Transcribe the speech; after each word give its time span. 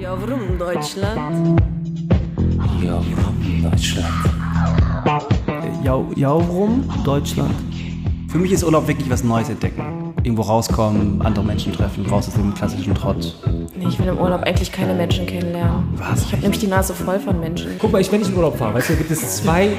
Yavrum 0.00 0.58
Deutschland. 0.58 1.60
Yavrum 2.82 3.62
Deutschland. 3.62 4.06
Ja, 5.84 6.02
Jaurum, 6.16 6.84
Deutschland. 7.04 7.54
Für 8.28 8.38
mich 8.38 8.52
ist 8.52 8.64
Urlaub 8.64 8.88
wirklich 8.88 9.10
was 9.10 9.22
Neues 9.22 9.50
entdecken. 9.50 10.14
Irgendwo 10.22 10.42
rauskommen, 10.42 11.20
andere 11.20 11.44
Menschen 11.44 11.74
treffen, 11.74 12.06
raus 12.06 12.28
aus 12.28 12.34
dem 12.34 12.54
klassischen 12.54 12.94
Trott. 12.94 13.36
Nee, 13.76 13.88
ich 13.88 13.98
will 13.98 14.06
im 14.06 14.16
Urlaub 14.16 14.42
eigentlich 14.42 14.72
keine 14.72 14.94
Menschen 14.94 15.26
kennenlernen. 15.26 15.84
Was? 15.96 16.24
Ich 16.24 16.32
habe 16.32 16.42
nämlich 16.42 16.60
die 16.60 16.66
Nase 16.66 16.94
voll 16.94 17.20
von 17.20 17.38
Menschen. 17.38 17.72
Guck 17.78 17.92
mal, 17.92 18.00
ich, 18.00 18.10
wenn 18.10 18.22
ich 18.22 18.28
in 18.28 18.36
Urlaub 18.36 18.56
fahre, 18.56 18.72
weißt 18.72 18.88
du, 18.88 18.96
gibt 18.96 19.10
es 19.10 19.36
zwei 19.36 19.72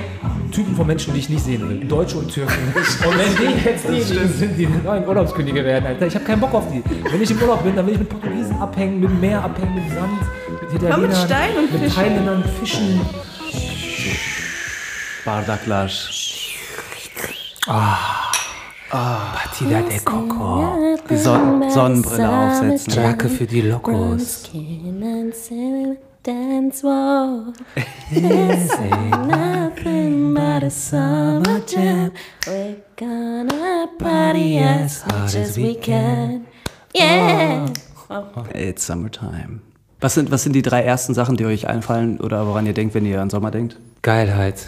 Typen 0.52 0.76
von 0.76 0.88
Menschen, 0.88 1.14
die 1.14 1.20
ich 1.20 1.30
nicht 1.30 1.44
sehen 1.44 1.68
will. 1.68 1.88
Deutsche 1.88 2.18
und 2.18 2.30
Türken. 2.32 2.74
Und 2.76 3.18
wenn 3.18 3.36
die 3.36 3.64
jetzt 3.64 3.88
diejenigen 3.88 4.34
sind, 4.34 4.58
die 4.58 4.68
neuen 4.68 5.08
Urlaubskönige 5.08 5.64
werden, 5.64 5.86
Alter, 5.86 6.08
ich 6.08 6.16
habe 6.16 6.26
keinen 6.26 6.42
Bock 6.42 6.54
auf 6.54 6.66
die. 6.72 6.84
Wenn 7.12 7.22
ich 7.22 7.32
im 7.32 7.42
Urlaub 7.42 7.64
bin, 7.64 7.76
dann 7.76 7.86
will 7.86 7.94
ich 7.94 8.00
mit 8.00 8.10
Portugiesen 8.10 8.58
abhängen, 8.60 9.00
mit 9.00 9.10
dem 9.10 9.20
Meer 9.20 9.44
abhängen, 9.44 9.76
mit 9.76 9.90
Sand, 9.90 10.20
mit 10.62 10.74
Italienern, 10.74 11.02
mit 11.02 11.18
Stein 11.18 11.58
und 11.58 11.72
mit 11.72 11.82
Fischen. 11.82 11.96
Thailändern, 11.96 12.44
Fischen. 12.60 13.02
Bardaklasch. 15.26 16.58
Partida 18.90 19.82
de 19.82 20.00
Coco. 20.00 20.98
Die 21.10 21.18
Son 21.18 21.70
Sonnenbrille 21.70 22.30
aufsetzen. 22.30 22.94
Drake 22.94 23.30
für 23.30 23.46
die 23.46 23.62
Locos. 23.62 24.50
Dance 26.24 26.84
wall. 26.84 27.54
Nothing 29.28 30.34
but 30.36 30.64
a 30.64 30.70
summer 30.70 31.60
jam. 31.66 32.12
We're 32.46 32.76
gonna 32.96 33.88
party 33.98 34.60
as 34.60 35.04
much 35.08 35.36
as 35.36 35.58
we 35.58 35.74
can. 35.76 36.46
Yeah. 36.94 37.70
It's 38.54 38.86
summertime. 38.86 39.62
Was 40.00 40.14
sind, 40.16 40.30
was 40.32 40.44
sind 40.44 40.54
die 40.54 40.62
drei 40.62 40.82
ersten 40.84 41.14
Sachen, 41.16 41.38
die 41.38 41.46
euch 41.46 41.68
einfallen 41.68 42.20
oder 42.20 42.46
woran 42.46 42.66
ihr 42.68 42.74
denkt, 42.74 42.94
wenn 42.94 43.06
ihr 43.06 43.20
an 43.22 43.30
Sommer 43.32 43.50
denkt? 43.52 43.78
Geilheit. 44.04 44.68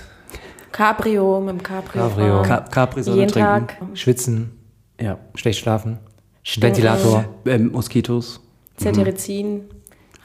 Cabrio 0.71 1.39
mit 1.39 1.49
dem 1.49 1.63
Cabrio. 1.63 2.07
Cabrio. 2.09 2.41
Ka 2.41 2.61
Capri-Sonne 2.61 3.17
Jeden 3.17 3.31
trinken. 3.31 3.67
Tag. 3.67 3.77
Schwitzen, 3.93 4.57
Ja. 4.99 5.19
schlecht 5.35 5.59
schlafen, 5.59 5.99
Stinken. 6.41 6.69
Ventilator, 6.69 7.25
Ähm, 7.45 7.71
Moskitos, 7.71 8.39
Cetirizin. 8.79 9.65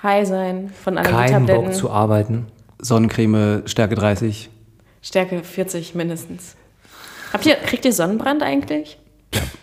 High 0.03 0.27
sein 0.27 0.71
von 0.71 0.95
keinen 0.95 1.07
Allergietabletten. 1.07 1.65
Bock 1.65 1.75
zu 1.75 1.91
arbeiten. 1.91 2.47
Sonnencreme, 2.81 3.63
Stärke 3.67 3.95
30. 3.97 4.51
Stärke 5.03 5.43
40 5.43 5.95
mindestens. 5.95 6.57
Habt 7.33 7.47
ihr, 7.47 7.55
kriegt 7.57 7.85
ihr 7.85 7.93
Sonnenbrand 7.93 8.43
eigentlich? 8.43 8.99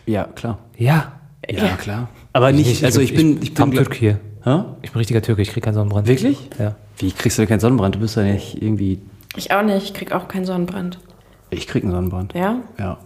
Ja, 0.05 0.25
klar. 0.25 0.59
Ja. 0.77 1.13
Ja, 1.49 1.75
klar. 1.77 2.09
Aber 2.33 2.51
nicht, 2.51 2.83
also 2.83 3.01
ich 3.01 3.15
bin, 3.15 3.41
ich 3.41 3.53
bin, 3.53 3.63
am 3.63 3.71
glaub- 3.71 3.85
Türk 3.85 3.95
hier. 3.95 4.19
Hä? 4.43 4.63
Ich 4.81 4.91
bin 4.91 4.99
richtiger 4.99 5.21
Türke, 5.21 5.41
ich 5.41 5.49
krieg 5.51 5.63
keinen 5.63 5.73
Sonnenbrand. 5.73 6.07
Wirklich? 6.07 6.37
Ja. 6.59 6.75
Wie 6.97 7.11
kriegst 7.11 7.37
du 7.37 7.41
denn 7.41 7.49
keinen 7.49 7.59
Sonnenbrand? 7.59 7.95
Du 7.95 7.99
bist 7.99 8.15
ja 8.15 8.23
nicht 8.23 8.61
irgendwie. 8.61 8.99
Ich 9.35 9.51
auch 9.51 9.63
nicht. 9.63 9.83
Ich 9.83 9.93
krieg 9.93 10.11
auch 10.11 10.27
keinen 10.27 10.45
Sonnenbrand. 10.45 10.99
Ich 11.49 11.67
krieg 11.67 11.83
einen 11.83 11.91
Sonnenbrand. 11.91 12.33
Ja? 12.33 12.61
Ja. 12.77 12.97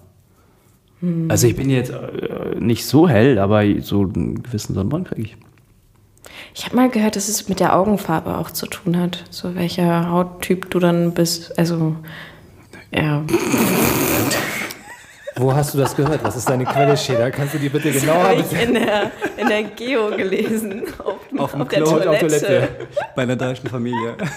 Also 1.29 1.47
ich 1.47 1.55
bin 1.55 1.69
jetzt 1.69 1.91
äh, 1.91 2.59
nicht 2.59 2.85
so 2.85 3.07
hell, 3.07 3.39
aber 3.39 3.63
so 3.81 4.01
einen 4.01 4.43
gewissen 4.43 4.73
Sonnenbrand 4.73 5.07
kriege 5.07 5.21
ich. 5.21 5.37
Ich 6.55 6.65
habe 6.65 6.75
mal 6.75 6.89
gehört, 6.89 7.15
dass 7.15 7.27
es 7.29 7.47
mit 7.49 7.59
der 7.59 7.75
Augenfarbe 7.75 8.37
auch 8.37 8.51
zu 8.51 8.65
tun 8.67 8.97
hat. 8.99 9.23
So 9.29 9.55
welcher 9.55 10.09
Hauttyp 10.09 10.69
du 10.69 10.79
dann 10.79 11.13
bist. 11.13 11.57
Also, 11.57 11.95
ja. 12.91 13.23
Wo 15.35 15.53
hast 15.53 15.73
du 15.73 15.77
das 15.77 15.95
gehört? 15.95 16.23
Was 16.23 16.35
ist 16.35 16.49
deine 16.49 16.65
Quelle, 16.65 16.97
Schäder? 16.97 17.31
Kannst 17.31 17.53
du 17.53 17.59
die 17.59 17.69
bitte 17.69 17.91
genauer 17.91 18.23
Habe 18.23 18.41
ich 18.41 18.61
in 18.61 18.73
der, 18.73 19.11
in 19.37 19.47
der 19.47 19.63
Geo 19.63 20.09
gelesen. 20.09 20.83
Auf, 20.97 21.15
Auf 21.37 21.51
dem 21.51 21.67
der 21.67 21.81
Klo 21.81 21.91
und 21.95 22.03
Toilette. 22.03 22.25
auf 22.25 22.39
Toilette. 22.41 22.69
Bei 23.15 23.21
einer 23.23 23.35
deutschen 23.37 23.69
Familie. 23.69 24.17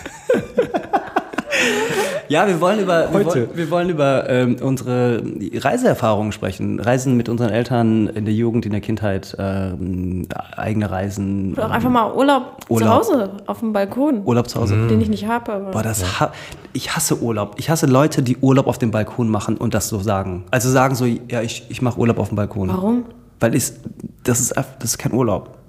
ja, 2.29 2.47
wir 2.47 2.61
wollen 2.61 2.81
über, 2.81 3.13
wir 3.13 3.25
wollen, 3.25 3.49
wir 3.55 3.71
wollen 3.71 3.89
über 3.89 4.29
ähm, 4.29 4.57
unsere 4.61 5.23
Reiseerfahrungen 5.55 6.33
sprechen. 6.33 6.81
Reisen 6.81 7.17
mit 7.17 7.29
unseren 7.29 7.51
Eltern 7.51 8.09
in 8.09 8.25
der 8.25 8.35
Jugend, 8.35 8.67
in 8.67 8.73
der 8.73 8.81
Kindheit, 8.81 9.37
ähm, 9.39 10.27
eigene 10.57 10.91
Reisen. 10.91 11.53
Oder 11.55 11.67
auch 11.67 11.71
einfach 11.71 11.91
mal 11.91 12.13
Urlaub, 12.13 12.65
zu 12.67 12.75
Urlaub. 12.75 12.91
Hause 12.91 13.31
auf 13.47 13.61
dem 13.61 13.73
Balkon, 13.73 14.23
Urlaub 14.25 14.49
zu 14.49 14.61
Hause. 14.61 14.87
den 14.89 15.01
ich 15.01 15.09
nicht 15.09 15.27
habe. 15.27 15.53
Aber 15.53 15.71
Boah, 15.71 15.83
das 15.83 16.21
ha 16.21 16.33
ich 16.73 16.95
hasse 16.95 17.21
Urlaub. 17.21 17.55
Ich 17.59 17.69
hasse 17.71 17.87
Leute, 17.87 18.23
die 18.23 18.39
Urlaub 18.39 18.67
auf 18.67 18.79
dem 18.79 18.91
Balkon 18.91 19.29
machen 19.29 19.57
und 19.57 19.75
das 19.75 19.89
so 19.89 19.99
sagen. 19.99 20.45
Also 20.51 20.71
sagen 20.71 20.95
so, 20.95 21.05
ja, 21.05 21.43
ich, 21.43 21.65
ich 21.69 21.83
mache 21.83 21.99
Urlaub 21.99 22.19
auf 22.19 22.29
dem 22.29 22.37
Balkon. 22.37 22.69
Warum? 22.69 23.05
Weil 23.41 23.55
ich, 23.55 23.73
das, 24.25 24.41
ist, 24.41 24.55
das 24.57 24.67
ist 24.85 24.99
kein 24.99 25.13
Urlaub. 25.13 25.62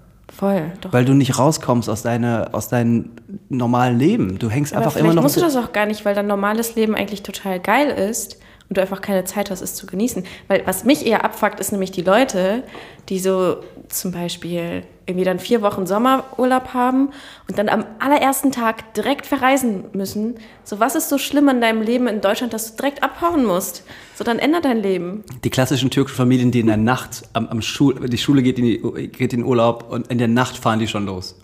Voll, 0.43 0.71
doch. 0.81 0.91
Weil 0.91 1.05
du 1.05 1.13
nicht 1.13 1.39
rauskommst 1.39 1.89
aus, 1.89 2.01
deine, 2.01 2.49
aus 2.53 2.67
deinem 2.67 3.11
normalen 3.47 3.97
Leben. 3.97 4.39
Du 4.39 4.49
hängst 4.49 4.73
aber 4.73 4.81
einfach 4.81 4.91
vielleicht 4.91 5.05
immer 5.05 5.13
noch. 5.15 5.23
musst 5.23 5.37
du 5.37 5.41
das 5.41 5.55
auch 5.55 5.71
gar 5.71 5.85
nicht, 5.85 6.03
weil 6.03 6.15
dein 6.15 6.27
normales 6.27 6.75
Leben 6.75 6.95
eigentlich 6.95 7.23
total 7.23 7.61
geil 7.61 7.87
ist 7.87 8.39
und 8.69 8.77
du 8.77 8.81
einfach 8.81 9.01
keine 9.01 9.23
Zeit 9.25 9.51
hast, 9.51 9.61
es 9.61 9.75
zu 9.75 9.85
genießen. 9.85 10.23
Weil 10.47 10.63
was 10.65 10.83
mich 10.83 11.05
eher 11.05 11.23
abfuckt, 11.23 11.59
ist 11.59 11.71
nämlich 11.71 11.91
die 11.91 12.01
Leute, 12.01 12.63
die 13.09 13.19
so 13.19 13.57
zum 13.89 14.11
Beispiel 14.11 14.83
irgendwie 15.05 15.25
dann 15.25 15.39
vier 15.39 15.61
Wochen 15.61 15.85
Sommerurlaub 15.85 16.73
haben 16.73 17.09
und 17.49 17.57
dann 17.57 17.69
am 17.69 17.85
allerersten 17.99 18.51
Tag 18.51 18.93
direkt 18.93 19.25
verreisen 19.25 19.85
müssen. 19.93 20.35
So, 20.63 20.79
was 20.79 20.95
ist 20.95 21.09
so 21.09 21.17
schlimm 21.17 21.49
an 21.49 21.59
deinem 21.59 21.81
Leben 21.81 22.07
in 22.07 22.21
Deutschland, 22.21 22.53
dass 22.53 22.71
du 22.71 22.77
direkt 22.77 23.03
abhauen 23.03 23.45
musst? 23.45 23.83
So, 24.15 24.23
dann 24.23 24.39
ändert 24.39 24.65
dein 24.65 24.81
Leben. 24.81 25.23
die 25.43 25.49
klassischen 25.49 25.89
türkischen 25.89 26.15
Familien, 26.15 26.51
die 26.51 26.61
in 26.61 26.67
der 26.67 26.77
Nacht 26.77 27.23
am, 27.33 27.47
am 27.47 27.61
Schul, 27.61 27.95
die 28.07 28.17
Schule 28.17 28.43
geht 28.43 28.57
in, 28.59 28.65
die, 28.65 28.79
geht 29.09 29.33
in 29.33 29.41
den 29.41 29.43
Urlaub 29.43 29.87
und 29.89 30.07
in 30.07 30.17
der 30.17 30.27
Nacht 30.29 30.57
fahren 30.57 30.79
die 30.79 30.87
schon 30.87 31.05
los. 31.05 31.35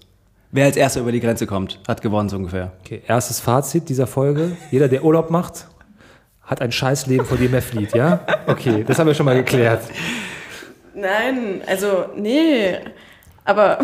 Wer 0.51 0.65
als 0.65 0.77
erster 0.77 1.01
über 1.01 1.11
die 1.11 1.19
Grenze 1.19 1.45
kommt, 1.45 1.79
hat 1.87 2.01
gewonnen 2.01 2.29
so 2.29 2.37
ungefähr. 2.37 2.71
Okay, 2.83 3.03
erstes 3.07 3.39
Fazit 3.39 3.87
dieser 3.87 4.07
Folge. 4.07 4.57
Jeder, 4.71 4.87
der 4.87 5.03
Urlaub 5.03 5.29
macht, 5.29 5.67
hat 6.49 6.61
ein 6.61 6.71
Scheißleben, 6.71 7.25
vor 7.25 7.37
dem 7.37 7.53
er 7.53 7.61
flieht, 7.61 7.93
ja? 7.93 8.21
Okay, 8.47 8.83
das 8.85 8.97
haben 8.97 9.05
wir 9.05 9.13
schon 9.13 9.27
mal 9.27 9.35
geklärt. 9.35 9.83
Nein, 10.95 11.61
also 11.67 12.05
nee. 12.15 12.75
Aber 13.45 13.79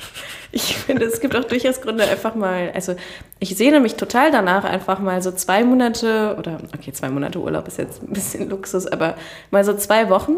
ich 0.52 0.76
finde, 0.76 1.04
es 1.04 1.20
gibt 1.20 1.36
auch 1.36 1.44
durchaus 1.44 1.80
Gründe, 1.80 2.04
einfach 2.04 2.34
mal, 2.34 2.72
also 2.74 2.96
ich 3.38 3.56
sehne 3.56 3.78
mich 3.78 3.94
total 3.94 4.32
danach, 4.32 4.64
einfach 4.64 4.98
mal 4.98 5.22
so 5.22 5.30
zwei 5.30 5.62
Monate 5.62 6.34
oder, 6.36 6.58
okay, 6.74 6.92
zwei 6.92 7.08
Monate 7.08 7.38
Urlaub 7.38 7.68
ist 7.68 7.78
jetzt 7.78 8.02
ein 8.02 8.12
bisschen 8.12 8.50
Luxus, 8.50 8.88
aber 8.88 9.14
mal 9.52 9.62
so 9.64 9.74
zwei 9.74 10.10
Wochen, 10.10 10.36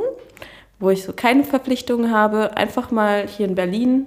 wo 0.78 0.90
ich 0.90 1.02
so 1.04 1.14
keine 1.14 1.44
Verpflichtungen 1.44 2.12
habe, 2.12 2.58
einfach 2.58 2.90
mal 2.90 3.26
hier 3.26 3.46
in 3.46 3.54
Berlin 3.54 4.06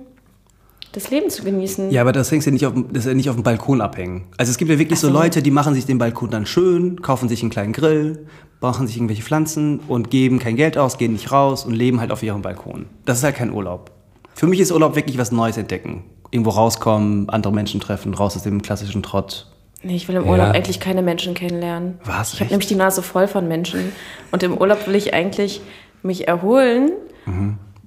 das 0.94 1.10
Leben 1.12 1.30
zu 1.30 1.44
genießen. 1.44 1.92
Ja, 1.92 2.02
aber 2.02 2.12
das 2.14 2.32
hängst 2.32 2.46
ja 2.48 2.54
nicht 2.54 2.66
auf, 2.66 2.74
dem- 2.74 2.88
das 2.94 3.04
ist 3.04 3.10
ja 3.10 3.14
nicht 3.14 3.30
auf 3.30 3.36
dem 3.36 3.44
Balkon 3.44 3.82
abhängen. 3.82 4.24
Also 4.38 4.50
es 4.52 4.58
gibt 4.58 4.72
ja 4.72 4.80
wirklich 4.80 5.00
so 5.00 5.10
Leute, 5.10 5.42
die 5.44 5.52
machen 5.52 5.74
sich 5.74 5.86
den 5.86 5.98
Balkon 5.98 6.30
dann 6.30 6.46
schön, 6.46 7.02
kaufen 7.02 7.28
sich 7.28 7.42
einen 7.42 7.50
kleinen 7.52 7.74
Grill, 7.74 8.26
brauchen 8.62 8.88
sich 8.88 8.96
irgendwelche 8.96 9.24
Pflanzen 9.24 9.80
und 9.88 10.10
geben 10.10 10.40
kein 10.40 10.56
Geld 10.56 10.78
aus, 10.78 10.98
gehen 10.98 11.12
nicht 11.14 11.32
raus 11.32 11.66
und 11.66 11.74
leben 11.74 12.00
halt 12.00 12.12
auf 12.12 12.24
ihrem 12.24 12.42
Balkon. 12.42 12.86
Das 13.06 13.18
ist 13.18 13.24
halt 13.26 13.36
kein 13.36 13.52
Urlaub. 13.52 13.92
Für 14.34 14.48
mich 14.48 14.60
ist 14.60 14.72
Urlaub 14.72 14.96
wirklich 14.96 15.18
was 15.18 15.32
Neues 15.32 15.58
entdecken. 15.58 16.04
Irgendwo 16.32 16.52
rauskommen, 16.52 17.30
andere 17.30 17.54
Menschen 17.54 17.80
treffen, 17.80 18.14
raus 18.14 18.36
aus 18.36 18.44
dem 18.44 18.62
klassischen 18.62 19.04
Trott. 19.04 19.48
Nee, 19.84 19.96
ich 19.98 20.08
will 20.08 20.16
im 20.16 20.24
Urlaub 20.24 20.48
Ja. 20.48 20.52
eigentlich 20.52 20.80
keine 20.80 21.02
Menschen 21.04 21.34
kennenlernen. 21.34 21.96
Was? 22.06 22.34
Ich 22.34 22.40
habe 22.40 22.50
nämlich 22.52 22.68
die 22.68 22.76
Nase 22.76 23.02
voll 23.04 23.28
von 23.28 23.48
Menschen. 23.48 23.92
Und 24.32 24.42
im 24.42 24.58
Urlaub 24.58 24.88
will 24.88 24.96
ich 24.96 25.14
eigentlich 25.14 25.62
mich 26.04 26.28
erholen. 26.28 26.92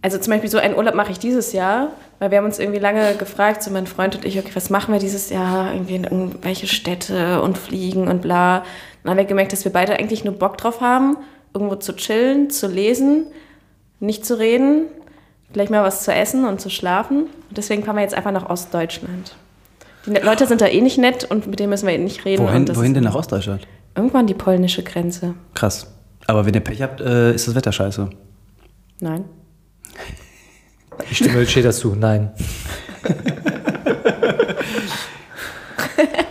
Also 0.07 0.19
zum 0.19 0.31
Beispiel 0.31 0.49
so 0.49 0.59
einen 0.59 0.77
Urlaub 0.77 0.95
mache 0.95 1.11
ich 1.11 1.19
dieses 1.19 1.53
Jahr, 1.53 1.89
weil 2.21 2.31
wir 2.31 2.39
haben 2.39 2.45
uns 2.45 2.61
irgendwie 2.61 2.79
lange 2.79 3.17
gefragt, 3.17 3.65
so 3.65 3.73
mein 3.73 3.89
Freund 3.89 4.15
und 4.15 4.25
ich, 4.25 4.39
okay, 4.39 4.53
was 4.55 4.71
machen 4.71 4.93
wir 4.93 5.01
dieses 5.01 5.31
Jahr? 5.31 5.75
Irgendwie 5.75 5.97
in 5.97 6.05
irgendwelche 6.05 6.69
Städte 6.69 7.43
und 7.43 7.59
fliegen 7.59 8.07
und 8.07 8.23
bla. 8.23 8.63
Dann 9.03 9.11
haben 9.11 9.17
wir 9.17 9.25
gemerkt, 9.25 9.53
dass 9.53 9.65
wir 9.65 9.73
beide 9.73 9.95
eigentlich 9.99 10.23
nur 10.23 10.35
Bock 10.35 10.59
drauf 10.59 10.81
haben, 10.81 11.17
irgendwo 11.53 11.75
zu 11.75 11.93
chillen, 11.97 12.51
zu 12.51 12.69
lesen, 12.69 13.27
nicht 13.99 14.25
zu 14.25 14.39
reden, 14.39 14.85
vielleicht 15.51 15.73
mal 15.73 15.83
was 15.83 16.05
zu 16.05 16.15
essen 16.15 16.45
und 16.45 16.61
zu 16.61 16.71
schlafen. 16.71 17.23
Und 17.23 17.59
deswegen 17.59 17.83
fahren 17.83 17.97
wir 17.97 18.03
jetzt 18.03 18.15
einfach 18.15 18.31
nach 18.31 18.49
Ostdeutschland. 18.49 19.35
Die 20.07 20.13
Leute 20.13 20.47
sind 20.47 20.61
da 20.61 20.69
eh 20.69 20.83
nicht 20.83 20.99
nett 20.99 21.25
und 21.25 21.49
mit 21.49 21.59
denen 21.59 21.71
müssen 21.71 21.89
wir 21.89 21.95
eh 21.95 21.99
nicht 21.99 22.25
reden. 22.25 22.45
Wohin, 22.47 22.77
wohin 22.77 22.95
denn 22.95 23.03
nach 23.03 23.17
Ostdeutschland? 23.17 23.67
Irgendwann 23.97 24.29
die 24.29 24.35
polnische 24.35 24.85
Grenze. 24.85 25.35
Krass. 25.55 25.93
Aber 26.29 26.47
wenn 26.47 26.55
ihr 26.55 26.61
Pech 26.61 26.81
habt, 26.81 27.01
äh, 27.01 27.35
ist 27.35 27.49
das 27.49 27.57
Wetter 27.57 27.73
scheiße. 27.73 28.09
Nein. 29.01 29.25
Ich 31.11 31.19
stimme 31.19 31.47
Schäder 31.47 31.73
zu, 31.73 31.95
nein. 31.95 32.31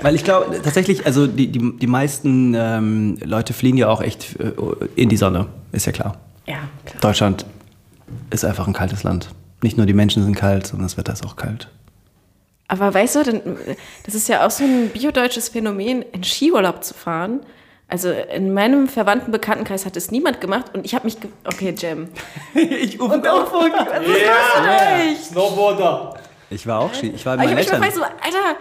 Weil 0.01 0.15
ich 0.15 0.23
glaube, 0.23 0.61
tatsächlich, 0.61 1.05
also 1.05 1.27
die, 1.27 1.47
die, 1.47 1.77
die 1.77 1.87
meisten 1.87 2.53
ähm, 2.55 3.17
Leute 3.23 3.53
fliehen 3.53 3.77
ja 3.77 3.89
auch 3.89 4.01
echt 4.01 4.39
äh, 4.39 4.51
in 4.95 5.09
die 5.09 5.17
Sonne, 5.17 5.47
ist 5.71 5.85
ja 5.85 5.91
klar. 5.91 6.17
Ja, 6.45 6.59
klar. 6.85 7.01
Deutschland 7.01 7.45
ist 8.29 8.45
einfach 8.45 8.67
ein 8.67 8.73
kaltes 8.73 9.03
Land. 9.03 9.29
Nicht 9.63 9.77
nur 9.77 9.85
die 9.85 9.93
Menschen 9.93 10.23
sind 10.23 10.35
kalt, 10.35 10.67
sondern 10.67 10.85
das 10.85 10.97
Wetter 10.97 11.13
ist 11.13 11.25
auch 11.25 11.35
kalt. 11.35 11.69
Aber 12.67 12.93
weißt 12.93 13.15
du, 13.15 13.41
das 14.05 14.15
ist 14.15 14.27
ja 14.27 14.45
auch 14.45 14.51
so 14.51 14.63
ein 14.63 14.89
biodeutsches 14.89 15.49
Phänomen, 15.49 16.03
in 16.11 16.23
Skiurlaub 16.23 16.83
zu 16.83 16.93
fahren. 16.93 17.41
Also 17.87 18.09
in 18.09 18.53
meinem 18.53 18.87
verwandten 18.87 19.31
Bekanntenkreis 19.31 19.85
hat 19.85 19.95
es 19.95 20.09
niemand 20.09 20.41
gemacht 20.41 20.65
und 20.73 20.85
ich 20.85 20.95
habe 20.95 21.05
mich. 21.05 21.19
Ge 21.19 21.29
okay, 21.45 21.73
Jam. 21.77 22.09
ich 22.55 22.99
rufe 22.99 23.13
Und 23.15 23.27
auch 23.27 23.53
euch. 23.53 23.71
Snowboarder. 25.23 26.15
Ich 26.49 26.65
war 26.65 26.79
auch 26.79 26.93
Ski. 26.93 27.11
Ich 27.15 27.25
war 27.25 27.35
ich 27.35 27.39
meinen 27.39 27.49
hab 27.51 27.55
mich 27.57 27.67
Eltern. 27.67 27.79
mal 27.79 27.91
fragt, 27.91 27.95
so, 27.95 28.37
Alter, 28.37 28.59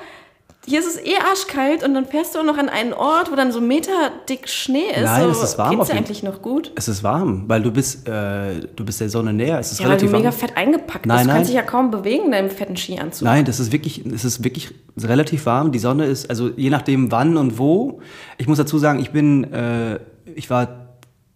hier 0.67 0.81
ist 0.81 0.87
es 0.87 0.97
eh 1.05 1.17
arschkalt 1.17 1.85
und 1.85 1.95
dann 1.95 2.07
fährst 2.07 2.35
du 2.35 2.39
auch 2.39 2.45
noch 2.45 2.57
an 2.59 2.69
einen 2.69 2.93
Ort, 2.93 3.31
wo 3.31 3.37
dann 3.37 3.53
so 3.53 3.61
meterdick 3.61 4.49
Schnee 4.49 4.87
ist. 4.95 5.03
Nein, 5.05 5.25
so, 5.25 5.31
es 5.31 5.43
ist 5.43 5.59
warm 5.59 5.71
Geht's 5.71 5.83
auf 5.83 5.89
jeden- 5.89 5.99
eigentlich 5.99 6.23
noch 6.23 6.41
gut? 6.43 6.73
Es 6.75 6.89
ist 6.89 7.03
warm, 7.03 7.45
weil 7.49 7.63
du 7.63 7.71
bist, 7.71 8.09
äh, 8.09 8.61
du 8.75 8.85
bist 8.85 9.01
der 9.01 9.09
Sonne 9.11 9.33
näher. 9.33 9.59
Es 9.59 9.73
ist 9.73 9.81
Ja, 9.81 9.89
weil 9.89 9.97
du 9.99 10.07
relativ 10.07 10.13
mega 10.13 10.25
warm. 10.31 10.33
fett 10.39 10.57
eingepackt 10.57 11.07
Nein, 11.07 11.17
bist. 11.19 11.25
Du 11.25 11.29
nein. 11.29 11.37
kannst 11.37 11.51
dich 11.51 11.57
ja 11.57 11.63
kaum 11.63 11.91
bewegen 11.91 12.27
in 12.27 12.33
deinem 12.33 12.51
fetten 12.51 12.77
Skianzug. 12.77 13.25
Nein, 13.27 13.45
das 13.45 13.61
ist 13.61 13.73
wirklich, 13.73 14.05
es 14.07 14.25
ist 14.25 14.43
wirklich 14.45 14.71
relativ 15.03 15.47
warm. 15.47 15.71
Die 15.73 15.79
Sonne 15.79 16.07
ist, 16.07 16.31
also 16.31 16.51
je 16.57 16.71
nachdem 16.71 17.11
wann 17.13 17.37
und 17.37 17.59
wo. 17.59 18.01
Ich 18.39 18.47
muss 18.49 18.59
dazu 18.59 18.79
sagen, 18.79 19.01
ich 19.01 19.11
bin, 19.11 19.45
äh, 19.53 19.99
ich 20.35 20.49
war 20.51 20.69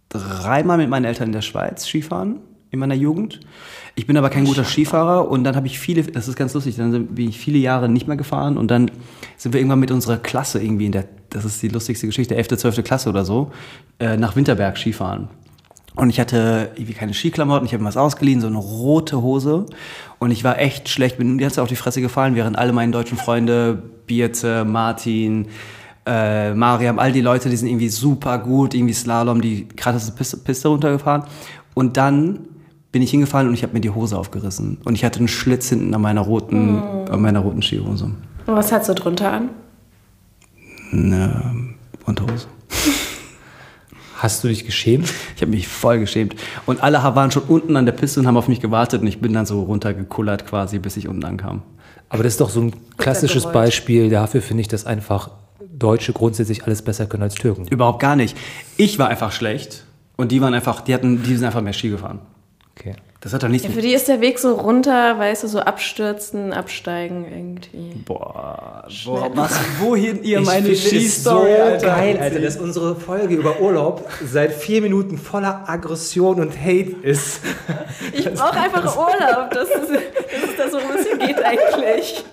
dreimal 0.08 0.78
mit 0.78 0.88
meinen 0.88 1.04
Eltern 1.04 1.26
in 1.28 1.32
der 1.32 1.42
Schweiz 1.42 1.86
Skifahren 1.86 2.40
in 2.70 2.78
meiner 2.78 2.94
Jugend. 2.94 3.40
Ich 3.98 4.06
bin 4.06 4.16
aber 4.16 4.30
kein 4.30 4.44
guter 4.44 4.62
Skifahrer 4.62 5.28
und 5.28 5.42
dann 5.42 5.56
habe 5.56 5.66
ich 5.66 5.80
viele, 5.80 6.04
das 6.04 6.28
ist 6.28 6.36
ganz 6.36 6.54
lustig, 6.54 6.76
dann 6.76 7.08
bin 7.08 7.30
ich 7.30 7.36
viele 7.36 7.58
Jahre 7.58 7.88
nicht 7.88 8.06
mehr 8.06 8.16
gefahren 8.16 8.56
und 8.56 8.70
dann 8.70 8.92
sind 9.36 9.52
wir 9.52 9.60
irgendwann 9.60 9.80
mit 9.80 9.90
unserer 9.90 10.18
Klasse 10.18 10.62
irgendwie 10.62 10.86
in 10.86 10.92
der, 10.92 11.06
das 11.30 11.44
ist 11.44 11.60
die 11.64 11.66
lustigste 11.66 12.06
Geschichte, 12.06 12.36
11., 12.36 12.58
12. 12.58 12.84
Klasse 12.84 13.08
oder 13.08 13.24
so, 13.24 13.50
äh, 13.98 14.16
nach 14.16 14.36
Winterberg 14.36 14.78
Skifahren. 14.78 15.26
Und 15.96 16.10
ich 16.10 16.20
hatte 16.20 16.70
irgendwie 16.76 16.92
keine 16.92 17.12
Skiklamotten, 17.12 17.66
ich 17.66 17.72
habe 17.72 17.82
mir 17.82 17.88
was 17.88 17.96
ausgeliehen, 17.96 18.40
so 18.40 18.46
eine 18.46 18.58
rote 18.58 19.20
Hose. 19.20 19.66
Und 20.20 20.30
ich 20.30 20.44
war 20.44 20.60
echt 20.60 20.88
schlecht, 20.88 21.18
bin 21.18 21.36
die 21.36 21.42
ganze 21.42 21.56
Zeit 21.56 21.64
auf 21.64 21.68
die 21.68 21.74
Fresse 21.74 22.00
gefallen, 22.00 22.36
während 22.36 22.56
alle 22.56 22.72
meine 22.72 22.92
deutschen 22.92 23.18
Freunde, 23.18 23.82
Birte, 24.06 24.64
Martin, 24.64 25.48
äh, 26.06 26.54
Mariam, 26.54 27.00
all 27.00 27.10
die 27.10 27.20
Leute, 27.20 27.50
die 27.50 27.56
sind 27.56 27.66
irgendwie 27.66 27.88
super 27.88 28.38
gut, 28.38 28.74
irgendwie 28.74 28.94
Slalom, 28.94 29.40
die 29.40 29.64
die 29.64 29.74
Piste, 29.74 30.36
Piste 30.36 30.68
runtergefahren. 30.68 31.24
Und 31.74 31.96
dann 31.96 32.46
bin 32.92 33.02
ich 33.02 33.10
hingefallen 33.10 33.48
und 33.48 33.54
ich 33.54 33.62
habe 33.62 33.74
mir 33.74 33.80
die 33.80 33.90
Hose 33.90 34.16
aufgerissen. 34.16 34.78
Und 34.84 34.94
ich 34.94 35.04
hatte 35.04 35.18
einen 35.18 35.28
Schlitz 35.28 35.68
hinten 35.68 35.94
an 35.94 36.00
meiner 36.00 36.22
roten, 36.22 36.78
an 37.10 37.20
meiner 37.20 37.40
roten 37.40 37.62
Skihose. 37.62 38.04
Und 38.04 38.16
was 38.46 38.72
hast 38.72 38.88
du 38.88 38.94
drunter 38.94 39.32
an? 39.32 39.50
Eine 40.92 41.74
Unterhose. 42.06 42.46
Hast 44.16 44.42
du 44.42 44.48
dich 44.48 44.66
geschämt? 44.66 45.12
Ich 45.36 45.42
habe 45.42 45.52
mich 45.52 45.68
voll 45.68 46.00
geschämt. 46.00 46.34
Und 46.66 46.82
alle 46.82 47.00
waren 47.00 47.30
schon 47.30 47.44
unten 47.44 47.76
an 47.76 47.86
der 47.86 47.92
Piste 47.92 48.18
und 48.18 48.26
haben 48.26 48.36
auf 48.36 48.48
mich 48.48 48.58
gewartet 48.58 49.00
und 49.00 49.06
ich 49.06 49.20
bin 49.20 49.32
dann 49.32 49.46
so 49.46 49.62
runtergekullert 49.62 50.44
quasi, 50.44 50.80
bis 50.80 50.96
ich 50.96 51.06
unten 51.06 51.22
ankam. 51.24 51.62
Aber 52.08 52.24
das 52.24 52.32
ist 52.32 52.40
doch 52.40 52.50
so 52.50 52.62
ein 52.62 52.72
klassisches. 52.96 53.44
Beispiel 53.52 54.10
dafür, 54.10 54.42
finde 54.42 54.62
ich, 54.62 54.66
dass 54.66 54.86
einfach 54.86 55.30
Deutsche 55.72 56.12
grundsätzlich 56.12 56.64
alles 56.64 56.82
besser 56.82 57.06
können 57.06 57.22
als 57.22 57.34
Türken. 57.34 57.68
Überhaupt 57.68 58.00
gar 58.00 58.16
nicht. 58.16 58.36
Ich 58.76 58.98
war 58.98 59.06
einfach 59.06 59.30
schlecht 59.30 59.84
und 60.16 60.32
die 60.32 60.40
waren 60.40 60.52
einfach, 60.52 60.80
die 60.80 60.94
hatten, 60.94 61.22
die 61.22 61.36
sind 61.36 61.44
einfach 61.44 61.60
mehr 61.60 61.72
Ski 61.72 61.90
gefahren. 61.90 62.18
Okay. 62.78 62.94
Das 63.20 63.32
hat 63.32 63.42
doch 63.42 63.48
nichts 63.48 63.66
Ja, 63.66 63.72
für 63.74 63.80
die 63.80 63.92
ist 63.92 64.06
der 64.06 64.20
Weg 64.20 64.38
so 64.38 64.54
runter, 64.54 65.18
weißt 65.18 65.42
du, 65.42 65.48
so 65.48 65.58
abstürzen, 65.58 66.52
absteigen 66.52 67.26
irgendwie. 67.28 68.00
Boah, 68.04 68.86
boah, 69.04 69.30
was, 69.34 69.58
wohin 69.80 70.22
ihr 70.22 70.38
Ich 70.38 70.46
meine 70.46 70.76
Ski-Story, 70.76 71.56
so 71.56 71.62
Alter. 71.62 71.86
geil, 71.86 72.18
Alter, 72.20 72.38
dass 72.38 72.56
unsere 72.58 72.94
Folge 72.94 73.34
über 73.34 73.60
Urlaub 73.60 74.08
seit 74.24 74.52
vier 74.52 74.82
Minuten 74.82 75.18
voller 75.18 75.68
Aggression 75.68 76.40
und 76.40 76.56
Hate 76.56 76.94
ist. 77.02 77.40
Ich 78.12 78.32
brauche 78.32 78.60
einfach 78.60 78.96
Urlaub. 78.96 79.50
Das 79.50 79.68
ist, 79.68 79.90
das 79.90 80.50
ist 80.50 80.58
das, 80.58 80.72
worum 80.72 80.96
es 80.96 81.06
hier 81.06 81.18
geht 81.18 81.42
eigentlich. 81.44 82.24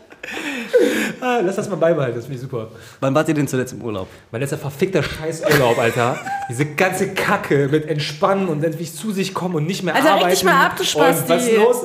Ah, 1.21 1.39
lass 1.43 1.55
das 1.55 1.69
mal 1.69 1.75
beibehalten, 1.75 2.15
das 2.15 2.25
finde 2.25 2.35
ich 2.35 2.41
super. 2.41 2.69
Wann 2.99 3.15
wart 3.15 3.27
ihr 3.27 3.33
denn 3.33 3.47
zuletzt 3.47 3.73
im 3.73 3.81
Urlaub? 3.81 4.07
Mein 4.31 4.41
letzter 4.41 4.57
verfickter 4.57 5.01
Scheißurlaub, 5.01 5.77
Alter. 5.77 6.17
Diese 6.49 6.65
ganze 6.65 7.13
Kacke 7.13 7.67
mit 7.69 7.85
Entspannen 7.85 8.47
und 8.47 8.63
endlich 8.63 8.93
zu 8.93 9.11
sich 9.11 9.33
kommen 9.33 9.55
und 9.55 9.65
nicht 9.65 9.83
mehr 9.83 9.95
Alter, 9.95 10.13
arbeiten. 10.13 10.29
dich 10.31 10.43
mal 10.43 10.65
ab, 10.65 10.75
du. 10.77 10.83
Und 10.83 11.29
was 11.29 11.45
ist 11.47 11.55
los? 11.55 11.77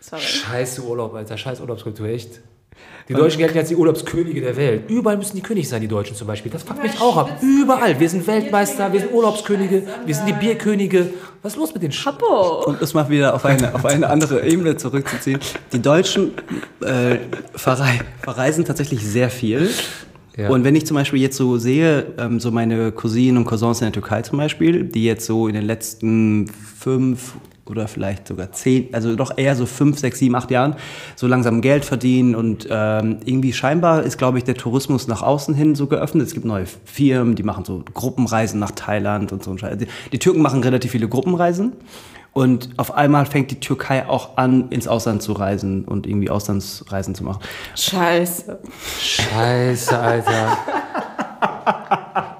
Sorry. 0.00 0.22
Scheiße 0.22 0.82
Urlaub, 0.82 1.14
Alter. 1.14 1.36
Scheiß 1.36 1.60
Urlaubskultur, 1.60 2.06
echt. 2.08 2.40
Die 3.08 3.14
Deutschen 3.14 3.38
gelten 3.38 3.56
als 3.56 3.68
die 3.68 3.76
Urlaubskönige 3.76 4.42
der 4.42 4.54
Welt. 4.56 4.90
Überall 4.90 5.16
müssen 5.16 5.34
die 5.34 5.42
König 5.42 5.66
sein, 5.66 5.80
die 5.80 5.88
Deutschen 5.88 6.14
zum 6.14 6.26
Beispiel. 6.26 6.52
Das 6.52 6.62
fuckt 6.62 6.82
mich 6.82 7.00
auch 7.00 7.16
ab. 7.16 7.38
Überall. 7.40 7.98
Wir 7.98 8.08
sind 8.08 8.26
Weltmeister, 8.26 8.92
wir 8.92 9.00
sind 9.00 9.12
Urlaubskönige, 9.12 9.82
wir 10.04 10.14
sind 10.14 10.26
die 10.26 10.34
Bierkönige. 10.34 11.08
Was 11.42 11.54
ist 11.54 11.58
los 11.58 11.72
mit 11.72 11.82
den 11.82 11.90
Chapeau. 11.90 12.64
Um 12.66 12.76
das 12.78 12.92
mal 12.92 13.08
wieder 13.08 13.34
auf 13.34 13.46
eine, 13.46 13.74
auf 13.74 13.86
eine 13.86 14.10
andere 14.10 14.46
Ebene 14.46 14.76
zurückzuziehen. 14.76 15.38
Die 15.72 15.80
Deutschen 15.80 16.32
äh, 16.82 17.16
verrei 17.54 18.00
verreisen 18.22 18.66
tatsächlich 18.66 19.02
sehr 19.02 19.30
viel. 19.30 19.70
Ja. 20.36 20.50
Und 20.50 20.64
wenn 20.64 20.76
ich 20.76 20.86
zum 20.86 20.96
Beispiel 20.96 21.20
jetzt 21.20 21.36
so 21.36 21.56
sehe, 21.56 22.12
ähm, 22.18 22.38
so 22.40 22.50
meine 22.50 22.92
Cousinen 22.92 23.38
und 23.38 23.44
Cousins 23.44 23.80
in 23.80 23.86
der 23.86 23.92
Türkei 23.92 24.20
zum 24.22 24.38
Beispiel, 24.38 24.84
die 24.84 25.04
jetzt 25.04 25.24
so 25.24 25.48
in 25.48 25.54
den 25.54 25.64
letzten 25.64 26.46
fünf 26.78 27.34
oder 27.70 27.88
vielleicht 27.88 28.28
sogar 28.28 28.52
zehn, 28.52 28.88
also 28.92 29.14
doch 29.16 29.36
eher 29.36 29.56
so 29.56 29.66
fünf, 29.66 29.98
sechs, 29.98 30.18
sieben, 30.18 30.34
acht 30.34 30.50
Jahren 30.50 30.76
so 31.16 31.26
langsam 31.26 31.60
Geld 31.60 31.84
verdienen 31.84 32.34
und 32.34 32.66
ähm, 32.70 33.18
irgendwie 33.24 33.52
scheinbar 33.52 34.02
ist, 34.02 34.18
glaube 34.18 34.38
ich, 34.38 34.44
der 34.44 34.54
Tourismus 34.54 35.08
nach 35.08 35.22
außen 35.22 35.54
hin 35.54 35.74
so 35.74 35.86
geöffnet. 35.86 36.26
Es 36.26 36.34
gibt 36.34 36.46
neue 36.46 36.66
Firmen, 36.84 37.34
die 37.34 37.42
machen 37.42 37.64
so 37.64 37.84
Gruppenreisen 37.94 38.60
nach 38.60 38.72
Thailand 38.72 39.32
und 39.32 39.42
so. 39.42 39.56
Scheiß. 39.56 39.78
Die, 39.78 39.86
die 40.12 40.18
Türken 40.18 40.42
machen 40.42 40.62
relativ 40.62 40.92
viele 40.92 41.08
Gruppenreisen 41.08 41.72
und 42.32 42.70
auf 42.76 42.94
einmal 42.94 43.26
fängt 43.26 43.50
die 43.50 43.60
Türkei 43.60 44.08
auch 44.08 44.36
an, 44.36 44.68
ins 44.70 44.86
Ausland 44.86 45.22
zu 45.22 45.32
reisen 45.32 45.84
und 45.84 46.06
irgendwie 46.06 46.30
Auslandsreisen 46.30 47.14
zu 47.14 47.24
machen. 47.24 47.40
Scheiße. 47.74 48.58
Scheiße, 49.00 49.98
Alter. 49.98 50.58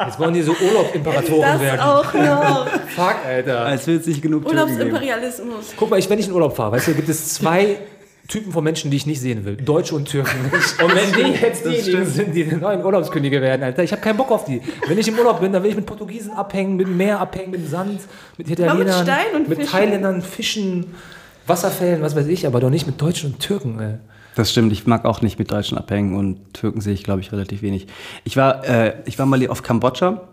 Jetzt 0.08 0.18
wollen 0.18 0.34
die 0.34 0.42
so 0.42 0.52
Urlaubsimperatoren 0.52 1.42
Das 1.42 1.60
werden. 1.60 1.80
auch 1.80 2.14
noch. 2.14 2.66
Fuck, 2.96 3.16
Alter. 3.26 3.64
Als 3.66 3.86
würde 3.86 4.00
es 4.00 4.06
nicht 4.06 4.22
genug. 4.22 4.46
Urlaubsimperialismus. 4.46 5.74
Guck 5.76 5.90
mal, 5.90 5.98
ich, 5.98 6.08
wenn 6.08 6.18
ich 6.18 6.26
in 6.26 6.32
Urlaub 6.32 6.56
fahre, 6.56 6.72
weißt 6.72 6.88
du, 6.88 6.94
gibt 6.94 7.08
es 7.08 7.34
zwei 7.34 7.78
Typen 8.28 8.52
von 8.52 8.62
Menschen, 8.62 8.90
die 8.90 8.96
ich 8.98 9.06
nicht 9.06 9.20
sehen 9.20 9.44
will. 9.44 9.56
Deutsche 9.56 9.94
und 9.94 10.06
Türken. 10.06 10.38
Und 10.84 10.94
wenn 10.94 11.12
die 11.12 11.32
jetzt 11.40 11.64
diejenigen 11.64 12.06
sind, 12.06 12.34
die 12.34 12.44
die 12.44 12.56
neuen 12.56 12.84
Urlaubskönige 12.84 13.40
werden, 13.40 13.62
Alter, 13.62 13.82
ich 13.82 13.92
habe 13.92 14.02
keinen 14.02 14.18
Bock 14.18 14.30
auf 14.30 14.44
die. 14.44 14.60
Wenn 14.86 14.98
ich 14.98 15.08
im 15.08 15.18
Urlaub 15.18 15.40
bin, 15.40 15.52
dann 15.52 15.62
will 15.62 15.70
ich 15.70 15.76
mit 15.76 15.86
Portugiesen 15.86 16.32
abhängen, 16.32 16.76
mit 16.76 16.86
dem 16.86 16.96
Meer 16.96 17.20
abhängen, 17.20 17.50
mit 17.50 17.60
dem 17.60 17.68
Sand, 17.68 18.00
mit 18.36 18.50
Italienern, 18.50 19.02
Stein 19.02 19.34
und 19.34 19.48
mit 19.48 19.58
Fischen. 19.58 19.72
Thailändern, 19.72 20.22
Fischen, 20.22 20.94
Wasserfällen, 21.46 22.02
was 22.02 22.14
weiß 22.14 22.26
ich, 22.26 22.46
aber 22.46 22.60
doch 22.60 22.70
nicht 22.70 22.86
mit 22.86 23.00
Deutschen 23.00 23.32
und 23.32 23.40
Türken. 23.40 23.80
Ey. 23.80 23.94
Das 24.38 24.52
stimmt, 24.52 24.72
ich 24.72 24.86
mag 24.86 25.04
auch 25.04 25.20
nicht 25.20 25.36
mit 25.40 25.50
Deutschen 25.50 25.76
abhängen 25.76 26.14
und 26.14 26.54
Türken 26.54 26.80
sehe 26.80 26.94
ich, 26.94 27.02
glaube 27.02 27.20
ich, 27.20 27.32
relativ 27.32 27.60
wenig. 27.60 27.88
Ich 28.22 28.36
war, 28.36 28.64
äh, 28.64 28.94
ich 29.04 29.18
war 29.18 29.26
mal 29.26 29.44
auf 29.48 29.64
Kambodscha, 29.64 30.28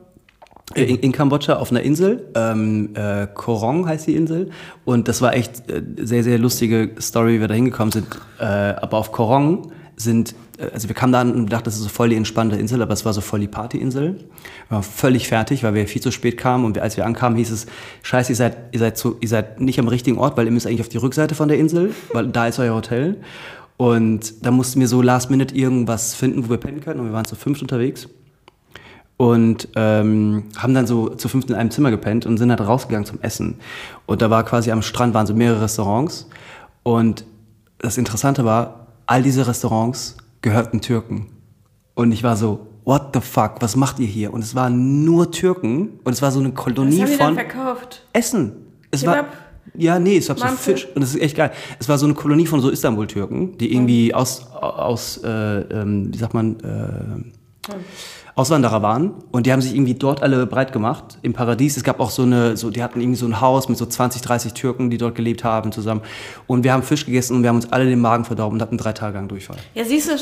äh, 0.75 0.83
in, 0.83 0.97
in 0.97 1.11
Kambodscha 1.11 1.55
auf 1.55 1.71
einer 1.71 1.81
Insel, 1.81 2.27
ähm, 2.35 2.91
äh, 2.93 3.25
Korong 3.33 3.87
heißt 3.87 4.05
die 4.05 4.15
Insel 4.15 4.51
und 4.83 5.07
das 5.07 5.23
war 5.23 5.33
echt 5.33 5.71
äh, 5.71 5.81
sehr, 5.97 6.23
sehr 6.23 6.37
lustige 6.37 6.91
Story, 7.01 7.37
wie 7.37 7.39
wir 7.39 7.47
da 7.47 7.55
hingekommen 7.55 7.91
sind. 7.91 8.05
Äh, 8.37 8.43
aber 8.43 8.99
auf 8.99 9.11
Korong 9.11 9.71
sind, 9.95 10.35
äh, 10.59 10.69
also 10.71 10.87
wir 10.87 10.93
kamen 10.93 11.11
da 11.11 11.21
an 11.21 11.33
und 11.33 11.51
dachten, 11.51 11.65
das 11.65 11.73
ist 11.73 11.81
so 11.81 11.89
voll 11.89 12.09
die 12.09 12.15
entspannte 12.15 12.57
Insel, 12.57 12.83
aber 12.83 12.93
es 12.93 13.05
war 13.05 13.13
so 13.13 13.21
voll 13.21 13.39
die 13.39 13.47
Partyinsel. 13.47 14.17
Wir 14.67 14.69
waren 14.69 14.83
völlig 14.83 15.27
fertig, 15.27 15.63
weil 15.63 15.73
wir 15.73 15.87
viel 15.87 16.03
zu 16.03 16.11
spät 16.11 16.37
kamen 16.37 16.63
und 16.63 16.75
wir, 16.75 16.83
als 16.83 16.95
wir 16.95 17.07
ankamen, 17.07 17.39
hieß 17.39 17.49
es, 17.49 17.65
scheiße, 18.03 18.33
ihr 18.33 18.35
seid, 18.35 18.57
ihr 18.71 18.77
seid, 18.77 19.03
ihr 19.19 19.27
seid 19.27 19.61
nicht 19.61 19.79
am 19.79 19.87
richtigen 19.87 20.19
Ort, 20.19 20.37
weil 20.37 20.45
ihr 20.45 20.51
müsst 20.51 20.67
eigentlich 20.67 20.81
auf 20.81 20.89
die 20.89 20.97
Rückseite 20.97 21.33
von 21.33 21.47
der 21.47 21.57
Insel, 21.57 21.95
weil 22.13 22.27
da 22.27 22.45
ist 22.45 22.59
euer 22.59 22.75
Hotel. 22.75 23.17
Und 23.77 24.45
da 24.45 24.51
mussten 24.51 24.79
wir 24.79 24.87
so 24.87 25.01
last 25.01 25.29
minute 25.29 25.53
irgendwas 25.55 26.15
finden, 26.15 26.45
wo 26.45 26.49
wir 26.49 26.57
pennen 26.57 26.81
können 26.81 26.99
und 27.01 27.07
wir 27.07 27.13
waren 27.13 27.25
zu 27.25 27.35
fünft 27.35 27.61
unterwegs 27.61 28.07
und 29.17 29.69
ähm, 29.75 30.43
haben 30.57 30.73
dann 30.73 30.87
so 30.87 31.09
zu 31.09 31.29
fünft 31.29 31.49
in 31.49 31.55
einem 31.55 31.71
Zimmer 31.71 31.91
gepennt 31.91 32.25
und 32.25 32.37
sind 32.37 32.49
halt 32.49 32.61
rausgegangen 32.61 33.05
zum 33.05 33.21
Essen. 33.21 33.59
Und 34.05 34.21
da 34.21 34.29
war 34.29 34.43
quasi 34.43 34.71
am 34.71 34.81
Strand 34.81 35.13
waren 35.13 35.25
so 35.27 35.33
mehrere 35.33 35.61
Restaurants 35.61 36.27
und 36.83 37.25
das 37.79 37.97
Interessante 37.97 38.45
war, 38.45 38.87
all 39.05 39.23
diese 39.23 39.47
Restaurants 39.47 40.17
gehörten 40.41 40.81
Türken. 40.81 41.27
Und 41.93 42.11
ich 42.11 42.23
war 42.23 42.35
so, 42.35 42.67
what 42.83 43.09
the 43.13 43.21
fuck, 43.21 43.61
was 43.61 43.75
macht 43.75 43.99
ihr 43.99 44.07
hier? 44.07 44.33
Und 44.33 44.41
es 44.41 44.55
waren 44.55 45.05
nur 45.05 45.31
Türken 45.31 45.99
und 46.03 46.13
es 46.13 46.21
war 46.21 46.31
so 46.31 46.39
eine 46.39 46.49
Was 46.49 46.63
Kolonie 46.63 47.01
haben 47.01 47.11
die 47.11 47.17
dann 47.17 47.35
von 47.35 47.35
verkauft? 47.35 48.05
Essen. 48.13 48.53
Es 48.91 49.01
Kebab? 49.01 49.15
war 49.15 49.25
ja, 49.77 49.99
nee, 49.99 50.17
es 50.17 50.29
war 50.29 50.37
so? 50.37 50.45
Fisch 50.47 50.87
und 50.95 51.01
das 51.01 51.15
ist 51.15 51.21
echt 51.21 51.35
geil. 51.35 51.51
Es 51.79 51.89
war 51.89 51.97
so 51.97 52.05
eine 52.05 52.15
Kolonie 52.15 52.45
von 52.45 52.61
so 52.61 52.69
Istanbul-Türken, 52.69 53.57
die 53.57 53.73
irgendwie 53.73 54.13
aus 54.13 54.47
aus 54.51 55.17
äh, 55.23 55.29
ähm, 55.29 56.13
wie 56.13 56.17
sagt 56.17 56.33
man 56.33 56.59
äh, 56.59 57.73
Auswanderer 58.35 58.81
waren 58.81 59.13
und 59.31 59.45
die 59.45 59.53
haben 59.53 59.61
sich 59.61 59.73
irgendwie 59.73 59.93
dort 59.93 60.21
alle 60.21 60.45
breit 60.45 60.73
gemacht 60.73 61.19
im 61.21 61.31
Paradies. 61.31 61.77
Es 61.77 61.85
gab 61.85 62.01
auch 62.01 62.09
so 62.09 62.23
eine, 62.23 62.57
so, 62.57 62.69
die 62.69 62.83
hatten 62.83 62.99
irgendwie 62.99 63.17
so 63.17 63.25
ein 63.25 63.39
Haus 63.39 63.69
mit 63.69 63.77
so 63.77 63.85
20, 63.85 64.21
30 64.21 64.53
Türken, 64.53 64.89
die 64.89 64.97
dort 64.97 65.15
gelebt 65.15 65.45
haben 65.45 65.71
zusammen. 65.71 66.01
Und 66.45 66.65
wir 66.65 66.73
haben 66.73 66.83
Fisch 66.83 67.05
gegessen 67.05 67.37
und 67.37 67.43
wir 67.43 67.49
haben 67.49 67.55
uns 67.55 67.71
alle 67.71 67.85
den 67.85 68.01
Magen 68.01 68.25
verdorben 68.25 68.57
und 68.57 68.61
hatten 68.61 68.77
drei 68.77 68.91
Tage 68.91 69.17
lang 69.17 69.29
Durchfall. 69.29 69.55
Ja, 69.73 69.85
siehst 69.85 70.09
du. 70.09 70.17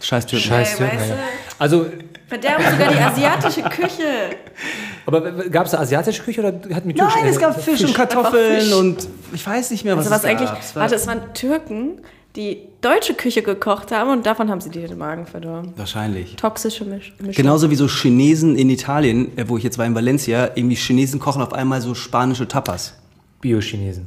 Scheiß 0.00 0.26
Türken. 0.26 0.46
Scheiß 0.46 0.76
Türken. 0.76 0.98
weißt 0.98 1.10
du? 1.10 1.14
Also, 1.58 1.86
Verderben 2.28 2.64
sogar 2.70 2.92
die 2.92 2.98
asiatische 2.98 3.62
Küche. 3.62 4.36
aber 5.06 5.20
gab 5.48 5.64
es 5.64 5.72
da 5.72 5.78
asiatische 5.78 6.22
Küche 6.22 6.40
oder 6.40 6.48
hatten 6.48 6.88
wir 6.88 6.94
türkische 6.94 7.18
Nein, 7.20 7.28
es 7.28 7.38
gab 7.40 7.62
Fisch 7.62 7.82
und 7.82 7.94
Kartoffeln 7.94 8.60
Fisch. 8.60 8.72
und 8.74 9.08
ich 9.32 9.46
weiß 9.46 9.70
nicht 9.70 9.84
mehr, 9.84 9.96
was 9.96 10.04
Also 10.04 10.14
was 10.14 10.24
es 10.24 10.30
eigentlich, 10.30 10.50
gab. 10.50 10.60
Es 10.60 10.76
war 10.76 10.82
warte, 10.82 10.94
es 10.94 11.06
waren 11.06 11.32
Türken, 11.32 12.02
die 12.36 12.58
deutsche 12.82 13.14
Küche 13.14 13.42
gekocht 13.42 13.92
haben 13.92 14.10
und 14.10 14.26
davon 14.26 14.50
haben 14.50 14.60
sie 14.60 14.68
dir 14.68 14.86
den 14.86 14.98
Magen 14.98 15.26
verdorben. 15.26 15.72
wahrscheinlich. 15.76 16.36
Toxische 16.36 16.84
Misch 16.84 17.14
Mischung. 17.18 17.32
Genauso 17.32 17.70
wie 17.70 17.76
so 17.76 17.88
Chinesen 17.88 18.56
in 18.56 18.68
Italien, 18.68 19.36
äh, 19.38 19.48
wo 19.48 19.56
ich 19.56 19.64
jetzt 19.64 19.78
war 19.78 19.86
in 19.86 19.94
Valencia, 19.94 20.50
irgendwie 20.54 20.76
Chinesen 20.76 21.20
kochen 21.20 21.40
auf 21.40 21.54
einmal 21.54 21.80
so 21.80 21.94
spanische 21.94 22.46
Tapas. 22.46 22.94
Bio-Chinesen. 23.40 24.06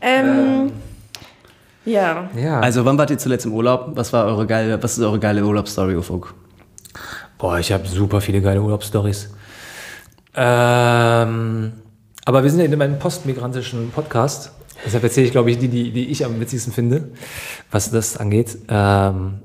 Ähm, 0.00 0.72
Ja. 1.88 2.28
Ja. 2.36 2.60
Also, 2.60 2.84
wann 2.84 2.98
wart 2.98 3.10
ihr 3.10 3.18
zuletzt 3.18 3.46
im 3.46 3.54
Urlaub? 3.54 3.92
Was 3.94 4.12
war 4.12 4.26
eure 4.26 4.46
geile, 4.46 4.82
was 4.82 4.98
ist 4.98 5.04
eure 5.04 5.18
geile 5.18 5.44
Urlaubsstory, 5.44 5.96
Ufuk? 5.96 6.34
Boah, 7.38 7.58
ich 7.58 7.72
habe 7.72 7.86
super 7.88 8.20
viele 8.20 8.42
geile 8.42 8.60
Urlaubsstories. 8.60 9.30
Ähm, 10.34 11.72
aber 12.24 12.42
wir 12.42 12.50
sind 12.50 12.60
ja 12.60 12.66
in 12.66 12.78
meinem 12.78 12.98
postmigrantischen 12.98 13.90
Podcast. 13.90 14.52
Deshalb 14.84 15.02
erzähle 15.02 15.26
ich, 15.26 15.32
glaube 15.32 15.50
ich, 15.50 15.58
die, 15.58 15.68
die, 15.68 15.90
die 15.90 16.10
ich 16.10 16.24
am 16.24 16.38
witzigsten 16.38 16.72
finde, 16.72 17.08
was 17.70 17.90
das 17.90 18.18
angeht. 18.18 18.58
Ähm, 18.68 19.38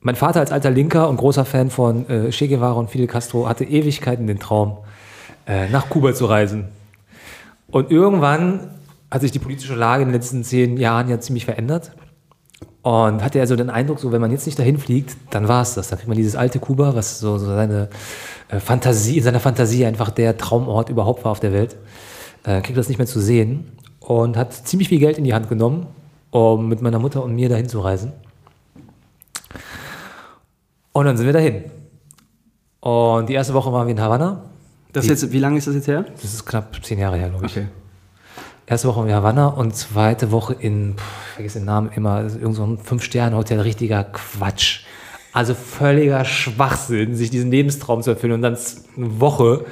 mein 0.00 0.16
Vater 0.16 0.40
als 0.40 0.52
alter 0.52 0.70
Linker 0.70 1.08
und 1.08 1.18
großer 1.18 1.44
Fan 1.44 1.70
von 1.70 2.08
äh, 2.08 2.30
Che 2.30 2.48
Guevara 2.48 2.72
und 2.72 2.90
Fidel 2.90 3.06
Castro 3.06 3.46
hatte 3.48 3.64
Ewigkeiten 3.64 4.26
den 4.26 4.38
Traum, 4.38 4.78
äh, 5.46 5.68
nach 5.68 5.90
Kuba 5.90 6.14
zu 6.14 6.26
reisen. 6.26 6.68
Und 7.70 7.90
irgendwann 7.90 8.70
hat 9.14 9.20
sich 9.20 9.30
die 9.30 9.38
politische 9.38 9.76
Lage 9.76 10.02
in 10.02 10.08
den 10.08 10.14
letzten 10.14 10.42
zehn 10.42 10.76
Jahren 10.76 11.08
ja 11.08 11.20
ziemlich 11.20 11.44
verändert. 11.44 11.92
Und 12.82 13.22
hatte 13.22 13.38
er 13.38 13.46
so 13.46 13.54
den 13.54 13.70
Eindruck, 13.70 14.00
so 14.00 14.10
wenn 14.10 14.20
man 14.20 14.32
jetzt 14.32 14.44
nicht 14.44 14.58
dahin 14.58 14.76
fliegt, 14.76 15.16
dann 15.30 15.46
war 15.46 15.62
es 15.62 15.74
das. 15.74 15.88
Dann 15.88 15.98
kriegt 15.98 16.08
man 16.08 16.16
dieses 16.16 16.34
alte 16.34 16.58
Kuba, 16.58 16.96
was 16.96 17.20
so, 17.20 17.38
so 17.38 17.46
seine 17.46 17.88
äh, 18.48 18.58
Fantasie, 18.58 19.18
in 19.18 19.24
seiner 19.24 19.38
Fantasie 19.38 19.86
einfach 19.86 20.10
der 20.10 20.36
Traumort 20.36 20.90
überhaupt 20.90 21.24
war 21.24 21.30
auf 21.30 21.40
der 21.40 21.52
Welt. 21.52 21.76
Äh, 22.42 22.60
kriegt 22.60 22.76
das 22.76 22.88
nicht 22.88 22.98
mehr 22.98 23.06
zu 23.06 23.20
sehen 23.20 23.72
und 24.00 24.36
hat 24.36 24.52
ziemlich 24.52 24.88
viel 24.88 24.98
Geld 24.98 25.16
in 25.16 25.24
die 25.24 25.32
Hand 25.32 25.48
genommen, 25.48 25.86
um 26.30 26.68
mit 26.68 26.82
meiner 26.82 26.98
Mutter 26.98 27.22
und 27.22 27.36
mir 27.36 27.48
dahin 27.48 27.68
zu 27.68 27.80
reisen. 27.80 28.12
Und 30.92 31.04
dann 31.06 31.16
sind 31.16 31.26
wir 31.26 31.32
dahin. 31.32 31.64
Und 32.80 33.28
die 33.28 33.34
erste 33.34 33.54
Woche 33.54 33.72
waren 33.72 33.86
wir 33.86 33.92
in 33.92 34.00
Havanna. 34.00 34.42
Das 34.92 35.06
jetzt, 35.06 35.32
wie 35.32 35.38
lange 35.38 35.56
ist 35.56 35.68
das 35.68 35.76
jetzt 35.76 35.88
her? 35.88 36.04
Das 36.20 36.34
ist 36.34 36.44
knapp 36.44 36.84
zehn 36.84 36.98
Jahre 36.98 37.16
her, 37.16 37.30
glaube 37.30 37.46
ich. 37.46 37.56
Okay. 37.56 37.68
Erste 38.66 38.88
Woche 38.88 39.06
in 39.06 39.14
Havanna 39.14 39.48
und 39.48 39.76
zweite 39.76 40.30
Woche 40.32 40.54
in, 40.54 40.94
pff, 40.96 41.02
ich 41.28 41.34
vergesse 41.34 41.58
den 41.58 41.66
Namen 41.66 41.90
immer, 41.94 42.22
ist 42.22 42.36
irgend 42.36 42.56
so 42.56 42.64
ein 42.64 42.78
Fünf-Sterne-Hotel, 42.78 43.60
richtiger 43.60 44.04
Quatsch. 44.04 44.84
Also 45.32 45.54
völliger 45.54 46.24
Schwachsinn, 46.24 47.14
sich 47.14 47.28
diesen 47.28 47.50
Lebenstraum 47.50 48.02
zu 48.02 48.10
erfüllen 48.10 48.32
und 48.32 48.42
dann 48.42 48.56
eine 48.96 49.20
Woche 49.20 49.66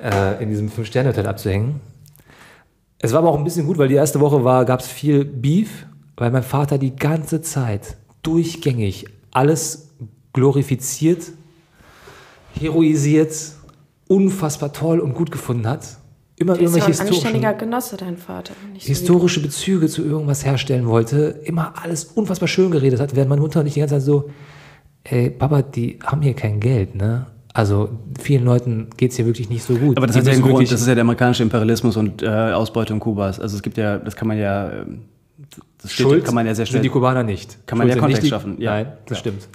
äh, 0.00 0.42
in 0.42 0.48
diesem 0.48 0.70
Fünf-Sterne-Hotel 0.70 1.26
abzuhängen. 1.26 1.80
Es 2.98 3.12
war 3.12 3.18
aber 3.18 3.28
auch 3.28 3.36
ein 3.36 3.44
bisschen 3.44 3.66
gut, 3.66 3.76
weil 3.76 3.88
die 3.88 3.96
erste 3.96 4.20
Woche 4.20 4.42
war, 4.42 4.64
gab 4.64 4.80
es 4.80 4.86
viel 4.86 5.26
Beef, 5.26 5.86
weil 6.16 6.30
mein 6.30 6.42
Vater 6.42 6.78
die 6.78 6.96
ganze 6.96 7.42
Zeit 7.42 7.96
durchgängig 8.22 9.06
alles 9.32 9.90
glorifiziert, 10.32 11.24
heroisiert, 12.58 13.34
unfassbar 14.08 14.72
toll 14.72 15.00
und 15.00 15.12
gut 15.12 15.30
gefunden 15.30 15.66
hat. 15.66 15.98
Immer 16.40 16.54
Der 16.54 16.62
ist 16.64 16.76
irgendwelche 16.76 16.86
ein 16.86 16.90
historischen 17.08 17.26
anständiger 17.26 17.54
Genosse, 17.54 17.96
dein 17.96 18.16
Vater. 18.16 18.54
Nicht 18.72 18.84
so 18.86 18.88
historische 18.90 19.40
Bezüge 19.42 19.88
zu 19.88 20.04
irgendwas 20.04 20.44
herstellen 20.44 20.86
wollte, 20.86 21.40
immer 21.44 21.74
alles 21.82 22.04
unfassbar 22.04 22.46
schön 22.48 22.70
geredet 22.70 23.00
hat, 23.00 23.16
während 23.16 23.28
meine 23.30 23.40
Mutter 23.40 23.60
und 23.60 23.66
ich 23.66 23.74
die 23.74 23.80
ganze 23.80 23.96
Zeit 23.96 24.02
so, 24.02 24.30
ey, 25.04 25.30
Papa, 25.30 25.62
die 25.62 25.98
haben 26.04 26.22
hier 26.22 26.34
kein 26.34 26.60
Geld, 26.60 26.94
ne? 26.94 27.26
Also 27.54 27.88
vielen 28.20 28.44
Leuten 28.44 28.86
geht 28.96 29.10
es 29.10 29.16
hier 29.16 29.26
wirklich 29.26 29.48
nicht 29.50 29.64
so 29.64 29.74
gut. 29.74 29.96
Aber 29.96 30.06
das 30.06 30.16
hat 30.16 30.26
ja 30.26 30.38
Grund, 30.38 30.70
das 30.70 30.80
ist 30.80 30.86
ja 30.86 30.94
der 30.94 31.02
amerikanische 31.02 31.42
Imperialismus 31.42 31.96
und 31.96 32.22
äh, 32.22 32.28
Ausbeutung 32.28 33.00
Kubas. 33.00 33.40
Also 33.40 33.56
es 33.56 33.62
gibt 33.62 33.76
ja, 33.78 33.98
das 33.98 34.14
kann 34.14 34.28
man 34.28 34.38
ja, 34.38 34.70
ähm, 34.70 35.00
das 35.82 35.92
steht, 35.92 36.06
Schuld 36.06 36.24
kann 36.24 36.34
man 36.36 36.46
ja 36.46 36.54
sehr 36.54 36.66
sind 36.66 36.72
schnell. 36.72 36.82
die 36.82 36.88
Kubaner 36.88 37.24
nicht. 37.24 37.66
Kann 37.66 37.78
man 37.78 37.88
Schuld 37.88 37.96
ja 37.96 38.00
sind 38.02 38.08
nicht 38.08 38.20
Kontext 38.20 38.22
die- 38.22 38.28
schaffen, 38.28 38.60
ja. 38.60 38.70
Nein, 38.74 38.92
das 39.06 39.18
Ja. 39.18 39.20
stimmt. 39.20 39.48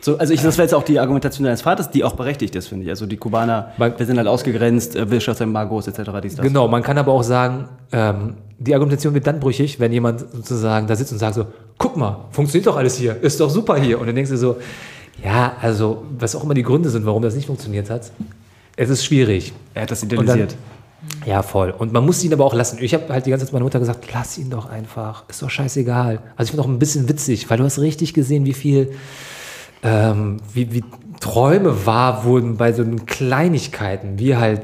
So, 0.00 0.16
also 0.16 0.32
ich, 0.32 0.40
das 0.40 0.56
wäre 0.56 0.64
jetzt 0.66 0.74
auch 0.74 0.82
die 0.82 0.98
Argumentation 0.98 1.44
deines 1.44 1.62
Vaters, 1.62 1.90
die 1.90 2.04
auch 2.04 2.14
berechtigt 2.14 2.54
ist, 2.56 2.68
finde 2.68 2.84
ich. 2.84 2.90
Also 2.90 3.06
die 3.06 3.16
Kubaner, 3.16 3.72
Weil- 3.76 3.98
wir 3.98 4.06
sind 4.06 4.16
halt 4.16 4.28
ausgegrenzt, 4.28 4.96
äh, 4.96 5.10
Wirtschaftsembargos 5.10 5.88
etc. 5.88 6.10
Dies, 6.22 6.36
das. 6.36 6.46
Genau, 6.46 6.68
man 6.68 6.82
kann 6.82 6.96
aber 6.96 7.12
auch 7.12 7.22
sagen, 7.22 7.68
ähm, 7.92 8.34
die 8.58 8.74
Argumentation 8.74 9.12
wird 9.14 9.26
dann 9.26 9.40
brüchig, 9.40 9.78
wenn 9.78 9.92
jemand 9.92 10.20
sozusagen 10.32 10.86
da 10.86 10.96
sitzt 10.96 11.12
und 11.12 11.18
sagt 11.18 11.34
so, 11.34 11.46
guck 11.78 11.96
mal, 11.96 12.24
funktioniert 12.30 12.66
doch 12.66 12.76
alles 12.76 12.96
hier, 12.96 13.16
ist 13.22 13.40
doch 13.40 13.50
super 13.50 13.76
hier. 13.76 14.00
Und 14.00 14.06
dann 14.06 14.14
denkst 14.14 14.30
du 14.30 14.36
so, 14.38 14.56
ja, 15.22 15.52
also 15.60 16.04
was 16.18 16.34
auch 16.34 16.44
immer 16.44 16.54
die 16.54 16.62
Gründe 16.62 16.88
sind, 16.88 17.04
warum 17.04 17.22
das 17.22 17.34
nicht 17.34 17.46
funktioniert 17.46 17.90
hat, 17.90 18.10
es 18.76 18.88
ist 18.88 19.04
schwierig. 19.04 19.52
Er 19.74 19.82
hat 19.82 19.90
das 19.90 20.02
idealisiert. 20.02 20.56
Ja, 21.26 21.42
voll. 21.42 21.74
Und 21.76 21.92
man 21.92 22.04
muss 22.04 22.22
ihn 22.24 22.32
aber 22.32 22.44
auch 22.44 22.54
lassen. 22.54 22.78
Ich 22.80 22.92
habe 22.94 23.04
halt 23.12 23.24
die 23.26 23.30
ganze 23.30 23.46
Zeit 23.46 23.52
meiner 23.52 23.64
Mutter 23.64 23.78
gesagt, 23.78 24.06
lass 24.12 24.36
ihn 24.38 24.50
doch 24.50 24.68
einfach. 24.68 25.24
Ist 25.28 25.42
doch 25.42 25.48
scheißegal. 25.50 26.20
Also 26.36 26.44
ich 26.44 26.50
finde 26.50 26.62
auch 26.62 26.68
ein 26.68 26.78
bisschen 26.78 27.08
witzig, 27.08 27.48
weil 27.50 27.56
du 27.58 27.64
hast 27.64 27.78
richtig 27.78 28.12
gesehen, 28.14 28.44
wie 28.44 28.52
viel, 28.52 28.92
ähm, 29.82 30.38
wie, 30.52 30.72
wie 30.72 30.84
Träume 31.20 31.86
wahr 31.86 32.24
wurden 32.24 32.56
bei 32.56 32.72
so 32.72 32.84
Kleinigkeiten, 33.06 34.18
wie 34.18 34.36
halt 34.36 34.62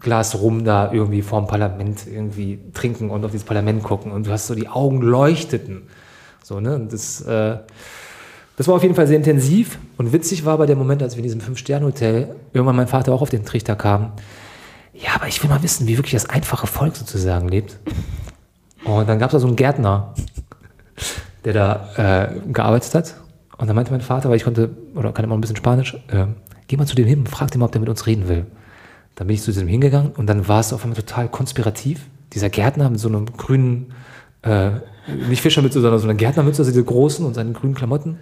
Glas 0.00 0.40
Rum 0.40 0.64
da 0.64 0.92
irgendwie 0.92 1.22
vorm 1.22 1.46
Parlament 1.46 2.06
irgendwie 2.06 2.60
trinken 2.72 3.10
und 3.10 3.24
auf 3.24 3.30
dieses 3.30 3.46
Parlament 3.46 3.82
gucken 3.82 4.12
und 4.12 4.26
du 4.26 4.30
hast 4.30 4.46
so 4.46 4.54
die 4.54 4.68
Augen 4.68 5.02
leuchteten. 5.02 5.82
So, 6.42 6.60
ne? 6.60 6.76
Und 6.76 6.92
das, 6.92 7.20
äh, 7.22 7.58
das 8.56 8.68
war 8.68 8.76
auf 8.76 8.82
jeden 8.82 8.94
Fall 8.94 9.06
sehr 9.06 9.16
intensiv 9.16 9.78
und 9.96 10.12
witzig 10.12 10.44
war 10.44 10.54
aber 10.54 10.66
der 10.66 10.76
Moment, 10.76 11.02
als 11.02 11.14
wir 11.14 11.18
in 11.18 11.24
diesem 11.24 11.40
Fünf-Sterne-Hotel 11.40 12.36
irgendwann 12.52 12.76
mein 12.76 12.88
Vater 12.88 13.12
auch 13.12 13.22
auf 13.22 13.30
den 13.30 13.44
Trichter 13.44 13.76
kam. 13.76 14.12
Ja, 14.94 15.10
aber 15.16 15.26
ich 15.26 15.42
will 15.42 15.50
mal 15.50 15.62
wissen, 15.62 15.86
wie 15.86 15.98
wirklich 15.98 16.14
das 16.14 16.30
einfache 16.30 16.66
Volk 16.66 16.96
sozusagen 16.96 17.48
lebt. 17.48 17.78
Und 18.84 19.08
dann 19.08 19.18
gab 19.18 19.30
es 19.30 19.32
da 19.32 19.40
so 19.40 19.46
einen 19.46 19.56
Gärtner, 19.56 20.14
der 21.44 21.52
da 21.52 22.30
äh, 22.32 22.50
gearbeitet 22.52 22.94
hat. 22.94 23.14
Und 23.58 23.66
dann 23.66 23.76
meinte 23.76 23.90
mein 23.90 24.00
Vater, 24.00 24.28
weil 24.28 24.36
ich 24.36 24.44
konnte, 24.44 24.70
oder 24.94 25.12
kann 25.12 25.24
immer 25.24 25.36
ein 25.36 25.40
bisschen 25.40 25.56
Spanisch, 25.56 25.94
äh, 26.08 26.26
geh 26.68 26.76
mal 26.76 26.86
zu 26.86 26.96
dem 26.96 27.06
hin 27.06 27.20
und 27.20 27.28
frag 27.28 27.50
den 27.50 27.60
mal, 27.60 27.66
ob 27.66 27.72
der 27.72 27.80
mit 27.80 27.88
uns 27.88 28.06
reden 28.06 28.28
will. 28.28 28.46
Dann 29.14 29.26
bin 29.26 29.34
ich 29.34 29.42
zu 29.42 29.50
diesem 29.50 29.66
hingegangen 29.66 30.12
und 30.12 30.26
dann 30.26 30.46
war 30.46 30.60
es 30.60 30.72
auf 30.72 30.84
einmal 30.84 30.96
total 30.96 31.28
konspirativ. 31.28 32.06
Dieser 32.34 32.50
Gärtner 32.50 32.90
mit 32.90 33.00
so 33.00 33.08
einem 33.08 33.24
grünen, 33.24 33.94
äh, 34.42 34.72
nicht 35.28 35.40
Fischermütze, 35.40 35.80
sondern 35.80 35.98
so 35.98 36.06
einer 36.06 36.18
Gärtnermütze, 36.18 36.60
also 36.60 36.70
diese 36.70 36.84
großen 36.84 37.24
und 37.24 37.34
seinen 37.34 37.54
grünen 37.54 37.74
Klamotten. 37.74 38.18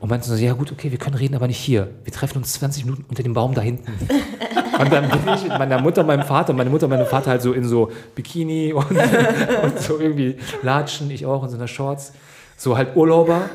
Und 0.00 0.08
meinte 0.08 0.28
so, 0.28 0.34
ja 0.34 0.54
gut, 0.54 0.72
okay, 0.72 0.90
wir 0.90 0.98
können 0.98 1.14
reden, 1.14 1.36
aber 1.36 1.46
nicht 1.46 1.58
hier. 1.58 1.90
Wir 2.02 2.12
treffen 2.12 2.38
uns 2.38 2.54
20 2.54 2.86
Minuten 2.86 3.04
unter 3.08 3.22
dem 3.22 3.34
Baum 3.34 3.54
da 3.54 3.60
hinten. 3.60 3.92
Und 4.80 4.92
dann 4.92 5.08
bin 5.08 5.20
ich 5.34 5.42
mit 5.42 5.58
meiner 5.58 5.80
Mutter 5.80 6.00
und 6.00 6.08
meinem 6.08 6.24
Vater, 6.24 6.50
und 6.50 6.56
meine 6.56 6.70
Mutter 6.70 6.86
und 6.86 6.90
mein 6.90 7.06
Vater 7.06 7.30
halt 7.30 7.42
so 7.42 7.52
in 7.52 7.64
so 7.64 7.92
Bikini 8.16 8.72
und, 8.72 8.90
und 9.62 9.78
so 9.78 10.00
irgendwie 10.00 10.38
Latschen, 10.62 11.10
ich 11.10 11.24
auch 11.24 11.44
in 11.44 11.50
so 11.50 11.56
einer 11.56 11.68
Shorts. 11.68 12.14
So 12.62 12.76
halt 12.76 12.94
Urlauber, 12.94 13.50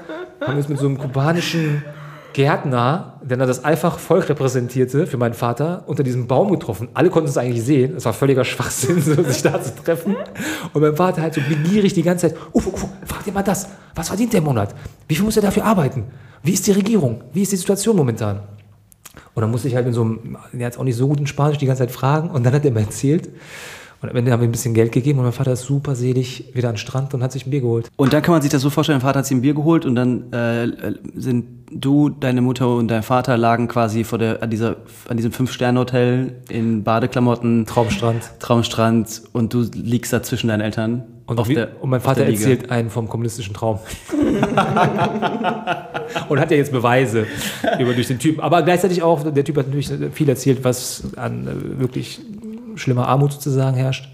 haben 0.46 0.58
uns 0.58 0.68
mit 0.68 0.80
so 0.80 0.86
einem 0.86 0.98
kubanischen 0.98 1.82
Gärtner, 2.34 3.22
der 3.24 3.38
da 3.38 3.46
das 3.46 3.64
einfache 3.64 3.98
Volk 4.00 4.28
repräsentierte 4.28 5.08
für 5.08 5.16
meinen 5.16 5.34
Vater, 5.34 5.84
unter 5.86 6.04
diesem 6.04 6.28
Baum 6.28 6.52
getroffen. 6.52 6.90
Alle 6.94 7.10
konnten 7.10 7.30
es 7.30 7.38
eigentlich 7.38 7.64
sehen. 7.64 7.96
Es 7.96 8.04
war 8.04 8.12
völliger 8.12 8.44
Schwachsinn, 8.44 9.02
sich 9.24 9.42
da 9.44 9.62
zu 9.62 9.74
treffen. 9.82 10.18
Und 10.74 10.82
mein 10.82 10.94
Vater 10.94 11.22
halt 11.22 11.36
so 11.36 11.40
begierig 11.40 11.94
die 11.94 12.04
ganze 12.04 12.28
Zeit, 12.28 12.38
Ufo, 12.52 12.70
Ufo, 12.70 12.90
frag 13.06 13.24
dir 13.24 13.32
mal 13.32 13.44
das. 13.44 13.70
Was 13.96 14.10
verdient 14.10 14.34
der 14.34 14.42
Monat? 14.42 14.76
Wie 15.08 15.16
viel 15.16 15.24
muss 15.24 15.38
er 15.38 15.44
dafür 15.44 15.64
arbeiten? 15.64 16.04
Wie 16.44 16.52
ist 16.52 16.68
die 16.68 16.74
Regierung? 16.74 17.24
Wie 17.32 17.44
ist 17.44 17.54
die 17.54 17.56
Situation 17.56 17.96
momentan? 17.96 18.42
Und 19.36 19.42
dann 19.42 19.52
musste 19.52 19.70
ich 19.70 19.76
halt 19.76 19.88
in 19.88 19.94
so 19.94 20.02
einem, 20.02 20.38
der 20.52 20.68
hat 20.68 20.78
auch 20.78 20.84
nicht 20.84 20.98
so 20.98 21.08
gut 21.08 21.22
in 21.22 21.28
Spanisch 21.28 21.60
die 21.60 21.66
ganze 21.66 21.84
Zeit 21.84 21.92
fragen. 21.92 22.30
Und 22.30 22.46
dann 22.46 22.52
hat 22.52 22.66
er 22.66 22.72
mir 22.72 22.82
erzählt. 22.82 23.30
Und 24.02 24.10
am 24.10 24.16
Ende 24.16 24.32
haben 24.32 24.42
wir 24.42 24.48
ein 24.48 24.52
bisschen 24.52 24.74
Geld 24.74 24.92
gegeben 24.92 25.20
und 25.20 25.26
mein 25.26 25.34
Vater 25.34 25.54
ist 25.54 25.64
super 25.64 25.96
selig 25.96 26.52
wieder 26.54 26.70
an 26.70 26.76
den 26.76 26.80
Strand 26.80 27.14
und 27.14 27.24
hat 27.24 27.32
sich 27.32 27.48
ein 27.48 27.50
Bier 27.50 27.62
geholt. 27.62 27.90
Und 27.96 28.14
dann 28.14 28.22
kann 28.22 28.34
man 28.34 28.42
sich 28.42 28.52
das 28.52 28.62
so 28.62 28.70
vorstellen, 28.70 29.00
dein 29.00 29.06
Vater 29.08 29.20
hat 29.20 29.26
sich 29.26 29.36
ein 29.36 29.42
Bier 29.42 29.56
geholt 29.56 29.86
und 29.86 29.96
dann 29.96 30.32
äh, 30.32 30.68
sind 31.16 31.46
du, 31.72 32.10
deine 32.10 32.42
Mutter 32.42 32.76
und 32.76 32.90
dein 32.90 33.04
Vater 33.04 33.38
lagen 33.38 33.68
quasi 33.68 34.04
vor 34.04 34.20
der, 34.20 34.44
an, 34.44 34.50
dieser, 34.50 34.78
an 35.08 35.18
diesem 35.18 35.32
Fünf-Sterne-Hotel 35.32 36.36
in 36.50 36.84
Badeklamotten, 36.84 37.66
Traumstrand. 37.66 38.22
Traumstrand 38.40 39.24
und 39.34 39.54
du 39.54 39.66
liegst 39.74 40.14
da 40.14 40.22
zwischen 40.24 40.48
deinen 40.50 40.62
Eltern. 40.62 41.04
Und, 41.26 41.48
wie, 41.50 41.56
der- 41.56 41.82
und 41.84 41.90
mein 41.90 42.00
Vater 42.00 42.24
erzählt 42.24 42.72
einen 42.72 42.90
vom 42.90 43.10
kommunistischen 43.10 43.54
Traum. 43.54 43.80
und 46.30 46.40
hat 46.40 46.52
ja 46.52 46.58
jetzt 46.58 46.72
Beweise 46.72 47.28
über 47.80 47.94
durch 47.94 48.08
den 48.08 48.18
Typen. 48.18 48.40
Aber 48.40 48.62
gleichzeitig 48.62 49.04
auch, 49.04 49.24
der 49.24 49.44
Typ 49.44 49.58
hat 49.58 49.68
natürlich 49.68 49.92
viel 50.14 50.30
erzählt, 50.30 50.64
was 50.64 51.04
an 51.18 51.48
äh, 51.48 51.80
wirklich 51.82 52.22
schlimmer 52.78 53.08
Armut 53.08 53.34
sozusagen 53.34 53.76
herrscht. 53.76 54.10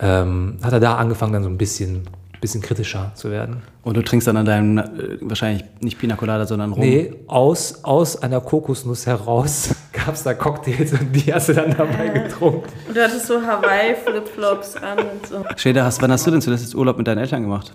Ähm, 0.00 0.58
hat 0.62 0.72
er 0.72 0.80
da 0.80 0.96
angefangen, 0.96 1.32
dann 1.32 1.42
so 1.42 1.48
ein 1.48 1.58
bisschen, 1.58 2.02
bisschen 2.40 2.60
kritischer 2.60 3.12
zu 3.14 3.30
werden. 3.30 3.62
Und 3.82 3.96
du 3.96 4.02
trinkst 4.02 4.26
dann 4.26 4.36
an 4.36 4.46
deinem, 4.46 4.78
äh, 4.78 5.18
wahrscheinlich 5.20 5.64
nicht 5.80 5.98
Pina 5.98 6.16
Colada, 6.16 6.46
sondern 6.46 6.72
Rum. 6.72 6.80
Nee, 6.80 7.14
aus, 7.28 7.84
aus 7.84 8.20
einer 8.20 8.40
Kokosnuss 8.40 9.06
heraus 9.06 9.74
gab 9.92 10.14
es 10.14 10.22
da 10.22 10.34
Cocktails 10.34 10.92
und 10.92 11.12
die 11.12 11.32
hast 11.32 11.48
du 11.48 11.54
dann 11.54 11.76
dabei 11.76 12.08
getrunken. 12.08 12.68
Und 12.88 12.96
du 12.96 13.02
hattest 13.02 13.26
so 13.26 13.40
Hawaii-Flipflops 13.40 14.76
an 14.76 14.98
und 14.98 15.26
so. 15.26 15.44
Schäder, 15.56 15.84
hast, 15.84 16.02
wann 16.02 16.10
hast 16.10 16.26
du 16.26 16.30
denn 16.30 16.42
zuletzt 16.42 16.74
Urlaub 16.74 16.98
mit 16.98 17.06
deinen 17.06 17.18
Eltern 17.18 17.42
gemacht? 17.42 17.72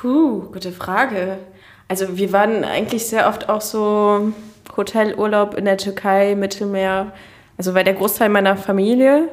Puh, 0.00 0.42
gute 0.52 0.72
Frage. 0.72 1.38
Also 1.88 2.18
wir 2.18 2.32
waren 2.32 2.64
eigentlich 2.64 3.06
sehr 3.06 3.28
oft 3.28 3.48
auch 3.48 3.62
so 3.62 4.32
Hotelurlaub 4.76 5.54
in 5.54 5.64
der 5.64 5.78
Türkei, 5.78 6.34
Mittelmeer. 6.34 7.12
Also 7.56 7.74
weil 7.74 7.84
der 7.84 7.94
Großteil 7.94 8.28
meiner 8.28 8.56
Familie 8.56 9.28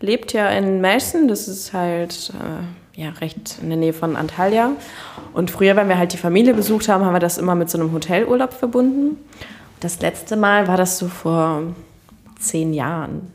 lebt 0.00 0.32
ja 0.32 0.48
in 0.50 0.80
Meißen, 0.80 1.28
das 1.28 1.48
ist 1.48 1.72
halt 1.72 2.32
äh, 2.34 3.00
ja, 3.00 3.10
recht 3.20 3.58
in 3.62 3.68
der 3.68 3.78
Nähe 3.78 3.92
von 3.92 4.16
Antalya. 4.16 4.72
Und 5.32 5.50
früher, 5.50 5.76
wenn 5.76 5.88
wir 5.88 5.98
halt 5.98 6.12
die 6.12 6.18
Familie 6.18 6.54
besucht 6.54 6.88
haben, 6.88 7.04
haben 7.04 7.14
wir 7.14 7.20
das 7.20 7.38
immer 7.38 7.54
mit 7.54 7.70
so 7.70 7.78
einem 7.78 7.92
Hotelurlaub 7.92 8.52
verbunden. 8.52 9.16
Das 9.80 10.00
letzte 10.00 10.36
Mal 10.36 10.68
war 10.68 10.76
das 10.76 10.98
so 10.98 11.08
vor 11.08 11.62
zehn 12.38 12.74
Jahren. 12.74 13.32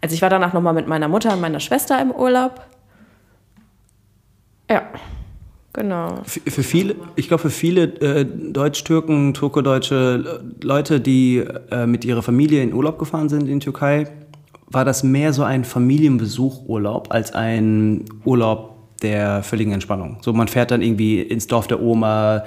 Also 0.00 0.14
ich 0.14 0.22
war 0.22 0.30
danach 0.30 0.52
nochmal 0.52 0.74
mit 0.74 0.86
meiner 0.86 1.08
Mutter 1.08 1.32
und 1.32 1.40
meiner 1.40 1.60
Schwester 1.60 2.00
im 2.00 2.10
Urlaub. 2.10 2.60
Ja, 4.70 4.82
genau. 5.74 6.22
Für, 6.24 6.40
für 6.40 6.62
viele, 6.62 6.96
ich 7.16 7.28
glaube, 7.28 7.42
für 7.42 7.50
viele 7.50 7.82
äh, 8.00 8.24
Deutsch-Türken, 8.24 9.34
Turko-deutsche 9.34 10.42
Leute, 10.62 11.00
die 11.00 11.44
äh, 11.70 11.86
mit 11.86 12.04
ihrer 12.04 12.22
Familie 12.22 12.62
in 12.62 12.72
Urlaub 12.72 12.98
gefahren 12.98 13.28
sind 13.28 13.48
in 13.48 13.60
die 13.60 13.64
Türkei, 13.64 14.06
war 14.66 14.84
das 14.84 15.02
mehr 15.02 15.32
so 15.32 15.42
ein 15.42 15.64
Familienbesuch-Urlaub 15.64 17.12
als 17.12 17.34
ein 17.34 18.06
Urlaub 18.24 18.74
der 19.02 19.42
völligen 19.42 19.72
Entspannung. 19.72 20.16
So, 20.22 20.32
man 20.32 20.48
fährt 20.48 20.70
dann 20.70 20.80
irgendwie 20.80 21.20
ins 21.20 21.46
Dorf 21.46 21.66
der 21.66 21.82
Oma, 21.82 22.44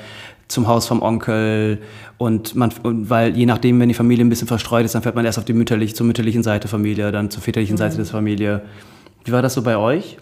zum 0.48 0.68
Haus 0.68 0.88
vom 0.88 1.02
Onkel 1.02 1.80
und 2.18 2.56
man, 2.56 2.72
und 2.84 3.10
weil 3.10 3.36
je 3.36 3.46
nachdem, 3.46 3.80
wenn 3.80 3.90
die 3.90 3.96
Familie 3.96 4.26
ein 4.26 4.30
bisschen 4.30 4.48
verstreut 4.48 4.86
ist, 4.86 4.96
dann 4.96 5.02
fährt 5.02 5.16
man 5.16 5.26
erst 5.26 5.38
auf 5.38 5.46
die 5.46 5.54
mütterlich, 5.54 5.96
zur 5.96 6.06
mütterlichen 6.06 6.44
Seite 6.44 6.62
der 6.62 6.70
Familie, 6.70 7.12
dann 7.12 7.30
zur 7.30 7.42
väterlichen 7.42 7.76
mhm. 7.76 7.80
Seite 7.80 7.98
der 7.98 8.06
Familie. 8.06 8.62
Wie 9.26 9.32
war 9.32 9.42
das 9.42 9.54
so 9.54 9.62
bei 9.62 9.78
euch? 9.78 10.18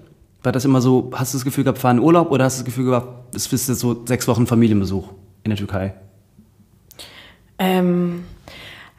War 0.45 0.51
das 0.51 0.63
immer 0.63 0.79
so, 0.79 1.09
hast 1.13 1.33
du 1.33 1.39
das 1.39 1.43
Gefühl 1.45 1.63
gehabt, 1.63 1.79
fahren 1.79 1.99
Urlaub 1.99 2.29
oder 2.29 2.45
hast 2.45 2.59
du 2.59 2.61
das 2.61 2.65
Gefühl 2.65 2.85
gehabt, 2.85 3.35
es 3.35 3.51
ist 3.51 3.67
jetzt 3.67 3.79
so 3.79 4.05
sechs 4.05 4.27
Wochen 4.27 4.45
Familienbesuch 4.45 5.09
in 5.43 5.49
der 5.49 5.57
Türkei? 5.57 5.95
Ähm, 7.57 8.25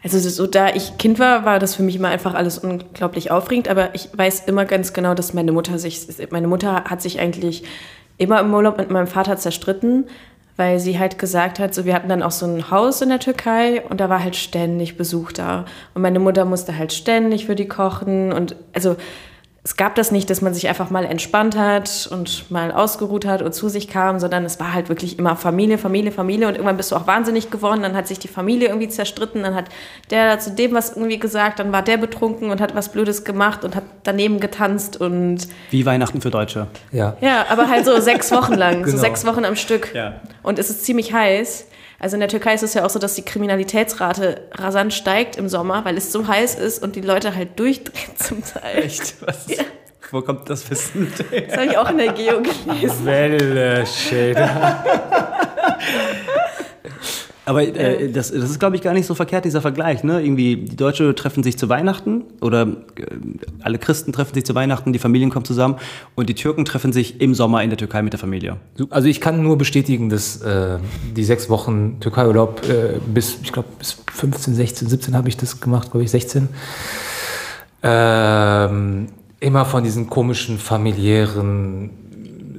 also 0.03 0.19
so 0.19 0.49
da 0.49 0.71
ich 0.75 0.99
Kind 0.99 1.21
war, 1.21 1.45
war 1.45 1.61
das 1.61 1.77
für 1.77 1.85
mich 1.85 1.95
immer 1.95 2.09
einfach 2.09 2.35
alles 2.35 2.59
unglaublich 2.59 3.31
aufregend, 3.31 3.69
aber 3.69 3.95
ich 3.95 4.09
weiß 4.13 4.47
immer 4.47 4.65
ganz 4.65 4.93
genau, 4.93 5.15
dass 5.15 5.35
meine 5.35 5.53
Mutter 5.53 5.79
sich, 5.79 6.09
meine 6.31 6.49
Mutter 6.49 6.85
hat 6.85 7.01
sich 7.01 7.21
eigentlich 7.21 7.63
immer 8.19 8.41
im 8.41 8.53
Urlaub 8.53 8.77
mit 8.77 8.91
meinem 8.91 9.07
Vater 9.07 9.37
zerstritten, 9.37 10.07
weil 10.57 10.81
sie 10.81 10.99
halt 10.99 11.17
gesagt 11.17 11.61
hat, 11.61 11.75
so 11.75 11.85
wir 11.85 11.95
hatten 11.95 12.09
dann 12.09 12.25
auch 12.25 12.33
so 12.33 12.47
ein 12.47 12.73
Haus 12.73 13.03
in 13.03 13.11
der 13.11 13.21
Türkei 13.21 13.85
und 13.89 14.01
da 14.01 14.09
war 14.09 14.23
halt 14.23 14.35
ständig 14.35 14.97
Besuch 14.97 15.31
da 15.31 15.65
und 15.95 16.03
meine 16.03 16.19
Mutter 16.19 16.45
musste 16.45 16.77
halt 16.77 16.93
ständig 16.93 17.47
für 17.47 17.55
die 17.55 17.69
kochen 17.69 18.33
und 18.33 18.57
also 18.73 18.97
es 19.67 19.77
gab 19.77 19.97
das 19.97 20.13
nicht, 20.13 20.31
dass 20.31 20.43
man 20.43 20.55
sich 20.55 20.69
einfach 20.69 20.91
mal 20.91 21.05
entspannt 21.05 21.59
hat 21.59 22.09
und 22.13 22.49
mal 22.53 22.71
ausgeruht 22.71 23.27
hat 23.27 23.43
und 23.43 23.53
zu 23.53 23.69
sich 23.69 23.89
kam, 23.89 24.21
sondern 24.21 24.45
es 24.45 24.61
war 24.61 24.73
halt 24.73 24.89
wirklich 24.89 25.19
immer 25.19 25.35
Familie, 25.35 25.77
Familie, 25.77 26.13
Familie 26.13 26.47
und 26.47 26.55
irgendwann 26.55 26.77
bist 26.77 26.93
du 26.93 26.95
auch 26.95 27.09
wahnsinnig 27.09 27.51
geworden, 27.51 27.83
dann 27.83 27.97
hat 27.97 28.07
sich 28.07 28.21
die 28.21 28.29
Familie 28.29 28.69
irgendwie 28.69 28.87
zerstritten, 28.87 29.43
dann 29.43 29.57
hat 29.57 29.65
der 30.11 30.39
zu 30.39 30.53
dem 30.53 30.73
was 30.73 30.91
irgendwie 30.91 31.19
gesagt, 31.19 31.59
dann 31.59 31.73
war 31.73 31.83
der 31.83 31.97
betrunken 31.97 32.53
und 32.53 32.61
hat 32.61 32.77
was 32.77 32.93
Blödes 32.93 33.25
gemacht 33.25 33.65
und 33.65 33.75
hat 33.75 33.83
daneben 34.05 34.39
getanzt 34.39 35.01
und... 35.01 35.49
Wie 35.71 35.85
Weihnachten 35.85 36.21
für 36.21 36.31
Deutsche. 36.31 36.69
Ja. 36.93 37.17
Ja, 37.21 37.47
aber 37.49 37.69
halt 37.69 37.87
so 37.87 38.01
sechs 38.01 38.31
Wochen 38.31 38.55
lang, 38.55 38.83
genau. 38.85 38.97
so 38.97 38.99
sechs 38.99 39.27
Wochen 39.27 39.45
am 39.45 39.57
Stück. 39.57 39.93
Ja. 39.97 40.21
Und 40.45 40.61
es 40.61 40.71
ist 40.71 40.85
ziemlich 40.85 41.13
heiß. 41.13 41.67
Also 41.99 42.17
in 42.17 42.21
der 42.21 42.29
Türkei 42.29 42.55
ist 42.55 42.63
es 42.63 42.75
ja 42.75 42.85
auch 42.85 42.91
so, 42.91 42.99
dass 42.99 43.15
die 43.15 43.23
Kriminalitätsrate 43.23 44.43
rasant 44.53 44.93
steigt 44.93 45.37
im 45.37 45.49
Sommer, 45.49 45.85
weil 45.85 45.97
es 45.97 46.13
so 46.13 46.27
heiß 46.27 46.57
ist 46.57 46.83
und 46.83 46.97
die 46.97 47.01
Leute 47.01 47.35
halt 47.35 47.59
durchdrehen 47.59 48.11
zum 48.17 48.45
Teil. 48.45 48.85
Echt? 48.85 49.17
Was? 49.27 49.47
Ja. 49.49 49.65
Wo 50.11 50.23
kommt 50.23 50.49
das 50.49 50.71
Wissen? 50.71 51.13
Das 51.19 51.57
habe 51.57 51.67
ich 51.67 51.77
auch 51.77 51.91
in 51.91 51.99
der 51.99 52.13
Geo 52.13 52.41
gelesen. 52.41 53.05
Welle, 53.05 53.85
Shader. 53.87 54.85
Aber 57.47 57.63
äh, 57.63 58.11
das, 58.11 58.33
das 58.33 58.51
ist, 58.51 58.59
glaube 58.59 58.75
ich, 58.75 58.83
gar 58.83 58.93
nicht 58.93 59.07
so 59.07 59.15
verkehrt, 59.15 59.45
dieser 59.45 59.63
Vergleich. 59.63 60.03
Ne? 60.03 60.21
Irgendwie, 60.21 60.57
die 60.57 60.75
Deutsche 60.75 61.15
treffen 61.15 61.45
sich 61.45 61.57
zu 61.57 61.69
Weihnachten 61.69 62.25
oder 62.41 62.63
äh, 62.63 63.07
alle 63.63 63.79
Christen 63.79 64.13
treffen 64.13 64.35
sich 64.35 64.45
zu 64.45 64.57
Weihnachten, 64.57 64.93
die 64.93 64.99
Familien 64.99 65.31
kommen 65.31 65.45
zusammen 65.45 65.77
und 66.17 66.29
die 66.29 66.35
Türken 66.35 66.65
treffen 66.65 66.93
sich 66.93 67.21
im 67.21 67.35
Sommer 67.35 67.63
in 67.63 67.71
der 67.71 67.79
Türkei 67.79 68.03
mit 68.03 68.13
der 68.13 68.19
Familie. 68.19 68.57
Also 68.91 69.07
ich 69.07 69.21
kann 69.21 69.45
nur 69.45 69.57
bestätigen, 69.57 70.09
dass 70.09 70.43
äh, 70.43 70.79
die 71.17 71.23
sechs 71.23 71.49
Wochen 71.49 72.01
Türkei-Urlaub 72.01 72.69
äh, 72.69 72.99
bis, 73.07 73.39
ich 73.41 73.53
glaube, 73.53 73.69
bis 73.79 73.97
15, 74.13 74.57
16, 74.57 74.89
17 74.89 75.17
habe 75.17 75.29
ich 75.29 75.37
das 75.37 75.61
gemacht, 75.61 75.93
glaube 75.93 76.03
ich, 76.03 76.11
16. 76.11 76.49
Ähm, 77.85 79.07
immer 79.39 79.65
von 79.65 79.85
diesen 79.85 80.11
komischen 80.11 80.59
familiären 80.59 81.91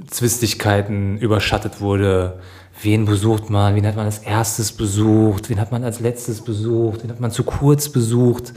Zwistigkeiten 0.07 1.17
überschattet 1.17 1.81
wurde 1.81 2.39
wen 2.81 3.05
besucht 3.05 3.49
man, 3.49 3.75
wen 3.75 3.85
hat 3.87 3.95
man 3.95 4.05
als 4.05 4.19
erstes 4.19 4.71
besucht, 4.71 5.49
wen 5.49 5.59
hat 5.59 5.71
man 5.71 5.83
als 5.83 5.99
letztes 5.99 6.41
besucht, 6.41 7.03
wen 7.03 7.09
hat 7.09 7.19
man 7.19 7.31
zu 7.31 7.43
kurz 7.43 7.89
besucht. 7.89 8.53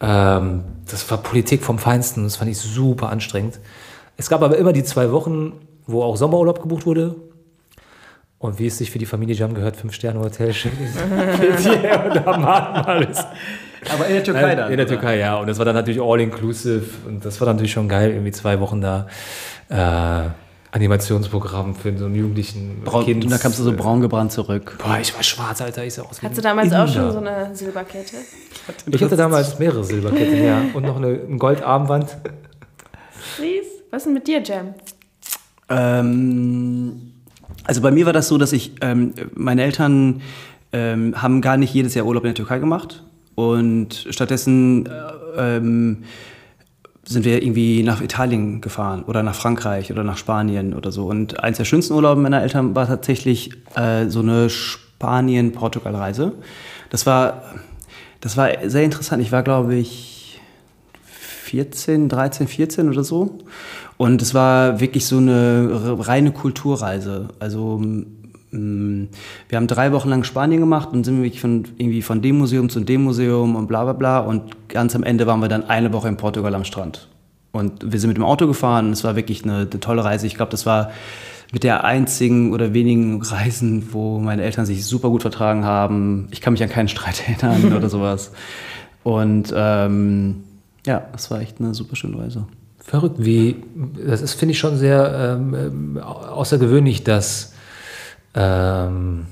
Ähm, 0.00 0.64
das 0.90 1.08
war 1.10 1.18
Politik 1.18 1.62
vom 1.62 1.78
Feinsten, 1.78 2.24
das 2.24 2.36
fand 2.36 2.50
ich 2.50 2.58
super 2.58 3.10
anstrengend. 3.10 3.60
Es 4.16 4.28
gab 4.28 4.42
aber 4.42 4.56
immer 4.56 4.72
die 4.72 4.84
zwei 4.84 5.12
Wochen, 5.12 5.52
wo 5.86 6.02
auch 6.02 6.16
Sommerurlaub 6.16 6.60
gebucht 6.60 6.86
wurde. 6.86 7.16
Und 8.38 8.58
wie 8.58 8.66
es 8.68 8.78
sich 8.78 8.90
für 8.90 8.98
die 8.98 9.04
Familie 9.04 9.34
Jam 9.34 9.52
gehört, 9.52 9.76
Fünf-Sterne-Hotel, 9.76 10.48
und 10.54 12.26
alles. 12.26 13.18
Aber 13.92 14.06
in 14.06 14.14
der 14.14 14.24
Türkei 14.24 14.54
dann? 14.54 14.70
In 14.70 14.78
der 14.78 14.86
oder? 14.86 14.94
Türkei, 14.94 15.18
ja. 15.18 15.36
Und 15.36 15.46
das 15.46 15.58
war 15.58 15.66
dann 15.66 15.74
natürlich 15.74 16.00
all-inclusive. 16.00 17.06
Und 17.06 17.22
das 17.22 17.38
war 17.38 17.46
dann 17.46 17.56
natürlich 17.56 17.72
schon 17.72 17.88
geil, 17.88 18.12
irgendwie 18.12 18.32
zwei 18.32 18.58
Wochen 18.60 18.80
da. 18.80 19.06
Äh, 19.68 20.30
Animationsprogramm 20.72 21.74
für 21.74 21.96
so 21.98 22.04
einen 22.04 22.14
jugendlichen 22.14 22.82
Braun, 22.84 23.04
Kind. 23.04 23.24
Und 23.24 23.30
da 23.30 23.38
kamst 23.38 23.58
du 23.58 23.64
so 23.64 23.72
braun 23.72 24.00
gebrannt 24.00 24.30
zurück. 24.30 24.78
Boah, 24.78 24.98
ich 25.00 25.14
war 25.14 25.22
schwarz, 25.22 25.60
Alter. 25.60 25.84
Ich 25.84 25.94
sah 25.94 26.02
aus 26.02 26.22
Hattest 26.22 26.38
du 26.38 26.42
damals 26.42 26.66
Inder. 26.66 26.84
auch 26.84 26.88
schon 26.88 27.12
so 27.12 27.18
eine 27.18 27.54
Silberkette? 27.54 28.16
Ich 28.86 29.02
hatte 29.02 29.16
damals 29.16 29.58
mehrere 29.58 29.82
Silberketten, 29.82 30.44
ja. 30.44 30.62
Und 30.72 30.84
noch 30.84 30.96
eine, 30.96 31.08
ein 31.08 31.38
Goldarmband. 31.38 32.16
Süß. 33.36 33.66
Was 33.90 34.02
ist 34.02 34.06
denn 34.06 34.14
mit 34.14 34.28
dir, 34.28 34.40
Jam? 34.42 34.74
Ähm, 35.68 37.12
also 37.64 37.80
bei 37.80 37.90
mir 37.90 38.06
war 38.06 38.12
das 38.12 38.28
so, 38.28 38.38
dass 38.38 38.52
ich, 38.52 38.72
ähm, 38.80 39.14
meine 39.34 39.62
Eltern 39.64 40.22
ähm, 40.72 41.20
haben 41.20 41.40
gar 41.40 41.56
nicht 41.56 41.74
jedes 41.74 41.94
Jahr 41.94 42.06
Urlaub 42.06 42.22
in 42.24 42.28
der 42.28 42.34
Türkei 42.36 42.60
gemacht. 42.60 43.02
Und 43.34 44.06
stattdessen 44.10 44.86
äh, 44.86 45.56
ähm, 45.56 46.04
sind 47.04 47.24
wir 47.24 47.42
irgendwie 47.42 47.82
nach 47.82 48.02
Italien 48.02 48.60
gefahren 48.60 49.04
oder 49.04 49.22
nach 49.22 49.34
Frankreich 49.34 49.90
oder 49.90 50.04
nach 50.04 50.18
Spanien 50.18 50.74
oder 50.74 50.92
so. 50.92 51.06
Und 51.06 51.42
eins 51.42 51.56
der 51.56 51.64
schönsten 51.64 51.94
Urlaube 51.94 52.20
meiner 52.20 52.42
Eltern 52.42 52.74
war 52.74 52.86
tatsächlich 52.86 53.52
äh, 53.74 54.06
so 54.08 54.20
eine 54.20 54.50
Spanien-Portugal-Reise. 54.50 56.32
Das 56.90 57.06
war, 57.06 57.42
das 58.20 58.36
war 58.36 58.50
sehr 58.68 58.84
interessant. 58.84 59.22
Ich 59.22 59.32
war, 59.32 59.42
glaube 59.42 59.74
ich, 59.74 60.40
14, 61.02 62.08
13, 62.08 62.46
14 62.46 62.88
oder 62.88 63.02
so. 63.02 63.38
Und 63.96 64.22
es 64.22 64.34
war 64.34 64.80
wirklich 64.80 65.06
so 65.06 65.16
eine 65.16 65.96
reine 65.98 66.32
Kulturreise. 66.32 67.28
Also 67.38 67.82
wir 68.52 69.56
haben 69.56 69.66
drei 69.68 69.92
Wochen 69.92 70.08
lang 70.08 70.24
Spanien 70.24 70.60
gemacht 70.60 70.88
und 70.92 71.04
sind 71.04 71.22
wirklich 71.22 71.40
von, 71.40 71.64
irgendwie 71.78 72.02
von 72.02 72.20
dem 72.20 72.38
Museum 72.38 72.68
zu 72.68 72.80
dem 72.80 73.04
Museum 73.04 73.54
und 73.54 73.68
bla 73.68 73.84
bla 73.84 73.92
bla. 73.92 74.18
Und 74.18 74.68
ganz 74.68 74.96
am 74.96 75.04
Ende 75.04 75.26
waren 75.26 75.40
wir 75.40 75.48
dann 75.48 75.68
eine 75.68 75.92
Woche 75.92 76.08
in 76.08 76.16
Portugal 76.16 76.54
am 76.54 76.64
Strand. 76.64 77.08
Und 77.52 77.92
wir 77.92 77.98
sind 77.98 78.08
mit 78.08 78.16
dem 78.16 78.24
Auto 78.24 78.46
gefahren 78.46 78.92
es 78.92 79.02
war 79.02 79.16
wirklich 79.16 79.44
eine, 79.44 79.68
eine 79.70 79.80
tolle 79.80 80.04
Reise. 80.04 80.26
Ich 80.26 80.34
glaube, 80.36 80.50
das 80.50 80.66
war 80.66 80.90
mit 81.52 81.64
der 81.64 81.84
einzigen 81.84 82.52
oder 82.52 82.74
wenigen 82.74 83.22
Reisen, 83.22 83.92
wo 83.92 84.18
meine 84.18 84.42
Eltern 84.42 84.66
sich 84.66 84.84
super 84.84 85.10
gut 85.10 85.22
vertragen 85.22 85.64
haben. 85.64 86.28
Ich 86.30 86.40
kann 86.40 86.52
mich 86.52 86.62
an 86.62 86.68
keinen 86.68 86.88
Streit 86.88 87.22
erinnern 87.28 87.72
oder 87.72 87.88
sowas. 87.88 88.32
Und 89.02 89.52
ähm, 89.56 90.44
ja, 90.86 91.04
das 91.12 91.30
war 91.30 91.40
echt 91.40 91.60
eine 91.60 91.74
super 91.74 91.96
schöne 91.96 92.18
Reise. 92.18 92.46
Verrückt, 92.78 93.16
wie, 93.24 93.56
das 94.06 94.22
ist, 94.22 94.34
finde 94.34 94.52
ich 94.52 94.58
schon 94.58 94.76
sehr 94.76 95.38
ähm, 95.38 95.54
ähm 95.54 95.98
außergewöhnlich, 95.98 97.04
dass 97.04 97.52
ähm, 98.34 99.26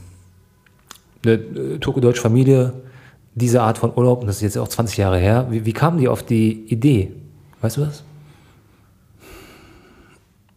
eine 1.25 1.33
äh, 1.33 1.79
turko-deutsche 1.79 2.23
Familie 2.23 2.73
diese 3.39 3.63
Art 3.63 3.79
von 3.79 3.93
Urlaub, 3.95 4.21
und 4.21 4.27
das 4.27 4.37
ist 4.37 4.43
jetzt 4.43 4.59
auch 4.59 4.69
20 4.69 4.97
Jahre 4.97 5.19
her, 5.19 5.47
wie, 5.51 5.65
wie 5.65 5.73
kamen 5.73 5.99
die 5.99 6.09
auf 6.09 6.23
die 6.23 6.65
Idee? 6.67 7.13
Weißt 7.61 7.77
du 7.77 7.83
das? 7.83 8.03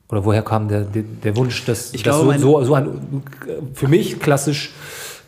Oder 0.10 0.25
woher 0.25 0.41
kam 0.41 0.67
der, 0.67 0.82
der, 0.82 1.04
der 1.04 1.38
Wunsch, 1.38 1.63
dass, 1.65 1.93
ich 1.93 2.04
glaube, 2.04 2.38
so, 2.38 2.60
so, 2.60 2.65
so, 2.65 2.73
ein 2.73 3.23
für 3.73 3.88
mich 3.88 4.19
klassisch 4.19 4.73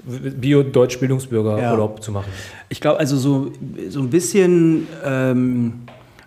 Bio-Deutsch-Bildungsbürger-Urlaub 0.06 1.96
ja. 1.96 2.02
zu 2.02 2.12
machen? 2.12 2.30
Ich 2.68 2.82
glaube, 2.82 3.00
also 3.00 3.16
so, 3.16 3.52
so 3.88 4.00
ein 4.02 4.10
bisschen 4.10 4.88
ähm, 5.06 5.84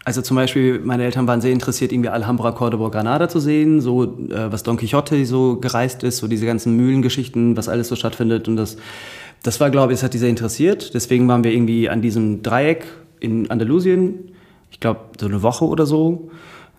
also 0.07 0.23
zum 0.23 0.37
Beispiel, 0.37 0.79
meine 0.85 1.03
Eltern 1.03 1.27
waren 1.27 1.41
sehr 1.41 1.51
interessiert, 1.51 1.91
irgendwie 1.91 2.11
Alhambra, 2.11 2.53
Cordoba, 2.53 2.91
Granada 2.91 3.29
zu 3.29 3.41
sehen, 3.41 3.81
so 3.81 4.05
äh, 4.05 4.53
was 4.53 4.63
Don 4.63 4.77
Quixote 4.77 5.27
so 5.27 5.57
gereist 5.57 6.05
ist, 6.05 6.19
so 6.19 6.29
diese 6.29 6.47
ganzen 6.47 6.77
Mühlengeschichten, 6.77 7.57
was 7.57 7.69
alles 7.69 7.89
so 7.89 7.97
stattfindet. 7.97 8.47
Und 8.47 8.55
das, 8.55 8.77
das 9.43 9.59
war, 9.59 9.69
glaube 9.69 9.93
ich, 9.93 9.99
das 9.99 10.05
hat 10.05 10.15
die 10.15 10.19
sehr 10.19 10.29
interessiert. 10.29 10.95
Deswegen 10.95 11.27
waren 11.27 11.43
wir 11.43 11.51
irgendwie 11.51 11.89
an 11.89 12.03
diesem 12.03 12.45
Dreieck 12.45 12.87
in 13.19 13.51
Andalusien, 13.51 14.31
ich 14.71 14.79
glaube, 14.79 15.01
so 15.19 15.27
eine 15.27 15.43
Woche 15.43 15.65
oder 15.65 15.87
so. 15.87 16.31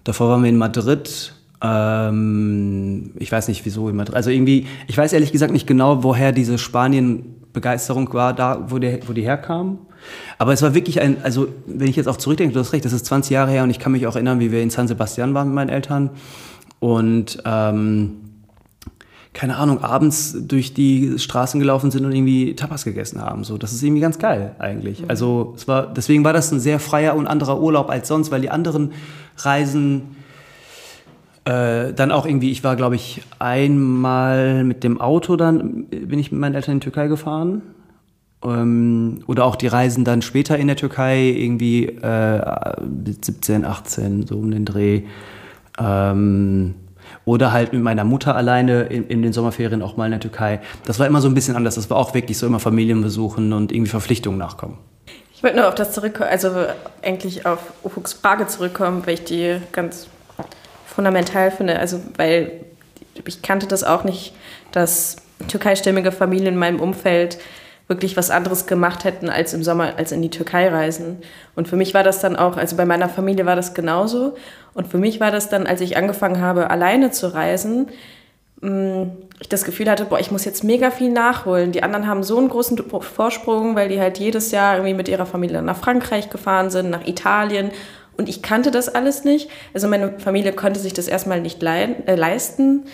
Davor 0.05 0.29
waren 0.29 0.43
wir 0.43 0.49
in 0.49 0.57
Madrid. 0.57 1.33
Ähm, 1.61 3.11
ich 3.19 3.29
weiß 3.29 3.49
nicht, 3.49 3.65
wieso 3.65 3.89
in 3.89 3.97
Madrid. 3.97 4.15
Also 4.15 4.29
irgendwie, 4.29 4.67
ich 4.87 4.97
weiß 4.97 5.11
ehrlich 5.11 5.33
gesagt 5.33 5.51
nicht 5.51 5.67
genau, 5.67 6.01
woher 6.01 6.31
diese 6.31 6.57
Spanien-Begeisterung 6.57 8.13
war, 8.13 8.31
da, 8.33 8.67
wo, 8.69 8.79
der, 8.79 9.05
wo 9.05 9.11
die 9.11 9.23
herkam. 9.23 9.79
Aber 10.37 10.53
es 10.53 10.61
war 10.61 10.73
wirklich 10.73 11.01
ein, 11.01 11.17
also 11.23 11.47
wenn 11.65 11.87
ich 11.87 11.95
jetzt 11.95 12.07
auch 12.07 12.17
zurückdenke, 12.17 12.53
du 12.53 12.59
hast 12.59 12.73
recht, 12.73 12.85
das 12.85 12.93
ist 12.93 13.05
20 13.05 13.31
Jahre 13.31 13.51
her 13.51 13.63
und 13.63 13.69
ich 13.69 13.79
kann 13.79 13.91
mich 13.91 14.07
auch 14.07 14.15
erinnern, 14.15 14.39
wie 14.39 14.51
wir 14.51 14.61
in 14.61 14.69
San 14.69 14.87
Sebastian 14.87 15.33
waren 15.33 15.47
mit 15.47 15.55
meinen 15.55 15.69
Eltern 15.69 16.09
und 16.79 17.41
ähm, 17.45 18.17
keine 19.33 19.57
Ahnung, 19.57 19.83
abends 19.83 20.35
durch 20.39 20.73
die 20.73 21.19
Straßen 21.19 21.59
gelaufen 21.59 21.91
sind 21.91 22.05
und 22.05 22.11
irgendwie 22.11 22.55
Tapas 22.55 22.85
gegessen 22.85 23.21
haben. 23.21 23.43
So, 23.43 23.57
das 23.57 23.71
ist 23.71 23.83
irgendwie 23.83 24.01
ganz 24.01 24.17
geil 24.19 24.55
eigentlich. 24.59 25.01
Mhm. 25.01 25.09
Also 25.09 25.53
es 25.55 25.67
war, 25.67 25.93
deswegen 25.93 26.23
war 26.23 26.33
das 26.33 26.51
ein 26.51 26.59
sehr 26.59 26.79
freier 26.79 27.15
und 27.15 27.27
anderer 27.27 27.59
Urlaub 27.59 27.89
als 27.89 28.07
sonst, 28.07 28.31
weil 28.31 28.41
die 28.41 28.49
anderen 28.49 28.93
Reisen 29.37 30.15
Äh, 31.47 31.93
dann 31.93 32.11
auch 32.11 32.25
irgendwie, 32.25 32.51
ich 32.51 32.65
war, 32.65 32.75
glaube 32.75 32.95
ich, 32.95 33.21
einmal 33.39 34.65
mit 34.65 34.83
dem 34.83 34.99
Auto 34.99 35.37
dann, 35.37 35.85
bin 35.85 36.19
ich 36.19 36.29
mit 36.29 36.41
meinen 36.41 36.55
Eltern 36.55 36.73
in 36.73 36.79
die 36.81 36.83
Türkei 36.83 37.07
gefahren. 37.07 37.61
Ähm, 38.43 39.23
oder 39.28 39.45
auch 39.45 39.56
die 39.56 39.67
Reisen 39.67 40.04
dann 40.04 40.21
später 40.21 40.58
in 40.58 40.67
der 40.67 40.76
Türkei, 40.76 41.30
irgendwie 41.30 41.86
äh, 41.86 42.73
17, 43.21 43.65
18, 43.65 44.28
so 44.28 44.36
um 44.36 44.52
den 44.52 44.65
Dreh. 44.65 45.04
Ähm, 45.80 46.76
oder 47.26 47.52
halt 47.52 47.73
mit 47.73 47.82
meiner 47.82 48.04
Mutter 48.04 48.36
alleine 48.36 48.84
in, 48.84 49.08
in, 49.08 49.21
den 49.21 49.34
Sommerferien 49.34 49.82
auch 49.82 49.97
mal 49.97 50.06
in 50.06 50.12
der 50.12 50.19
Türkei. 50.19 50.60
Das 50.86 51.00
war 51.00 51.08
immer 51.08 51.21
so 51.21 51.28
ein 51.28 51.34
bisschen 51.34 51.56
anders. 51.56 51.76
Das 51.76 51.89
war 51.89 51.97
auch 51.97 52.13
wirklich 52.13 52.38
so 52.38 52.45
immer 52.45 52.60
Familienbesuchen 52.60 53.54
und 53.54 53.71
irgendwie 53.71 53.89
Verpflichtungen 53.89 54.38
nachkommen. 54.38 54.78
Ich 55.34 55.43
wollte 55.43 55.58
nur 55.58 55.67
auf 55.67 55.76
das 55.76 55.91
zurückkommen, 55.91 56.30
also 56.32 56.50
eigentlich 57.04 57.45
auf 57.45 57.60
Ufuks 57.84 58.13
Frage 58.13 58.47
zurückkommen, 58.47 59.04
weil 59.06 59.15
ich 59.15 59.23
die 59.23 59.58
ganz 59.71 60.08
fundamental 60.86 61.52
finde. 61.52 61.78
Also, 61.80 62.00
weil 62.17 62.52
ich 63.26 63.41
kannte 63.41 63.67
das 63.67 63.84
auch 63.84 64.04
nicht, 64.04 64.34
dass 64.71 65.17
türkeistämmige 65.47 66.12
Familien 66.12 66.54
in 66.54 66.60
meinem 66.60 66.80
Umfeld 66.80 67.38
wirklich 67.88 68.17
was 68.17 68.30
anderes 68.30 68.67
gemacht 68.67 69.06
hätten 69.06 69.30
als 69.30 69.54
im 69.54 69.63
Sommer, 69.63 69.93
als 69.97 70.12
in 70.12 70.21
die 70.21 70.30
Türkei 70.30 70.67
reisen. 70.69 71.17
Und 71.56 71.67
für 71.67 71.78
mich 71.78 71.93
war 71.93 72.04
das 72.04 72.19
dann 72.19 72.36
auch, 72.36 72.58
also 72.58 72.76
bei 72.76 72.86
meiner 72.86 73.08
Familie 73.08 73.45
war 73.45 73.56
das 73.56 73.73
genauso. 73.73 74.36
Und 74.73 74.88
für 74.88 74.97
mich 74.97 75.19
war 75.19 75.32
das 75.32 75.50
dann, 75.50 75.65
als 75.65 75.82
ich 75.82 75.95
angefangen 75.95 76.41
habe, 76.41 76.69
alleine 76.69 77.12
zu 77.12 77.34
reisen, 77.34 77.88
mm, 78.62 79.04
ich 79.39 79.47
das 79.47 79.63
Gefühl 79.63 79.89
hatte, 79.89 80.06
boah, 80.06 80.19
ich 80.19 80.32
muss 80.32 80.45
jetzt 80.45 80.63
mega 80.63 80.91
viel 80.91 81.12
nachholen. 81.12 81.71
Die 81.71 81.84
anderen 81.84 82.08
haben 82.08 82.23
so 82.23 82.38
einen 82.38 82.50
großen 82.50 82.78
Vorsprung, 83.02 83.76
weil 83.76 83.88
die 83.88 84.00
halt 84.00 84.17
jedes 84.17 84.52
Jahr 84.52 84.76
irgendwie 84.76 84.95
mit 84.95 85.08
ihrer 85.08 85.26
Familie 85.26 85.62
nach 85.62 85.78
Frankreich 85.78 86.30
gefahren 86.30 86.69
sind, 86.69 86.89
nach 86.89 87.08
Italien. 87.08 87.71
Und 88.17 88.28
ich 88.28 88.41
kannte 88.41 88.71
das 88.71 88.89
alles 88.89 89.23
nicht. 89.23 89.50
Also 89.73 89.88
meine 89.88 90.19
Familie 90.19 90.52
konnte 90.52 90.80
sich 90.80 90.93
das 90.93 91.08
erstmal 91.08 91.39
nicht 91.39 91.63
äh, 91.63 92.15
leisten. 92.15 92.86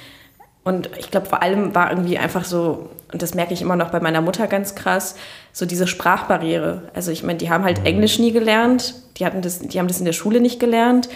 Und 0.63 0.89
ich 0.97 1.12
glaube, 1.12 1.28
vor 1.28 1.41
allem 1.41 1.76
war 1.76 1.89
irgendwie 1.89 2.17
einfach 2.17 2.45
so, 2.45 2.89
und 3.12 3.21
das 3.21 3.34
merke 3.34 3.54
ich 3.54 3.62
immer 3.62 3.76
noch 3.76 3.91
bei 3.91 3.99
meiner 3.99 4.21
Mutter 4.21 4.47
ganz 4.47 4.76
krass, 4.76 5.15
so 5.52 5.65
diese 5.65 5.88
Sprachbarriere. 5.88 6.84
Also 6.93 7.12
ich 7.12 7.23
meine, 7.23 7.38
die 7.38 7.49
haben 7.49 7.65
halt 7.65 7.86
Englisch 7.86 8.17
nie 8.17 8.32
gelernt, 8.32 8.95
die, 9.17 9.26
hatten 9.26 9.41
das, 9.41 9.60
die 9.60 9.78
haben 9.78 9.88
das 9.88 9.99
in 9.99 10.06
der 10.06 10.13
Schule 10.13 10.39
nicht 10.39 10.60
gelernt. 10.60 11.10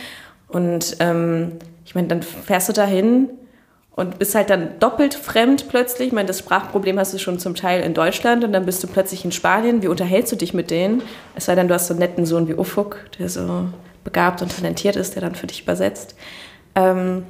Und 0.50 0.98
ähm, 1.00 1.54
ich 1.86 1.96
meine, 1.96 2.08
dann 2.08 2.22
fährst 2.22 2.68
du 2.68 2.74
dahin 2.74 3.30
und 3.96 4.20
bist 4.20 4.36
halt 4.36 4.50
dann 4.50 4.80
doppelt 4.80 5.14
fremd 5.14 5.70
plötzlich. 5.70 6.10
Ich 6.10 6.14
meine, 6.14 6.28
das 6.28 6.40
Sprachproblem 6.40 7.00
hast 7.00 7.14
du 7.14 7.18
schon 7.18 7.40
zum 7.40 7.56
Teil 7.56 7.82
in 7.82 7.94
Deutschland 7.94 8.44
und 8.44 8.52
dann 8.52 8.66
bist 8.66 8.84
du 8.84 8.88
plötzlich 8.88 9.24
in 9.24 9.32
Spanien. 9.32 9.82
Wie 9.82 9.88
unterhältst 9.88 10.32
du 10.32 10.36
dich 10.36 10.54
mit 10.54 10.70
denen? 10.70 11.02
Es 11.36 11.46
sei 11.46 11.56
denn, 11.56 11.70
du 11.70 11.74
hast 11.74 11.88
so 11.88 11.94
einen 11.94 12.02
netten 12.02 12.26
Sohn 12.26 12.48
wie 12.50 12.54
Ufuk, 12.54 13.00
der 13.18 13.30
so 13.30 13.66
begabt 14.04 14.42
und 14.42 14.56
talentiert 14.56 14.98
ist, 14.98 15.16
der 15.16 15.22
dann 15.22 15.36
für 15.36 15.48
dich 15.48 15.64
übersetzt. 15.64 16.16
Ähm, 16.76 17.24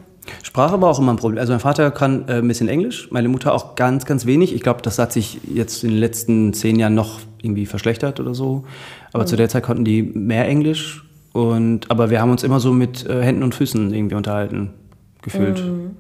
Sprache 0.44 0.82
war 0.82 0.90
auch 0.90 1.00
immer 1.00 1.14
ein 1.14 1.18
Problem. 1.18 1.40
Also 1.40 1.54
mein 1.54 1.60
Vater 1.60 1.92
kann 1.92 2.28
äh, 2.28 2.40
ein 2.40 2.48
bisschen 2.48 2.68
Englisch, 2.68 3.10
meine 3.12 3.30
Mutter 3.30 3.54
auch 3.54 3.76
ganz, 3.76 4.06
ganz 4.06 4.26
wenig. 4.26 4.54
Ich 4.54 4.62
glaube, 4.62 4.82
das 4.82 5.00
hat 5.00 5.12
sich 5.12 5.40
jetzt 5.54 5.84
in 5.84 5.92
den 5.92 6.00
letzten 6.00 6.54
zehn 6.54 6.78
Jahren 6.80 6.96
noch 6.96 7.20
irgendwie 7.42 7.66
verschlechtert 7.66 8.20
oder 8.20 8.34
so. 8.34 8.64
Aber 9.14 9.24
mhm. 9.24 9.28
zu 9.28 9.36
der 9.36 9.50
Zeit 9.50 9.64
konnten 9.64 9.86
die 9.86 10.02
mehr 10.04 10.48
Englisch. 10.48 11.04
Und, 11.34 11.92
aber 11.92 12.10
wir 12.10 12.22
haben 12.22 12.32
uns 12.32 12.44
immer 12.44 12.60
so 12.60 12.74
mit 12.74 13.06
äh, 13.06 13.22
Händen 13.22 13.44
und 13.44 13.54
Füßen 13.54 13.94
irgendwie 13.94 14.16
unterhalten, 14.16 14.72
gefühlt. 15.22 15.64
Mhm. 15.64 15.92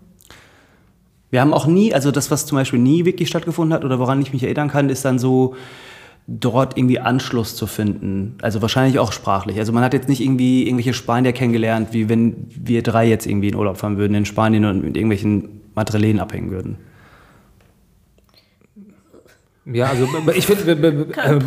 Wir 1.30 1.42
haben 1.42 1.54
auch 1.54 1.68
nie, 1.68 1.94
also 1.94 2.12
das, 2.12 2.32
was 2.32 2.46
zum 2.46 2.58
Beispiel 2.58 2.80
nie 2.80 3.06
wirklich 3.06 3.28
stattgefunden 3.28 3.74
hat 3.74 3.84
oder 3.84 4.00
woran 4.00 4.22
ich 4.22 4.34
mich 4.34 4.44
erinnern 4.44 4.70
kann, 4.70 4.90
ist 4.90 5.04
dann 5.04 5.20
so, 5.20 5.56
dort 6.28 6.78
irgendwie 6.78 7.00
Anschluss 7.00 7.56
zu 7.56 7.68
finden. 7.68 8.38
Also 8.42 8.62
wahrscheinlich 8.62 9.00
auch 9.00 9.14
sprachlich. 9.14 9.58
Also 9.60 9.72
man 9.72 9.84
hat 9.84 9.94
jetzt 9.94 10.10
nicht 10.10 10.22
irgendwie 10.22 10.64
irgendwelche 10.64 10.94
Spanier 10.94 11.32
kennengelernt, 11.32 11.90
wie 11.94 12.10
wenn 12.10 12.48
wir 12.50 12.84
drei 12.84 13.08
jetzt 13.08 13.26
irgendwie 13.26 13.48
in 13.48 13.56
Urlaub 13.56 13.78
fahren 13.78 13.98
würden 13.98 14.14
in 14.14 14.26
Spanien 14.26 14.66
und 14.66 14.84
mit 14.84 14.98
irgendwelchen 14.98 15.62
Madrilen 15.74 16.20
abhängen 16.20 16.52
würden. 16.52 16.78
Ja, 19.66 19.88
also 19.88 20.08
ich 20.36 20.46
finde, 20.46 20.72
äh, 20.72 21.40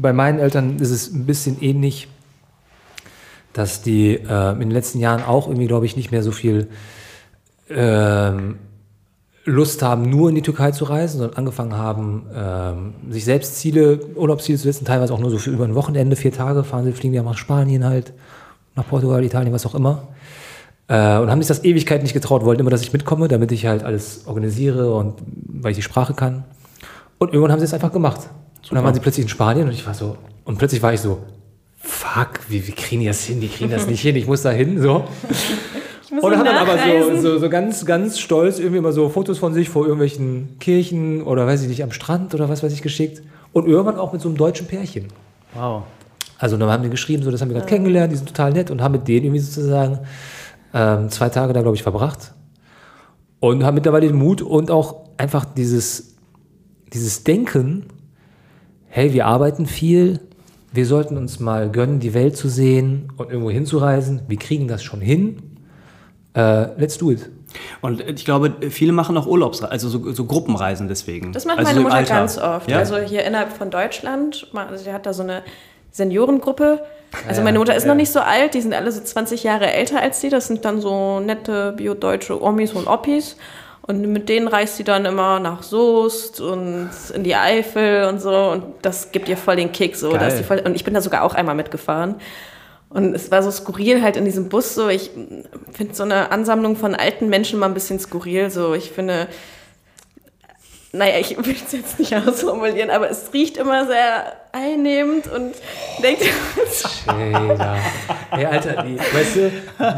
bei 0.00 0.12
meinen 0.12 0.38
Eltern 0.38 0.76
ist 0.78 0.90
es 0.90 1.12
ein 1.12 1.24
bisschen 1.24 1.60
ähnlich, 1.62 2.08
dass 3.52 3.82
die 3.82 4.14
äh, 4.14 4.52
in 4.52 4.60
den 4.60 4.70
letzten 4.70 4.98
Jahren 4.98 5.22
auch 5.22 5.46
irgendwie, 5.46 5.66
glaube 5.66 5.86
ich, 5.86 5.96
nicht 5.96 6.10
mehr 6.10 6.22
so 6.22 6.32
viel 6.32 6.68
ähm, 7.70 8.56
Lust 9.46 9.82
haben, 9.82 10.08
nur 10.08 10.30
in 10.30 10.34
die 10.34 10.42
Türkei 10.42 10.70
zu 10.70 10.84
reisen, 10.84 11.18
sondern 11.18 11.36
angefangen 11.36 11.76
haben, 11.76 12.26
ähm, 12.34 12.94
sich 13.10 13.24
selbst 13.24 13.56
Ziele, 13.56 14.00
Urlaubsziele 14.14 14.56
zu 14.56 14.64
setzen, 14.64 14.86
teilweise 14.86 15.12
auch 15.12 15.18
nur 15.18 15.30
so 15.30 15.38
für 15.38 15.50
über 15.50 15.64
ein 15.64 15.74
Wochenende, 15.74 16.16
vier 16.16 16.32
Tage 16.32 16.64
fahren 16.64 16.84
sie, 16.84 16.92
fliegen 16.92 17.14
ja 17.14 17.22
nach 17.22 17.36
Spanien 17.36 17.84
halt, 17.84 18.14
nach 18.74 18.88
Portugal, 18.88 19.22
Italien, 19.22 19.52
was 19.52 19.66
auch 19.66 19.74
immer. 19.74 20.08
Äh, 20.88 21.18
und 21.18 21.30
haben 21.30 21.42
sich 21.42 21.48
das 21.48 21.62
Ewigkeit 21.62 22.02
nicht 22.02 22.14
getraut, 22.14 22.44
wollten 22.44 22.60
immer, 22.60 22.70
dass 22.70 22.80
ich 22.80 22.92
mitkomme, 22.92 23.28
damit 23.28 23.52
ich 23.52 23.66
halt 23.66 23.82
alles 23.82 24.26
organisiere 24.26 24.94
und 24.94 25.14
weil 25.46 25.72
ich 25.72 25.76
die 25.76 25.82
Sprache 25.82 26.14
kann. 26.14 26.44
Und 27.18 27.28
irgendwann 27.28 27.52
haben 27.52 27.60
sie 27.60 27.66
es 27.66 27.74
einfach 27.74 27.92
gemacht. 27.92 28.22
Super. 28.22 28.70
Und 28.70 28.74
dann 28.76 28.84
waren 28.84 28.94
sie 28.94 29.00
plötzlich 29.00 29.24
in 29.24 29.28
Spanien 29.28 29.66
und 29.66 29.74
ich 29.74 29.86
war 29.86 29.94
so, 29.94 30.16
und 30.44 30.56
plötzlich 30.56 30.82
war 30.82 30.94
ich 30.94 31.00
so, 31.00 31.18
fuck, 31.76 32.40
wie, 32.48 32.66
wie 32.66 32.72
kriegen 32.72 33.02
die 33.02 33.08
das 33.08 33.22
hin? 33.24 33.40
Die 33.40 33.48
kriegen 33.48 33.70
das 33.70 33.86
nicht 33.86 34.00
hin, 34.00 34.16
ich 34.16 34.26
muss 34.26 34.40
da 34.42 34.50
hin, 34.50 34.80
so. 34.80 35.04
Und 36.24 36.38
hat 36.38 36.46
dann 36.46 36.56
aber 36.56 36.78
so, 36.78 37.20
so, 37.20 37.38
so 37.38 37.50
ganz, 37.50 37.84
ganz 37.84 38.18
stolz 38.18 38.58
irgendwie 38.58 38.78
immer 38.78 38.92
so 38.92 39.08
Fotos 39.08 39.38
von 39.38 39.52
sich 39.52 39.68
vor 39.68 39.82
irgendwelchen 39.82 40.58
Kirchen 40.58 41.22
oder 41.22 41.46
weiß 41.46 41.62
ich 41.62 41.68
nicht, 41.68 41.82
am 41.82 41.92
Strand 41.92 42.34
oder 42.34 42.48
was 42.48 42.62
weiß 42.62 42.72
ich 42.72 42.82
geschickt. 42.82 43.22
Und 43.52 43.66
irgendwann 43.66 43.98
auch 43.98 44.12
mit 44.12 44.20
so 44.20 44.28
einem 44.28 44.36
deutschen 44.36 44.66
Pärchen. 44.66 45.08
Wow. 45.54 45.84
Also 46.38 46.56
dann 46.56 46.68
haben 46.68 46.82
wir 46.82 46.90
geschrieben, 46.90 47.22
so 47.22 47.30
das 47.30 47.40
haben 47.40 47.48
wir 47.48 47.54
gerade 47.54 47.66
ja. 47.66 47.70
kennengelernt, 47.70 48.12
die 48.12 48.16
sind 48.16 48.28
total 48.28 48.52
nett 48.52 48.70
und 48.70 48.82
haben 48.82 48.92
mit 48.92 49.06
denen 49.06 49.26
irgendwie 49.26 49.40
sozusagen 49.40 50.00
ähm, 50.72 51.08
zwei 51.10 51.28
Tage 51.28 51.52
da, 51.52 51.62
glaube 51.62 51.76
ich, 51.76 51.82
verbracht. 51.82 52.34
Und 53.40 53.64
haben 53.64 53.74
mittlerweile 53.74 54.06
den 54.06 54.16
Mut 54.16 54.42
und 54.42 54.70
auch 54.70 55.08
einfach 55.16 55.44
dieses, 55.44 56.16
dieses 56.92 57.24
Denken, 57.24 57.86
hey, 58.88 59.12
wir 59.12 59.26
arbeiten 59.26 59.66
viel, 59.66 60.20
wir 60.72 60.86
sollten 60.86 61.16
uns 61.16 61.38
mal 61.38 61.70
gönnen, 61.70 62.00
die 62.00 62.14
Welt 62.14 62.36
zu 62.36 62.48
sehen 62.48 63.12
und 63.16 63.30
irgendwo 63.30 63.50
hinzureisen. 63.50 64.22
Wir 64.26 64.38
kriegen 64.38 64.66
das 64.66 64.82
schon 64.82 65.00
hin 65.00 65.53
Uh, 66.36 66.66
let's 66.76 66.98
do 66.98 67.12
it. 67.12 67.30
Und 67.80 68.00
ich 68.00 68.24
glaube, 68.24 68.52
viele 68.70 68.92
machen 68.92 69.16
auch 69.16 69.26
Urlaubsreisen, 69.26 69.70
also 69.70 69.88
so, 69.88 70.12
so, 70.12 70.24
Gruppenreisen 70.24 70.88
deswegen. 70.88 71.32
Das 71.32 71.44
macht 71.44 71.58
also 71.58 71.70
meine 71.70 71.82
so 71.82 71.88
Mutter 71.88 72.02
ganz 72.02 72.38
oft. 72.38 72.68
Ja? 72.68 72.78
Also 72.78 72.96
hier 72.96 73.24
innerhalb 73.24 73.52
von 73.52 73.70
Deutschland, 73.70 74.48
also 74.52 74.82
sie 74.82 74.92
hat 74.92 75.06
da 75.06 75.12
so 75.12 75.22
eine 75.22 75.42
Seniorengruppe. 75.92 76.84
Also 77.28 77.42
meine 77.42 77.60
Mutter 77.60 77.76
ist 77.76 77.84
ja. 77.84 77.90
noch 77.90 77.94
nicht 77.94 78.10
so 78.10 78.18
alt, 78.18 78.54
die 78.54 78.60
sind 78.60 78.74
alle 78.74 78.90
so 78.90 79.00
20 79.00 79.44
Jahre 79.44 79.72
älter 79.72 80.00
als 80.00 80.20
sie. 80.20 80.28
Das 80.28 80.48
sind 80.48 80.64
dann 80.64 80.80
so 80.80 81.20
nette 81.20 81.72
biodeutsche 81.76 82.42
Omis 82.42 82.72
und 82.72 82.88
Oppis. 82.88 83.36
Und 83.82 84.00
mit 84.00 84.28
denen 84.28 84.48
reist 84.48 84.76
sie 84.76 84.84
dann 84.84 85.04
immer 85.04 85.38
nach 85.38 85.62
Soest 85.62 86.40
und 86.40 86.90
in 87.14 87.22
die 87.22 87.36
Eifel 87.36 88.08
und 88.08 88.20
so. 88.20 88.34
Und 88.34 88.64
das 88.82 89.12
gibt 89.12 89.28
ihr 89.28 89.36
voll 89.36 89.56
den 89.56 89.70
Kick. 89.70 89.94
So. 89.94 90.18
Voll, 90.48 90.62
und 90.64 90.74
ich 90.74 90.84
bin 90.84 90.94
da 90.94 91.00
sogar 91.00 91.22
auch 91.22 91.34
einmal 91.34 91.54
mitgefahren. 91.54 92.16
Und 92.94 93.12
es 93.12 93.32
war 93.32 93.42
so 93.42 93.50
skurril 93.50 94.02
halt 94.02 94.16
in 94.16 94.24
diesem 94.24 94.48
Bus 94.48 94.76
so. 94.76 94.88
Ich 94.88 95.10
finde 95.72 95.94
so 95.94 96.04
eine 96.04 96.30
Ansammlung 96.30 96.76
von 96.76 96.94
alten 96.94 97.28
Menschen 97.28 97.58
mal 97.58 97.66
ein 97.66 97.74
bisschen 97.74 97.98
skurril. 97.98 98.50
So, 98.50 98.72
ich 98.72 98.92
finde, 98.92 99.26
naja, 100.94 101.18
ich 101.18 101.36
will 101.36 101.56
es 101.64 101.72
jetzt 101.72 101.98
nicht 101.98 102.14
ausformulieren, 102.14 102.88
aber 102.88 103.10
es 103.10 103.32
riecht 103.32 103.56
immer 103.56 103.84
sehr 103.86 104.32
einnehmend 104.52 105.26
und 105.26 105.54
denkt. 106.00 106.22
Schäder. 107.04 107.76
Ey, 108.30 108.46
Alter, 108.46 108.84
die, 108.84 108.96
weißt 108.98 109.36
du, 109.36 109.50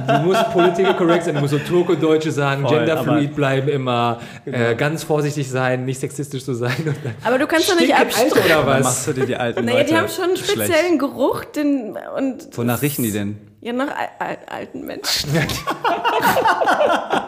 du 0.06 0.18
musst 0.24 0.50
political 0.52 0.96
correct 0.96 1.24
sein, 1.24 1.35
du 1.35 1.42
musst 1.42 1.52
so 1.52 1.59
Turko-Deutsche 1.59 2.32
sagen, 2.32 2.62
Voll, 2.62 2.78
genderfluid 2.78 3.37
bleiben 3.37 3.68
immer, 3.68 4.20
genau. 4.46 4.59
äh, 4.59 4.74
ganz 4.74 5.02
vorsichtig 5.02 5.50
sein, 5.50 5.85
nicht 5.85 6.00
sexistisch 6.00 6.44
zu 6.44 6.54
sein. 6.54 6.96
aber 7.22 7.38
du 7.38 7.46
kannst 7.46 7.70
doch 7.70 7.78
nicht 7.78 7.94
abstreiten. 7.94 8.32
oder 8.32 8.66
was? 8.66 8.85
Machst 8.85 9.06
du 9.06 9.12
dir 9.12 9.26
die 9.26 9.37
alten 9.37 9.66
naja, 9.66 9.85
die 9.85 9.96
haben 9.96 10.09
schon 10.09 10.24
einen 10.24 10.37
speziellen 10.38 10.70
schlecht. 10.70 10.98
Geruch. 10.98 11.44
Den, 11.44 11.98
und 12.16 12.56
Wonach 12.56 12.80
riechen 12.80 13.02
die 13.04 13.12
denn? 13.12 13.37
Ja, 13.61 13.74
nach 13.74 13.88
al 14.18 14.38
alten 14.48 14.87
Menschen. 14.87 15.30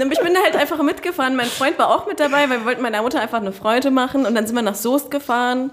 Ich 0.00 0.20
bin 0.20 0.34
da 0.34 0.40
halt 0.42 0.56
einfach 0.56 0.82
mitgefahren. 0.82 1.36
Mein 1.36 1.46
Freund 1.46 1.78
war 1.78 1.88
auch 1.88 2.06
mit 2.06 2.20
dabei, 2.20 2.48
weil 2.48 2.60
wir 2.60 2.64
wollten 2.64 2.82
meiner 2.82 3.02
Mutter 3.02 3.20
einfach 3.20 3.40
eine 3.40 3.52
Freude 3.52 3.90
machen. 3.90 4.26
Und 4.26 4.34
dann 4.34 4.46
sind 4.46 4.56
wir 4.56 4.62
nach 4.62 4.74
Soest 4.74 5.10
gefahren. 5.10 5.70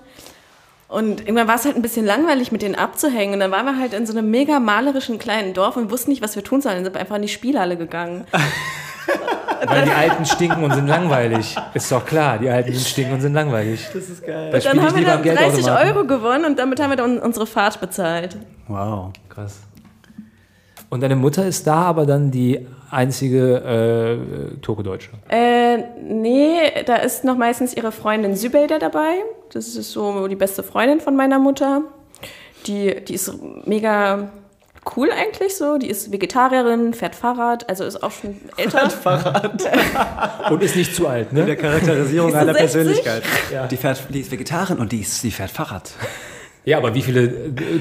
Und 0.87 1.21
irgendwann 1.21 1.47
war 1.47 1.55
es 1.55 1.65
halt 1.65 1.75
ein 1.75 1.81
bisschen 1.81 2.05
langweilig, 2.05 2.51
mit 2.51 2.61
denen 2.61 2.75
abzuhängen. 2.75 3.33
Und 3.33 3.39
dann 3.39 3.51
waren 3.51 3.65
wir 3.65 3.77
halt 3.77 3.93
in 3.93 4.05
so 4.05 4.17
einem 4.17 4.29
mega 4.29 4.59
malerischen 4.59 5.17
kleinen 5.17 5.53
Dorf 5.53 5.77
und 5.77 5.91
wussten 5.91 6.11
nicht, 6.11 6.21
was 6.21 6.35
wir 6.35 6.43
tun 6.43 6.61
sollen. 6.61 6.75
Dann 6.75 6.85
sind 6.85 6.93
wir 6.93 7.01
einfach 7.01 7.15
in 7.15 7.23
die 7.23 7.27
Spielhalle 7.27 7.77
gegangen. 7.77 8.25
Weil 9.67 9.85
die 9.85 9.91
Alten 9.91 10.25
stinken 10.25 10.63
und 10.63 10.73
sind 10.73 10.87
langweilig. 10.87 11.55
Ist 11.73 11.91
doch 11.91 12.05
klar, 12.05 12.37
die 12.37 12.49
Alten 12.49 12.73
stinken 12.73 13.15
und 13.15 13.21
sind 13.21 13.33
langweilig. 13.33 13.87
Das 13.93 14.09
ist 14.09 14.25
geil. 14.25 14.51
Da 14.51 14.59
dann 14.59 14.81
haben 14.81 14.95
wir 14.95 15.05
dann 15.05 15.23
30 15.23 15.71
Euro 15.71 16.05
gewonnen 16.05 16.45
und 16.45 16.59
damit 16.59 16.79
haben 16.79 16.91
wir 16.91 16.97
dann 16.97 17.19
unsere 17.19 17.47
Fahrt 17.47 17.79
bezahlt. 17.79 18.37
Wow. 18.67 19.11
Krass. 19.29 19.59
Und 20.89 21.01
deine 21.01 21.15
Mutter 21.15 21.45
ist 21.45 21.65
da 21.65 21.75
aber 21.75 22.05
dann 22.05 22.31
die 22.31 22.67
einzige 22.91 24.19
äh, 24.55 24.57
Turko-Deutsche? 24.61 25.09
Äh, 25.29 25.77
nee, 26.01 26.83
da 26.85 26.97
ist 26.97 27.23
noch 27.23 27.37
meistens 27.37 27.75
ihre 27.75 27.91
Freundin 27.91 28.35
Sübeyda 28.35 28.79
dabei. 28.79 29.15
Das 29.51 29.75
ist 29.75 29.91
so 29.91 30.27
die 30.27 30.35
beste 30.35 30.63
Freundin 30.63 30.99
von 30.99 31.15
meiner 31.15 31.39
Mutter. 31.39 31.81
Die, 32.67 33.03
die 33.03 33.13
ist 33.13 33.33
mega 33.65 34.29
cool 34.95 35.09
eigentlich 35.11 35.55
so. 35.55 35.77
Die 35.77 35.89
ist 35.89 36.11
Vegetarierin, 36.11 36.93
fährt 36.93 37.15
Fahrrad, 37.15 37.67
also 37.69 37.83
ist 37.83 38.01
auch 38.03 38.11
schon 38.11 38.35
älter. 38.57 38.89
Und 40.49 40.63
ist 40.63 40.75
nicht 40.75 40.95
zu 40.95 41.07
alt, 41.07 41.33
ne? 41.33 41.45
Der 41.45 41.55
Charakterisierung 41.55 42.33
einer 42.35 42.53
60? 42.53 42.59
Persönlichkeit. 42.59 43.23
Die, 43.71 43.77
fährt, 43.77 44.03
die 44.09 44.19
ist 44.21 44.31
Vegetarierin 44.31 44.79
und 44.79 44.91
die, 44.91 45.01
ist, 45.01 45.23
die 45.23 45.31
fährt 45.31 45.51
Fahrrad. 45.51 45.91
Ja, 46.65 46.77
aber 46.77 46.93
wie 46.95 47.01
viele 47.01 47.23
äh, 47.23 47.79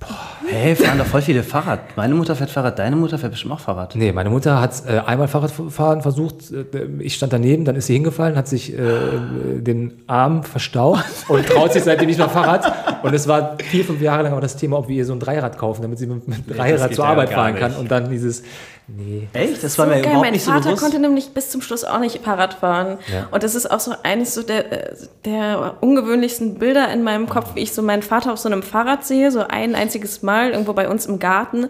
Togo-Deutschinnen? 0.00 0.28
Hey, 0.48 0.76
fahren 0.76 0.98
doch 0.98 1.06
voll 1.06 1.22
viele 1.22 1.42
Fahrrad. 1.42 1.96
Meine 1.96 2.14
Mutter 2.14 2.34
fährt 2.34 2.50
Fahrrad, 2.50 2.78
deine 2.78 2.96
Mutter 2.96 3.18
fährt 3.18 3.32
bestimmt 3.32 3.54
auch 3.54 3.60
Fahrrad. 3.60 3.94
Nee, 3.94 4.12
meine 4.12 4.30
Mutter 4.30 4.60
hat 4.60 4.82
äh, 4.86 4.98
einmal 5.00 5.28
Fahrradfahren 5.28 6.02
versucht. 6.02 6.50
Äh, 6.52 6.86
ich 7.00 7.14
stand 7.14 7.32
daneben, 7.32 7.64
dann 7.64 7.76
ist 7.76 7.86
sie 7.86 7.94
hingefallen, 7.94 8.36
hat 8.36 8.48
sich 8.48 8.72
äh, 8.72 8.78
den 9.58 10.02
Arm 10.06 10.42
verstaucht 10.42 11.04
und 11.28 11.46
traut 11.46 11.72
sich 11.72 11.84
seitdem 11.84 12.08
nicht 12.08 12.18
mehr 12.18 12.28
Fahrrad. 12.28 13.02
Und 13.02 13.14
es 13.14 13.28
war 13.28 13.56
vier, 13.62 13.84
fünf 13.84 14.00
Jahre 14.00 14.24
lang 14.24 14.32
auch 14.32 14.40
das 14.40 14.56
Thema, 14.56 14.78
ob 14.78 14.88
wir 14.88 14.96
ihr 14.96 15.04
so 15.04 15.12
ein 15.12 15.20
Dreirad 15.20 15.58
kaufen, 15.58 15.82
damit 15.82 15.98
sie 15.98 16.06
mit, 16.06 16.26
mit 16.26 16.48
Dreirad 16.48 16.88
geht 16.88 16.96
zur 16.96 17.04
ja 17.04 17.10
Arbeit 17.10 17.30
gar 17.30 17.44
fahren 17.44 17.56
kann. 17.56 17.74
Und 17.74 17.90
dann 17.90 18.10
dieses, 18.10 18.42
nee. 18.88 19.28
Echt? 19.32 19.62
Das 19.62 19.78
war 19.78 19.86
So 19.86 19.90
mir 19.90 19.96
geil. 19.96 20.04
überhaupt 20.04 20.24
Mein 20.24 20.32
nicht 20.32 20.44
so 20.44 20.50
Vater 20.50 20.64
bewusst. 20.64 20.82
konnte 20.82 20.98
nämlich 20.98 21.30
bis 21.30 21.50
zum 21.50 21.60
Schluss 21.62 21.84
auch 21.84 22.00
nicht 22.00 22.22
Fahrrad 22.24 22.54
fahren. 22.54 22.98
Ja. 23.12 23.28
Und 23.30 23.42
das 23.42 23.54
ist 23.54 23.70
auch 23.70 23.80
so 23.80 23.92
eines 24.02 24.34
so 24.34 24.42
der, 24.42 24.96
der 25.24 25.76
ungewöhnlichsten 25.80 26.58
Bilder 26.58 26.90
in 26.92 27.02
meinem 27.02 27.28
Kopf, 27.28 27.54
wie 27.54 27.60
ich 27.60 27.72
so 27.72 27.82
meinen 27.82 28.02
Vater 28.02 28.32
auf 28.32 28.38
so 28.38 28.48
einem 28.48 28.62
Fahrrad 28.62 29.04
sehe, 29.06 29.30
so 29.30 29.40
ein 29.46 29.74
einziges 29.74 30.22
Mal 30.22 30.50
irgendwo 30.50 30.72
bei 30.72 30.88
uns 30.88 31.06
im 31.06 31.18
Garten 31.18 31.68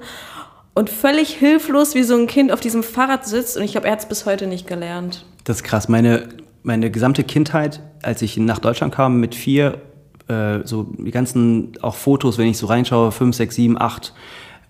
und 0.75 0.91
völlig 0.91 1.31
hilflos 1.31 1.95
wie 1.95 2.05
so 2.05 2.15
ein 2.15 2.27
Kind 2.29 2.53
auf 2.53 2.61
diesem 2.61 2.83
Fahrrad 2.83 3.27
sitzt. 3.27 3.57
Und 3.57 3.65
ich 3.65 3.73
glaube, 3.73 3.87
er 3.89 3.93
hat 3.93 4.01
es 4.01 4.07
bis 4.07 4.27
heute 4.27 4.47
nicht 4.47 4.67
gelernt. 4.67 5.25
Das 5.45 5.57
ist 5.57 5.63
krass. 5.65 5.89
Meine, 5.89 6.29
meine 6.63 6.91
gesamte 6.91 7.25
Kindheit, 7.25 7.81
als 8.03 8.23
ich 8.23 8.37
nach 8.37 8.59
Deutschland 8.61 8.95
kam 8.95 9.19
mit 9.19 9.35
vier, 9.35 9.81
äh, 10.29 10.61
so 10.65 10.85
die 10.99 11.11
ganzen 11.11 11.73
auch 11.83 11.95
Fotos, 11.97 12.39
wenn 12.39 12.47
ich 12.47 12.59
so 12.59 12.67
reinschaue, 12.67 13.11
fünf, 13.11 13.35
sechs, 13.35 13.57
sieben, 13.57 13.81
acht, 13.81 14.13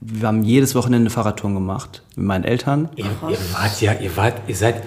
wir 0.00 0.28
haben 0.28 0.42
jedes 0.42 0.74
Wochenende 0.74 1.10
Fahrradtouren 1.10 1.54
gemacht 1.54 2.02
mit 2.16 2.26
meinen 2.26 2.44
Eltern. 2.44 2.88
Ihr, 2.96 3.04
ihr 3.04 3.36
wart 3.52 3.80
ja, 3.80 3.92
ihr 3.94 4.16
wart, 4.16 4.34
ihr 4.46 4.54
seid. 4.56 4.82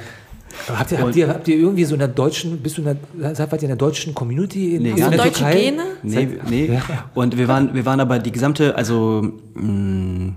Habt 0.67 0.91
ihr, 0.91 1.00
habt, 1.00 1.15
ihr, 1.15 1.28
habt 1.30 1.47
ihr 1.47 1.56
irgendwie 1.58 1.86
so 1.86 1.95
in 1.95 2.00
der 2.00 2.08
deutschen, 2.10 2.58
bist 2.60 2.78
du 2.78 2.82
in 2.84 2.97
der, 3.19 3.36
seid 3.36 3.52
wart 3.52 3.62
ihr 3.62 3.69
in 3.69 3.78
der 3.78 3.78
deutschen 3.78 4.13
Community 4.13 4.76
in, 4.76 4.84
Nee, 4.84 4.89
in 4.91 4.95
gar 4.97 5.10
der. 5.10 5.19
Deutsche 5.19 5.43
Türkei? 5.43 5.62
Gene? 5.62 5.84
Nee, 6.04 6.28
nee. 6.50 6.80
Und 7.13 7.38
wir 7.38 7.47
waren, 7.47 7.74
wir 7.74 7.86
waren 7.86 8.00
aber 8.00 8.19
die 8.19 8.32
gesamte, 8.32 8.76
also 8.76 9.34
mh, 9.54 10.34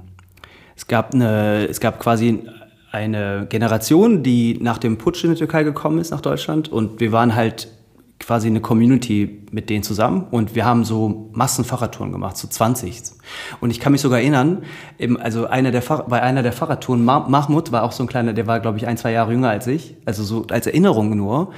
es 0.77 0.87
gab 0.87 1.15
eine, 1.15 1.67
es 1.69 1.81
gab 1.81 1.99
quasi 2.01 2.45
eine 2.93 3.47
Generation, 3.49 4.23
die 4.23 4.59
nach 4.61 4.79
dem 4.79 4.99
Putsch 4.99 5.25
in 5.25 5.31
der 5.31 5.39
Türkei 5.39 5.65
gekommen 5.65 5.99
ist 5.99 6.11
nach 6.11 6.21
Deutschland 6.21 6.69
und 6.71 7.01
wir 7.01 7.11
waren 7.11 7.35
halt 7.35 7.69
quasi 8.21 8.47
eine 8.47 8.61
Community 8.61 9.43
mit 9.51 9.69
denen 9.69 9.83
zusammen 9.83 10.27
und 10.31 10.55
wir 10.55 10.65
haben 10.65 10.85
so 10.85 11.29
Massenfahrradtouren 11.33 12.11
gemacht, 12.13 12.37
so 12.37 12.49
20. 12.49 13.03
Und 13.61 13.71
ich 13.71 13.81
kann 13.81 13.93
mich 13.93 14.01
sogar 14.01 14.21
erinnern, 14.21 14.63
eben, 14.99 15.19
also 15.21 15.47
einer 15.47 15.71
der 15.73 15.83
Fahr 15.83 16.07
bei 16.09 16.23
einer 16.23 16.43
der 16.43 16.53
Fahrradtouren, 16.53 17.05
Ma 17.05 17.21
Mahmoud 17.29 17.71
war 17.73 17.83
auch 17.83 17.93
so 17.93 18.03
ein 18.05 18.07
kleiner, 18.07 18.33
der 18.33 18.47
war 18.47 18.61
glaube 18.61 18.79
ich 18.79 18.87
ein, 18.87 18.97
zwei 18.97 19.13
Jahre 19.13 19.33
jünger 19.33 19.51
als 19.51 19.67
ich, 19.67 19.97
also 20.07 20.23
so 20.25 20.47
als 20.51 20.67
Erinnerung 20.67 21.15
nur. 21.17 21.53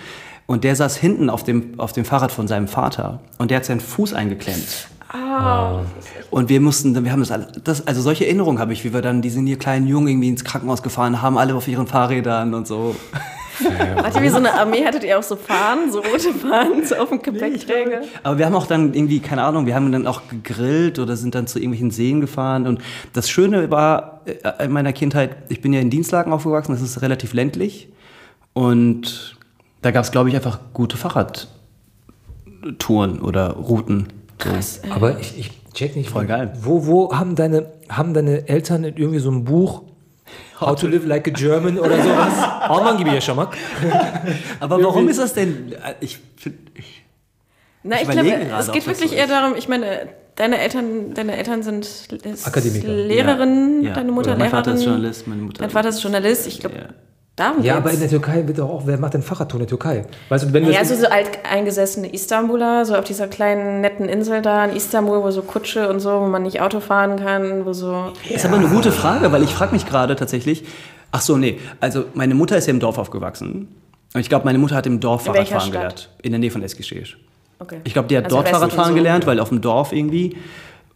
Und 0.46 0.62
der 0.64 0.76
saß 0.76 0.96
hinten 0.96 1.28
auf 1.28 1.42
dem, 1.44 1.78
auf 1.78 1.92
dem 1.92 2.04
Fahrrad 2.04 2.30
von 2.32 2.46
seinem 2.48 2.68
Vater 2.68 3.20
und 3.38 3.50
der 3.50 3.58
hat 3.58 3.64
seinen 3.64 3.80
Fuß 3.80 4.14
eingeklemmt. 4.14 4.88
Und 6.30 6.48
wir 6.48 6.60
mussten, 6.60 6.94
dann- 6.94 7.04
wir 7.04 7.12
haben 7.12 7.20
das, 7.20 7.30
alle- 7.30 7.48
das 7.64 7.86
also 7.86 8.00
solche 8.00 8.26
Erinnerungen 8.26 8.58
habe 8.58 8.72
ich, 8.72 8.84
wie 8.84 8.92
wir 8.94 9.02
dann 9.02 9.22
diesen 9.22 9.46
hier 9.46 9.58
kleinen 9.58 9.86
Jungen 9.86 10.08
irgendwie 10.08 10.28
ins 10.28 10.44
Krankenhaus 10.44 10.82
gefahren 10.82 11.20
haben, 11.22 11.36
alle 11.38 11.54
auf 11.54 11.68
ihren 11.68 11.86
Fahrrädern 11.86 12.54
und 12.54 12.66
so. 12.66 12.94
Wart 13.60 14.16
ihr 14.16 14.22
wie 14.22 14.28
so 14.28 14.36
eine 14.36 14.54
Armee? 14.54 14.84
Hattet 14.84 15.04
ihr 15.04 15.18
auch 15.18 15.22
so 15.22 15.36
Fahnen, 15.36 15.92
so 15.92 16.00
rote 16.00 16.32
Fahnen 16.32 16.84
so 16.84 16.96
auf 16.96 17.08
dem 17.08 17.22
Gepäckträger? 17.22 18.02
Aber 18.22 18.38
wir 18.38 18.46
haben 18.46 18.54
auch 18.54 18.66
dann 18.66 18.94
irgendwie, 18.94 19.20
keine 19.20 19.42
Ahnung, 19.42 19.66
wir 19.66 19.74
haben 19.74 19.90
dann 19.92 20.06
auch 20.06 20.22
gegrillt 20.28 20.98
oder 20.98 21.16
sind 21.16 21.34
dann 21.34 21.46
zu 21.46 21.58
irgendwelchen 21.58 21.90
Seen 21.90 22.20
gefahren. 22.20 22.66
Und 22.66 22.80
das 23.12 23.30
Schöne 23.30 23.70
war 23.70 24.22
äh, 24.26 24.64
in 24.64 24.72
meiner 24.72 24.92
Kindheit, 24.92 25.36
ich 25.48 25.60
bin 25.60 25.72
ja 25.72 25.80
in 25.80 25.90
Dienstlagen 25.90 26.32
aufgewachsen, 26.32 26.72
das 26.72 26.82
ist 26.82 27.02
relativ 27.02 27.32
ländlich. 27.32 27.88
Und 28.52 29.36
da 29.82 29.90
gab 29.90 30.04
es, 30.04 30.10
glaube 30.10 30.28
ich, 30.28 30.34
einfach 30.34 30.58
gute 30.72 30.96
Fahrradtouren 30.96 33.20
oder 33.20 33.52
Routen. 33.52 34.08
So. 34.42 34.50
Aber 34.90 35.20
ich, 35.20 35.38
ich 35.38 35.50
check 35.72 35.96
nicht. 35.96 36.10
Voll 36.10 36.26
geil. 36.26 36.52
Wo, 36.60 36.86
wo 36.86 37.12
haben 37.12 37.36
deine, 37.36 37.66
haben 37.88 38.14
deine 38.14 38.48
Eltern 38.48 38.84
in 38.84 38.96
irgendwie 38.96 39.18
so 39.18 39.30
ein 39.30 39.44
Buch 39.44 39.82
How 40.60 40.74
to 40.80 40.86
live 40.86 41.06
like 41.06 41.28
a 41.28 41.30
German 41.30 41.78
oder 41.78 41.96
sowas? 42.02 42.32
Alman 42.68 42.96
gibi 42.98 43.10
yaşamak. 43.10 43.56
Aber 44.60 44.82
warum 44.82 45.08
ist 45.08 45.18
das 45.18 45.34
denn? 45.34 45.72
äh, 45.72 45.94
Ich, 46.00 46.18
find- 46.36 46.58
ich 46.74 47.04
Na, 47.82 47.96
Ich 47.96 48.02
ich 48.02 48.10
glaube, 48.10 48.28
es 48.58 48.72
geht 48.72 48.86
wirklich 48.86 49.10
so 49.10 49.16
eher 49.16 49.24
ist. 49.24 49.30
darum, 49.30 49.54
ich 49.56 49.68
meine, 49.68 50.08
deine 50.34 50.58
Eltern, 50.58 51.14
deine 51.14 51.36
Eltern 51.36 51.62
sind 51.62 51.84
ist 51.86 52.46
Akademiker. 52.46 52.88
Lehrerin, 52.88 53.82
Ja. 53.82 53.92
deine 53.94 54.10
Mutter 54.12 54.30
Oder 54.30 54.38
mein 54.38 54.48
Lehrerin. 54.50 54.64
Vater 54.64 54.74
ist 54.74 54.84
Journalist, 54.84 55.26
meine 55.28 55.42
Mutter- 55.42 55.60
Dein 55.62 55.70
Vater 55.70 55.88
ist 55.90 56.02
Journalist, 56.02 56.46
ich 56.46 56.58
glaube, 56.60 56.76
Ja. 56.76 56.82
Darum 57.36 57.62
Ja, 57.62 57.76
aber 57.76 57.90
in 57.92 57.98
geht's. 58.00 58.10
der 58.10 58.20
Türkei 58.20 58.46
wird 58.46 58.58
doch 58.58 58.68
auch, 58.68 58.82
wer 58.86 58.98
macht 58.98 59.14
denn 59.14 59.22
Fahrradtour 59.22 59.60
in 59.60 59.66
der 59.66 59.68
Türkei? 59.68 60.04
Weißt 60.28 60.44
du, 60.46 60.52
wenn 60.52 60.64
Ja, 60.70 60.80
das- 60.80 60.88
so, 61.00 61.06
alteingesessene 61.06 62.12
Istanbuler, 62.12 62.84
so 62.84 62.94
auf 62.96 63.04
dieser 63.04 63.28
kleinen 63.28 63.80
netten 63.82 64.08
Insel 64.08 64.42
da 64.42 64.64
in 64.64 64.74
Istanbul, 64.76 65.22
wo 65.22 65.30
so 65.30 65.42
Kutsche 65.42 65.88
und 65.88 66.00
so, 66.00 66.20
wo 66.20 66.26
man 66.26 66.42
nicht 66.42 66.60
Auto 66.60 66.80
fahren 66.80 67.16
kann, 67.16 67.64
wo 67.66 67.72
so. 67.72 68.12
Das 68.24 68.36
ist 68.36 68.46
aber 68.46 68.56
eine 68.56 68.68
gute 68.68 68.90
Frage, 68.92 69.30
weil 69.32 69.42
ich 69.42 69.50
frage 69.54 69.72
mich 69.72 69.86
gerade 69.86 70.16
tatsächlich. 70.16 70.64
Ach 71.12 71.20
so, 71.20 71.36
nee. 71.36 71.58
Also 71.80 72.04
meine 72.14 72.34
Mutter 72.34 72.56
ist 72.56 72.66
ja 72.66 72.72
im 72.72 72.80
Dorf 72.80 72.98
aufgewachsen. 72.98 73.68
Und 74.14 74.20
ich 74.20 74.28
glaube, 74.28 74.44
meine 74.44 74.58
Mutter 74.58 74.74
hat 74.76 74.86
im 74.86 74.98
Dorf 75.00 75.24
Fahrradfahren 75.24 75.70
gelernt. 75.72 76.08
In 76.22 76.32
der 76.32 76.38
Nähe 76.38 76.50
von 76.50 76.62
Eskişehir. 76.62 77.04
Okay. 77.58 77.80
Ich 77.84 77.92
glaube, 77.92 78.08
die 78.08 78.16
hat 78.16 78.24
Also 78.24 78.36
dort 78.36 78.48
Fahrradfahren 78.48 78.90
so. 78.92 78.96
gelernt, 78.96 79.26
weil 79.26 79.40
auf 79.40 79.48
dem 79.50 79.60
Dorf 79.60 79.92
irgendwie. 79.92 80.36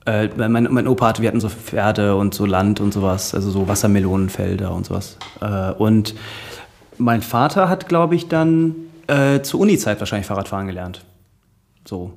Äh, 0.07 0.29
mein, 0.37 0.69
mein 0.71 0.89
Opa 0.89 1.09
hatte, 1.09 1.23
wir 1.23 1.29
hatten 1.29 1.41
so 1.41 1.49
Pferde 1.49 2.17
und 2.17 2.35
so 2.35 2.47
Land 2.47 2.81
und 2.81 2.93
sowas, 2.93 3.35
also 3.35 3.51
so 3.51 3.69
Wassermelonenfelder 3.69 4.73
und 4.73 4.87
sowas. 4.87 5.19
Äh, 5.41 5.73
und 5.73 6.15
mein 6.97 7.23
Vater 7.23 7.69
hat, 7.69 7.89
glaube 7.89 8.15
ich, 8.15 8.29
dann 8.29 8.75
äh, 9.07 9.41
zur 9.43 9.61
Uni-Zeit 9.61 10.01
wahrscheinlich 10.01 10.27
Fahrradfahren 10.27 10.67
gelernt. 10.67 11.05
So. 11.87 12.13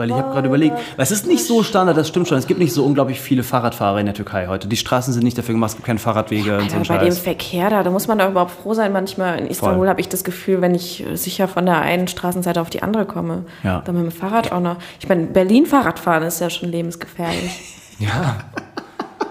Weil 0.00 0.08
ich 0.08 0.16
habe 0.16 0.32
gerade 0.32 0.48
überlegt, 0.48 0.76
weil 0.96 1.02
es 1.02 1.10
ist 1.10 1.26
nicht 1.26 1.44
so 1.44 1.62
Standard, 1.62 1.94
das 1.94 2.08
stimmt 2.08 2.26
schon. 2.26 2.38
Es 2.38 2.46
gibt 2.46 2.58
nicht 2.58 2.72
so 2.72 2.84
unglaublich 2.84 3.20
viele 3.20 3.42
Fahrradfahrer 3.42 4.00
in 4.00 4.06
der 4.06 4.14
Türkei 4.14 4.46
heute. 4.46 4.66
Die 4.66 4.76
Straßen 4.76 5.12
sind 5.12 5.22
nicht 5.22 5.36
dafür 5.36 5.52
gemacht, 5.52 5.72
es 5.72 5.76
gibt 5.76 5.86
keine 5.86 5.98
Fahrradwege 5.98 6.56
und 6.56 6.70
so 6.70 6.76
bei 6.78 6.98
dem 6.98 7.10
Scheiß. 7.10 7.18
Verkehr 7.18 7.68
da, 7.68 7.82
da 7.82 7.90
muss 7.90 8.08
man 8.08 8.18
doch 8.18 8.30
überhaupt 8.30 8.52
froh 8.52 8.72
sein. 8.72 8.94
Manchmal 8.94 9.38
in 9.38 9.46
Istanbul 9.46 9.88
habe 9.88 10.00
ich 10.00 10.08
das 10.08 10.24
Gefühl, 10.24 10.62
wenn 10.62 10.74
ich 10.74 11.06
äh, 11.06 11.16
sicher 11.16 11.48
von 11.48 11.66
der 11.66 11.82
einen 11.82 12.08
Straßenseite 12.08 12.62
auf 12.62 12.70
die 12.70 12.82
andere 12.82 13.04
komme. 13.04 13.44
Ja. 13.62 13.82
Dann 13.84 14.02
mit 14.02 14.10
dem 14.10 14.18
Fahrrad 14.18 14.52
auch 14.52 14.60
noch. 14.60 14.76
Ich 15.00 15.08
meine, 15.08 15.26
Berlin 15.26 15.66
Fahrradfahren 15.66 16.22
ist 16.22 16.40
ja 16.40 16.48
schon 16.48 16.70
lebensgefährlich. 16.70 17.60
ja, 17.98 18.38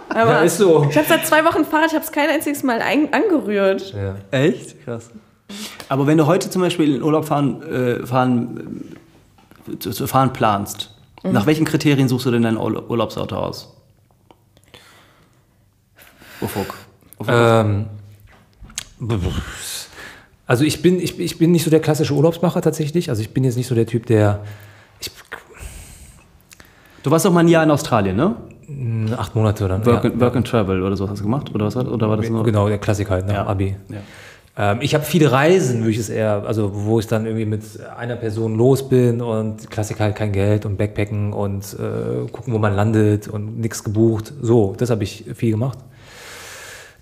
Aber 0.10 0.32
ja, 0.32 0.40
ist 0.42 0.60
so. 0.60 0.86
ich 0.88 0.98
habe 0.98 1.08
seit 1.08 1.26
zwei 1.26 1.44
Wochen 1.46 1.66
Fahrrad, 1.66 1.88
ich 1.88 1.96
habe 1.96 2.06
es 2.06 2.12
kein 2.12 2.30
einziges 2.30 2.62
Mal 2.62 2.80
ein 2.82 3.12
angerührt. 3.12 3.94
Ja. 3.94 4.16
Echt? 4.38 4.84
Krass. 4.86 5.10
Aber 5.88 6.06
wenn 6.06 6.20
du 6.20 6.28
heute 6.28 6.50
zum 6.52 6.62
Beispiel 6.62 6.96
in 6.96 7.02
Urlaub 7.02 7.26
fahren, 7.26 7.64
äh, 7.64 8.06
fahren, 8.06 8.96
zu, 9.78 9.92
zu 9.92 10.08
fahren 10.08 10.34
planst, 10.34 10.96
Mhm. 11.24 11.34
nach 11.34 11.46
welchen 11.46 11.66
Kriterien 11.66 12.08
suchst 12.08 12.26
du 12.26 12.32
denn 12.32 12.44
dein 12.44 12.58
Urla- 12.58 12.88
Urlaubsauto 12.88 13.36
aus? 13.36 13.76
Ufuk. 16.42 16.74
Ufuk. 17.20 17.34
Ähm, 17.34 17.86
also 20.48 20.64
ich 20.64 20.82
bin, 20.82 21.00
ich, 21.00 21.20
ich 21.20 21.38
bin 21.38 21.52
nicht 21.52 21.64
so 21.64 21.70
der 21.70 21.80
klassische 21.82 22.14
Urlaubsmacher 22.14 22.62
tatsächlich. 22.62 23.10
Also 23.10 23.22
ich 23.22 23.32
bin 23.34 23.44
jetzt 23.44 23.56
nicht 23.58 23.68
so 23.68 23.76
der 23.76 23.86
Typ, 23.86 24.06
der 24.06 24.44
ich, 25.00 25.12
du 27.04 27.12
warst 27.12 27.26
doch 27.26 27.34
mal 27.34 27.42
ein 27.42 27.48
Jahr 27.48 27.64
in 27.64 27.72
Australien, 27.72 28.16
ne? 28.16 28.36
acht 29.18 29.34
Monate 29.36 29.68
dann. 29.68 29.84
Work, 29.86 30.04
ja. 30.04 30.12
and, 30.12 30.22
Work 30.22 30.36
and 30.36 30.48
Travel 30.48 30.84
oder 30.84 30.96
so 30.96 31.10
hast 31.10 31.20
du 31.20 31.24
gemacht? 31.24 31.54
Oder, 31.56 31.66
was, 31.66 31.76
war- 31.76 31.92
oder 31.92 32.08
war 32.08 32.18
das 32.18 32.30
nur? 32.30 32.44
Genau, 32.44 32.68
der 32.70 32.78
Klassiker 32.78 33.12
halt 33.16 33.26
nach 33.26 33.34
Ja. 33.34 33.46
Abi. 33.48 33.76
Ja. 33.90 33.98
Ähm, 34.60 34.80
ich 34.82 34.94
habe 34.94 35.06
viele 35.06 35.32
Reisen, 35.32 35.80
würde 35.80 35.92
ich 35.92 35.98
es 35.98 36.10
eher, 36.10 36.44
also 36.46 36.72
wo 36.74 37.00
ich 37.00 37.08
dann 37.08 37.26
irgendwie 37.26 37.46
mit 37.46 37.64
einer 37.98 38.18
Person 38.18 38.56
los 38.56 38.88
bin 38.90 39.22
und 39.22 39.72
Klassiker 39.72 40.04
halt 40.04 40.18
kein 40.18 40.34
Geld 40.34 40.66
und 40.66 40.78
Backpacken 40.78 41.32
und 41.32 41.64
äh, 41.80 42.30
gucken, 42.30 42.54
wo 42.54 42.60
man 42.60 42.76
landet 42.76 43.30
und 43.30 43.58
nichts 43.58 43.86
gebucht. 43.86 44.34
So, 44.42 44.76
das 44.78 44.90
habe 44.90 45.04
ich 45.06 45.24
viel 45.34 45.52
gemacht. 45.52 45.80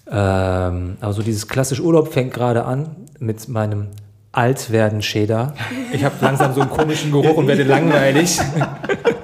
Ähm, 0.10 0.98
aber 1.02 1.14
so 1.14 1.24
dieses 1.24 1.48
klassische 1.48 1.82
Urlaub 1.82 2.14
fängt 2.14 2.32
gerade 2.32 2.64
an 2.64 2.96
mit 3.20 3.50
meinem 3.50 3.88
Altwerden-Shader. 4.34 5.56
Ich 5.92 6.04
habe 6.04 6.14
langsam 6.22 6.54
so 6.54 6.62
einen 6.62 6.70
komischen 6.70 7.12
Geruch 7.12 7.38
und 7.38 7.48
werde 7.48 7.64
langweilig. 7.64 8.40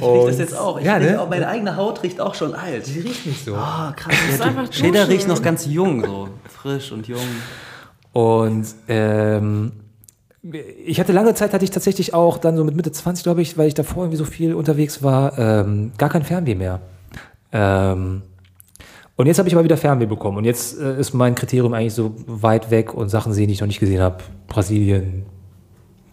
Ja, 0.00 0.06
ich 0.06 0.12
Und- 0.12 0.18
riech 0.18 0.26
das 0.28 0.38
jetzt 0.38 0.58
auch. 0.58 0.78
Ich 0.78 0.84
Ja, 0.84 0.98
ne? 0.98 1.20
auch. 1.20 1.28
Meine 1.28 1.48
eigene 1.48 1.76
Haut 1.76 2.02
riecht 2.02 2.20
auch 2.20 2.34
schon 2.34 2.54
alt. 2.54 2.86
Die 2.86 3.00
riecht 3.00 3.26
nicht 3.26 3.44
so. 3.44 3.54
Ah, 3.54 3.92
krass. 3.96 4.14
ist 4.30 4.42
einfach 4.42 4.72
Shader 4.72 4.90
duschen. 4.92 5.06
riecht 5.08 5.28
noch 5.28 5.42
ganz 5.42 5.66
jung, 5.66 6.04
so 6.04 6.28
frisch 6.48 6.92
und 6.92 7.08
jung. 7.08 7.20
Und 8.12 8.66
ähm, 8.88 9.72
ich 10.84 11.00
hatte 11.00 11.12
lange 11.12 11.34
Zeit, 11.34 11.52
hatte 11.52 11.64
ich 11.64 11.70
tatsächlich 11.70 12.14
auch 12.14 12.38
dann 12.38 12.56
so 12.56 12.64
mit 12.64 12.76
Mitte 12.76 12.92
20, 12.92 13.24
glaube 13.24 13.42
ich, 13.42 13.58
weil 13.58 13.68
ich 13.68 13.74
davor 13.74 14.04
irgendwie 14.04 14.16
so 14.18 14.24
viel 14.24 14.54
unterwegs 14.54 15.02
war, 15.02 15.38
ähm, 15.38 15.92
gar 15.98 16.08
kein 16.08 16.22
Fernweh 16.22 16.54
mehr. 16.54 16.80
Ähm, 17.52 18.22
und 19.16 19.26
jetzt 19.26 19.38
habe 19.38 19.48
ich 19.48 19.54
aber 19.54 19.64
wieder 19.64 19.76
Fernweh 19.76 20.06
bekommen. 20.06 20.36
Und 20.38 20.44
jetzt 20.44 20.78
äh, 20.78 20.98
ist 21.00 21.14
mein 21.14 21.34
Kriterium 21.34 21.72
eigentlich 21.74 21.94
so 21.94 22.14
weit 22.26 22.70
weg 22.70 22.92
und 22.94 23.08
Sachen 23.08 23.32
sehen, 23.32 23.48
die 23.48 23.54
ich 23.54 23.60
noch 23.60 23.66
nicht 23.66 23.80
gesehen 23.80 24.00
habe. 24.02 24.18
Brasilien, 24.46 25.24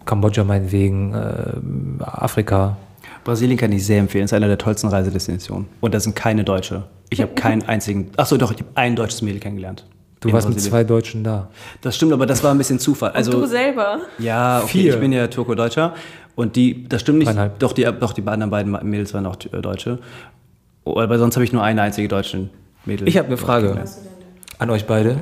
Kambodscha 0.05 0.43
meinetwegen, 0.43 1.13
äh, 1.13 2.03
Afrika. 2.03 2.77
Brasilien 3.23 3.57
kann 3.57 3.71
ich 3.71 3.85
sehr 3.85 3.99
empfehlen. 3.99 4.25
Es 4.25 4.31
ist 4.31 4.35
einer 4.35 4.47
der 4.47 4.57
tollsten 4.57 4.87
Reisedestinationen. 4.87 5.67
Und 5.81 5.93
da 5.93 5.99
sind 5.99 6.15
keine 6.15 6.43
Deutsche. 6.43 6.83
Ich 7.09 7.21
habe 7.21 7.33
keinen 7.33 7.63
einzigen. 7.63 8.11
Achso, 8.17 8.37
doch, 8.37 8.51
ich 8.51 8.59
habe 8.59 8.69
ein 8.75 8.95
deutsches 8.95 9.21
Mädel 9.21 9.39
kennengelernt. 9.39 9.85
Du 10.19 10.31
warst 10.31 10.47
mit 10.47 10.55
Brasilien. 10.55 10.71
zwei 10.71 10.83
Deutschen 10.83 11.23
da. 11.23 11.49
Das 11.81 11.95
stimmt, 11.95 12.13
aber 12.13 12.25
das 12.25 12.43
war 12.43 12.51
ein 12.51 12.57
bisschen 12.57 12.79
Zufall. 12.79 13.11
Also, 13.11 13.31
du 13.31 13.45
selber. 13.45 13.99
Ja, 14.19 14.59
okay, 14.59 14.67
Vier. 14.67 14.93
ich 14.93 14.99
bin 14.99 15.11
ja 15.11 15.27
Turko-Deutscher. 15.27 15.93
Und 16.35 16.55
die, 16.55 16.87
das 16.87 17.01
stimmt 17.01 17.19
nicht. 17.19 17.27
Dreieinhalb. 17.27 17.59
Doch 17.59 17.73
die, 17.73 17.83
doch, 17.83 18.13
die 18.13 18.25
anderen 18.25 18.49
beiden 18.49 18.71
Mädels 18.89 19.13
waren 19.13 19.25
auch 19.25 19.37
äh, 19.51 19.61
Deutsche. 19.61 19.99
Oh, 20.85 20.99
Aber 20.99 21.17
sonst 21.19 21.35
habe 21.35 21.43
ich 21.45 21.53
nur 21.53 21.63
eine 21.63 21.81
einzige 21.81 22.07
deutsche 22.07 22.49
Mädel. 22.85 23.07
Ich 23.07 23.17
habe 23.17 23.27
eine 23.27 23.37
Frage 23.37 23.83
an 24.59 24.69
euch 24.69 24.85
beide. 24.85 25.17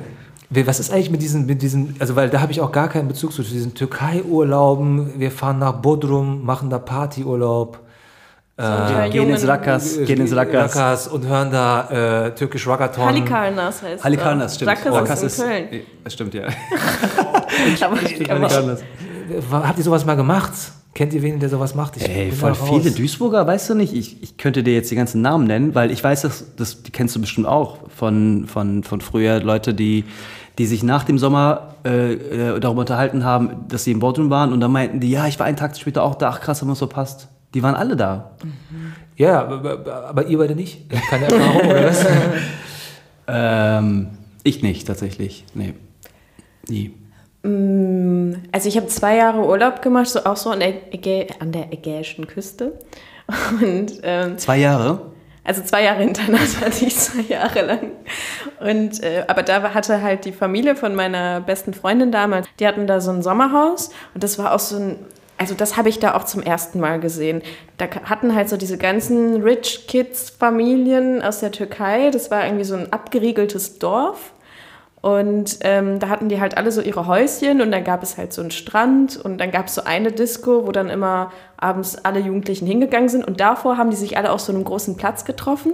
Was 0.50 0.80
ist 0.80 0.92
eigentlich 0.92 1.10
mit 1.10 1.22
diesen, 1.22 1.46
mit 1.46 1.62
diesen, 1.62 1.96
also 1.98 2.14
weil 2.14 2.28
da 2.28 2.40
habe 2.40 2.52
ich 2.52 2.60
auch 2.60 2.72
gar 2.72 2.88
keinen 2.88 3.08
Bezug 3.08 3.32
zu 3.32 3.42
diesen 3.42 3.74
Türkei-Urlauben. 3.74 5.18
Wir 5.18 5.30
fahren 5.30 5.58
nach 5.58 5.72
Bodrum, 5.72 6.44
machen 6.44 6.68
da 6.68 6.78
Partyurlaub. 6.78 7.80
Äh, 8.58 9.08
Gehen 9.10 9.30
ins 9.30 9.46
Rakas, 9.48 9.96
gehen 10.04 10.20
ins 10.20 10.36
Rakas. 10.36 10.76
Rakas 10.76 11.08
und 11.08 11.26
hören 11.26 11.50
da 11.50 12.26
äh, 12.26 12.34
türkisch 12.34 12.68
Ragaton. 12.68 13.06
Halikarnas 13.06 13.82
heißt 13.82 14.04
Halikarnas, 14.04 14.54
stimmt. 14.56 14.70
Rakas 14.70 14.92
Rakas 14.92 15.22
ist 15.22 15.38
in 15.38 15.44
Köln. 15.46 15.72
äh, 15.72 15.80
Das 16.04 16.12
stimmt, 16.12 16.34
ja. 16.34 16.42
Wa- 19.50 19.66
Habt 19.66 19.78
ihr 19.78 19.84
sowas 19.84 20.04
mal 20.04 20.16
gemacht? 20.16 20.52
Kennt 20.94 21.14
ihr 21.14 21.22
wen, 21.22 21.40
der 21.40 21.48
sowas 21.48 21.74
macht? 21.74 21.96
Ich 21.96 22.06
Ey, 22.06 22.30
voll 22.30 22.54
viele 22.54 22.90
Duisburger, 22.90 23.46
weißt 23.46 23.70
du 23.70 23.74
nicht? 23.74 23.94
Ich, 23.94 24.22
ich 24.22 24.36
könnte 24.36 24.62
dir 24.62 24.74
jetzt 24.74 24.90
die 24.90 24.94
ganzen 24.96 25.22
Namen 25.22 25.46
nennen, 25.46 25.74
weil 25.74 25.90
ich 25.90 26.04
weiß, 26.04 26.22
dass, 26.22 26.54
das, 26.56 26.82
die 26.82 26.90
kennst 26.90 27.16
du 27.16 27.20
bestimmt 27.20 27.46
auch 27.46 27.78
von, 27.96 28.46
von, 28.46 28.84
von 28.84 29.00
früher, 29.00 29.40
Leute, 29.40 29.72
die, 29.72 30.04
die 30.58 30.66
sich 30.66 30.82
nach 30.82 31.04
dem 31.04 31.16
Sommer 31.18 31.76
äh, 31.86 32.12
äh, 32.12 32.60
darüber 32.60 32.80
unterhalten 32.80 33.24
haben, 33.24 33.64
dass 33.68 33.84
sie 33.84 33.92
in 33.92 34.00
Bodrum 34.00 34.28
waren 34.28 34.52
und 34.52 34.60
dann 34.60 34.70
meinten 34.70 35.00
die, 35.00 35.10
ja, 35.10 35.26
ich 35.26 35.38
war 35.38 35.46
einen 35.46 35.56
Tag 35.56 35.74
später 35.78 36.02
auch 36.02 36.14
da, 36.16 36.28
ach 36.28 36.40
krass, 36.42 36.60
haben 36.60 36.68
wir 36.68 36.72
uns 36.72 36.78
verpasst. 36.78 37.28
Die 37.54 37.62
waren 37.62 37.74
alle 37.74 37.96
da. 37.96 38.32
Ja, 39.16 39.42
aber, 39.42 40.26
ihr 40.26 40.38
beide 40.38 40.54
nicht? 40.54 40.88
Keine 41.10 41.26
Erfahrung 41.26 41.70
oder 41.70 41.84
was? 41.84 42.06
Ähm, 43.28 44.08
ich 44.42 44.62
nicht, 44.62 44.86
tatsächlich. 44.86 45.44
Nee. 45.54 45.74
Nie. 46.68 46.92
also 48.52 48.68
ich 48.68 48.76
habe 48.76 48.88
zwei 48.88 49.16
Jahre 49.16 49.46
Urlaub 49.46 49.80
gemacht, 49.80 50.08
so 50.08 50.24
auch 50.24 50.36
so 50.36 50.50
an 50.50 50.60
der, 50.60 50.92
Ägä 50.92 51.28
an 51.38 51.52
der 51.52 51.72
ägäischen 51.72 52.26
Küste. 52.26 52.78
Und 53.62 53.92
ähm, 54.02 54.38
Zwei 54.38 54.58
Jahre? 54.58 55.12
Also 55.44 55.62
zwei 55.62 55.82
Jahre 55.82 56.02
hintereinander 56.02 56.60
hatte 56.60 56.84
ich 56.84 56.96
zwei 56.96 57.22
Jahre 57.22 57.62
lang. 57.62 57.90
Und, 58.60 59.02
äh, 59.02 59.24
aber 59.26 59.42
da 59.42 59.74
hatte 59.74 60.02
halt 60.02 60.24
die 60.24 60.32
Familie 60.32 60.76
von 60.76 60.94
meiner 60.94 61.40
besten 61.40 61.74
Freundin 61.74 62.12
damals, 62.12 62.46
die 62.60 62.66
hatten 62.66 62.86
da 62.86 63.00
so 63.00 63.10
ein 63.10 63.22
Sommerhaus 63.22 63.90
und 64.14 64.22
das 64.22 64.38
war 64.38 64.54
auch 64.54 64.60
so 64.60 64.76
ein, 64.76 64.98
also 65.38 65.54
das 65.54 65.76
habe 65.76 65.88
ich 65.88 65.98
da 65.98 66.14
auch 66.14 66.24
zum 66.24 66.42
ersten 66.42 66.78
Mal 66.78 67.00
gesehen. 67.00 67.42
Da 67.76 67.86
hatten 68.04 68.34
halt 68.34 68.48
so 68.48 68.56
diese 68.56 68.78
ganzen 68.78 69.42
Rich 69.42 69.86
Kids 69.88 70.30
Familien 70.30 71.20
aus 71.22 71.40
der 71.40 71.50
Türkei, 71.52 72.10
das 72.10 72.30
war 72.30 72.44
irgendwie 72.44 72.64
so 72.64 72.76
ein 72.76 72.92
abgeriegeltes 72.92 73.78
Dorf. 73.78 74.32
Und 75.02 75.58
ähm, 75.62 75.98
da 75.98 76.08
hatten 76.08 76.28
die 76.28 76.40
halt 76.40 76.56
alle 76.56 76.70
so 76.70 76.80
ihre 76.80 77.08
Häuschen 77.08 77.60
und 77.60 77.72
dann 77.72 77.82
gab 77.82 78.04
es 78.04 78.16
halt 78.16 78.32
so 78.32 78.40
einen 78.40 78.52
Strand 78.52 79.16
und 79.16 79.38
dann 79.38 79.50
gab 79.50 79.66
es 79.66 79.74
so 79.74 79.82
eine 79.82 80.12
Disco, 80.12 80.64
wo 80.64 80.70
dann 80.70 80.88
immer 80.88 81.32
abends 81.56 81.96
alle 82.04 82.20
Jugendlichen 82.20 82.68
hingegangen 82.68 83.08
sind 83.08 83.26
und 83.26 83.40
davor 83.40 83.78
haben 83.78 83.90
die 83.90 83.96
sich 83.96 84.16
alle 84.16 84.30
auf 84.30 84.40
so 84.40 84.52
einem 84.52 84.62
großen 84.62 84.96
Platz 84.96 85.24
getroffen. 85.24 85.72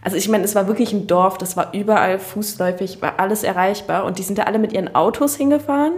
Also 0.00 0.16
ich 0.16 0.26
meine, 0.30 0.44
es 0.44 0.54
war 0.54 0.68
wirklich 0.68 0.94
ein 0.94 1.06
Dorf, 1.06 1.36
das 1.36 1.54
war 1.54 1.74
überall 1.74 2.18
fußläufig, 2.18 3.02
war 3.02 3.20
alles 3.20 3.42
erreichbar 3.42 4.06
und 4.06 4.18
die 4.18 4.22
sind 4.22 4.38
da 4.38 4.44
alle 4.44 4.58
mit 4.58 4.72
ihren 4.72 4.94
Autos 4.94 5.36
hingefahren, 5.36 5.92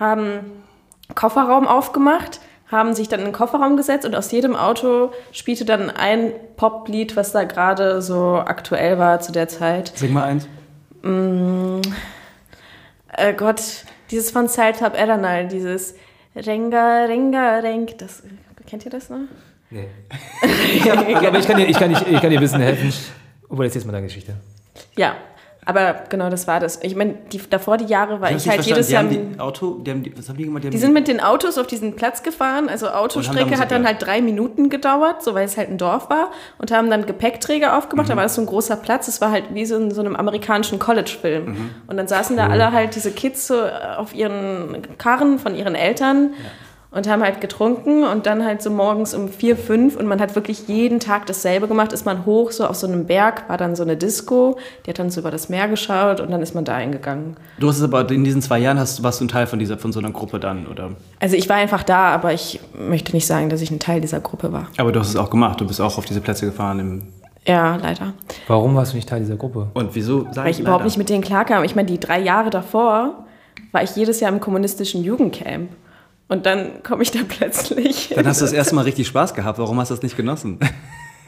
haben 0.00 0.40
Kofferraum 1.14 1.66
aufgemacht, 1.66 2.40
haben 2.68 2.94
sich 2.94 3.08
dann 3.08 3.20
in 3.20 3.26
den 3.26 3.32
Kofferraum 3.32 3.76
gesetzt 3.76 4.06
und 4.06 4.16
aus 4.16 4.32
jedem 4.32 4.56
Auto 4.56 5.12
spielte 5.30 5.64
dann 5.64 5.90
ein 5.90 6.32
Poplied, 6.56 7.16
was 7.16 7.32
da 7.32 7.44
gerade 7.44 8.00
so 8.00 8.36
aktuell 8.36 8.98
war 8.98 9.20
zu 9.20 9.30
der 9.30 9.48
Zeit. 9.48 9.92
Sing 9.94 10.12
mal 10.12 10.24
eins. 10.24 10.48
Äh, 13.12 13.34
Gott, 13.34 13.60
dieses 14.10 14.30
von 14.30 14.48
Saltab 14.48 14.96
Eranal, 14.96 15.48
dieses 15.48 15.94
Renga, 16.34 17.04
Renga, 17.04 17.58
Renk, 17.58 17.98
das, 17.98 18.22
kennt 18.66 18.84
ihr 18.86 18.90
das 18.90 19.10
noch? 19.10 19.18
Nee. 19.70 19.88
aber 21.26 21.38
ich 21.38 21.46
kann, 21.46 21.58
dir, 21.58 21.66
ich, 21.66 21.78
kann 21.78 21.90
dir, 21.90 22.06
ich 22.06 22.20
kann 22.20 22.30
dir 22.30 22.38
ein 22.38 22.42
bisschen 22.42 22.60
helfen. 22.60 22.92
Obwohl, 23.48 23.66
jetzt 23.66 23.74
jetzt 23.74 23.84
mal 23.84 23.92
deine 23.92 24.06
Geschichte. 24.06 24.34
Ja, 24.96 25.16
aber 25.64 25.94
genau, 26.08 26.28
das 26.28 26.48
war 26.48 26.58
das. 26.58 26.80
Ich 26.82 26.96
meine, 26.96 27.14
die, 27.32 27.40
davor 27.48 27.76
die 27.76 27.84
Jahre 27.84 28.20
war 28.20 28.30
Ich 28.32 28.38
ich 28.38 28.48
halt 28.48 28.62
jedes 28.62 28.90
Jahr... 28.90 29.04
Die 29.04 29.16
haben 29.16 29.32
die 29.34 29.40
Auto, 29.40 29.78
die 29.78 29.90
haben 29.92 30.02
die, 30.02 30.16
was 30.18 30.28
haben 30.28 30.36
die 30.36 30.44
gemacht? 30.44 30.64
Die, 30.64 30.70
Die 30.70 30.78
sind 30.78 30.92
mit 30.92 31.06
den 31.06 31.20
Autos 31.20 31.56
auf 31.56 31.68
diesen 31.68 31.94
Platz 31.94 32.24
gefahren. 32.24 32.68
Also 32.68 32.88
Autostrecke 32.88 33.58
hat 33.58 33.70
dann 33.70 33.86
halt 33.86 34.02
drei 34.02 34.20
Minuten 34.20 34.70
gedauert, 34.70 35.22
so 35.22 35.34
weil 35.34 35.44
es 35.44 35.56
halt 35.56 35.68
ein 35.68 35.78
Dorf 35.78 36.10
war. 36.10 36.32
Und 36.58 36.72
haben 36.72 36.90
dann 36.90 37.06
Gepäckträger 37.06 37.78
aufgemacht. 37.78 38.10
Da 38.10 38.16
war 38.16 38.24
das 38.24 38.34
so 38.34 38.42
ein 38.42 38.46
großer 38.46 38.74
Platz. 38.74 39.06
Es 39.06 39.20
war 39.20 39.30
halt 39.30 39.54
wie 39.54 39.64
so 39.64 39.76
in 39.76 39.92
so 39.92 40.00
einem 40.00 40.16
amerikanischen 40.16 40.80
College-Film. 40.80 41.70
Und 41.86 41.96
dann 41.96 42.08
saßen 42.08 42.36
da 42.36 42.48
alle 42.48 42.72
halt 42.72 42.96
diese 42.96 43.12
Kids 43.12 43.46
so 43.46 43.62
auf 43.96 44.14
ihren 44.14 44.98
Karren 44.98 45.38
von 45.38 45.54
ihren 45.54 45.76
Eltern. 45.76 46.30
Und 46.92 47.08
haben 47.08 47.22
halt 47.22 47.40
getrunken 47.40 48.04
und 48.04 48.26
dann 48.26 48.44
halt 48.44 48.60
so 48.60 48.68
morgens 48.70 49.14
um 49.14 49.30
vier, 49.30 49.56
fünf 49.56 49.96
und 49.96 50.06
man 50.06 50.20
hat 50.20 50.34
wirklich 50.34 50.68
jeden 50.68 51.00
Tag 51.00 51.24
dasselbe 51.24 51.66
gemacht. 51.66 51.94
Ist 51.94 52.04
man 52.04 52.26
hoch, 52.26 52.50
so 52.50 52.66
auf 52.66 52.76
so 52.76 52.86
einem 52.86 53.06
Berg, 53.06 53.48
war 53.48 53.56
dann 53.56 53.74
so 53.74 53.82
eine 53.82 53.96
Disco, 53.96 54.58
die 54.84 54.90
hat 54.90 54.98
dann 54.98 55.10
so 55.10 55.20
über 55.20 55.30
das 55.30 55.48
Meer 55.48 55.68
geschaut 55.68 56.20
und 56.20 56.30
dann 56.30 56.42
ist 56.42 56.54
man 56.54 56.66
da 56.66 56.76
hingegangen. 56.76 57.36
Du 57.58 57.68
hast 57.68 57.78
es 57.78 57.82
aber 57.82 58.10
in 58.10 58.24
diesen 58.24 58.42
zwei 58.42 58.58
Jahren 58.58 58.78
hast, 58.78 59.02
warst 59.02 59.20
du 59.20 59.24
ein 59.24 59.28
Teil 59.28 59.46
von 59.46 59.58
dieser 59.58 59.78
von 59.78 59.90
so 59.90 60.00
einer 60.00 60.10
Gruppe 60.10 60.38
dann, 60.38 60.66
oder? 60.66 60.90
Also 61.18 61.34
ich 61.34 61.48
war 61.48 61.56
einfach 61.56 61.82
da, 61.82 62.10
aber 62.10 62.34
ich 62.34 62.60
möchte 62.74 63.12
nicht 63.12 63.26
sagen, 63.26 63.48
dass 63.48 63.62
ich 63.62 63.70
ein 63.70 63.78
Teil 63.78 64.02
dieser 64.02 64.20
Gruppe 64.20 64.52
war. 64.52 64.66
Aber 64.76 64.92
du 64.92 65.00
hast 65.00 65.08
es 65.08 65.16
auch 65.16 65.30
gemacht. 65.30 65.62
Du 65.62 65.66
bist 65.66 65.80
auch 65.80 65.96
auf 65.96 66.04
diese 66.04 66.20
Plätze 66.20 66.44
gefahren. 66.44 66.78
Im 66.78 67.02
Ja, 67.46 67.76
leider. 67.76 68.12
Warum 68.48 68.74
warst 68.74 68.92
du 68.92 68.96
nicht 68.96 69.08
Teil 69.08 69.20
dieser 69.20 69.36
Gruppe? 69.36 69.68
und 69.72 69.94
wieso? 69.94 70.26
Sag 70.30 70.44
Weil 70.44 70.50
ich 70.50 70.60
überhaupt 70.60 70.84
nicht 70.84 70.98
mit 70.98 71.08
denen 71.08 71.22
klarkam. 71.22 71.64
Ich 71.64 71.74
meine, 71.74 71.88
die 71.88 71.98
drei 71.98 72.20
Jahre 72.20 72.50
davor 72.50 73.24
war 73.72 73.82
ich 73.82 73.96
jedes 73.96 74.20
Jahr 74.20 74.30
im 74.30 74.40
kommunistischen 74.40 75.02
Jugendcamp. 75.02 75.70
Und 76.28 76.46
dann 76.46 76.82
komme 76.82 77.02
ich 77.02 77.10
da 77.10 77.20
plötzlich. 77.28 78.12
Dann 78.14 78.26
hast 78.26 78.40
du 78.40 78.44
das 78.44 78.52
erste 78.52 78.74
Mal 78.74 78.82
richtig 78.82 79.06
Spaß 79.06 79.34
gehabt. 79.34 79.58
Warum 79.58 79.78
hast 79.78 79.90
du 79.90 79.94
das 79.94 80.02
nicht 80.02 80.16
genossen? 80.16 80.58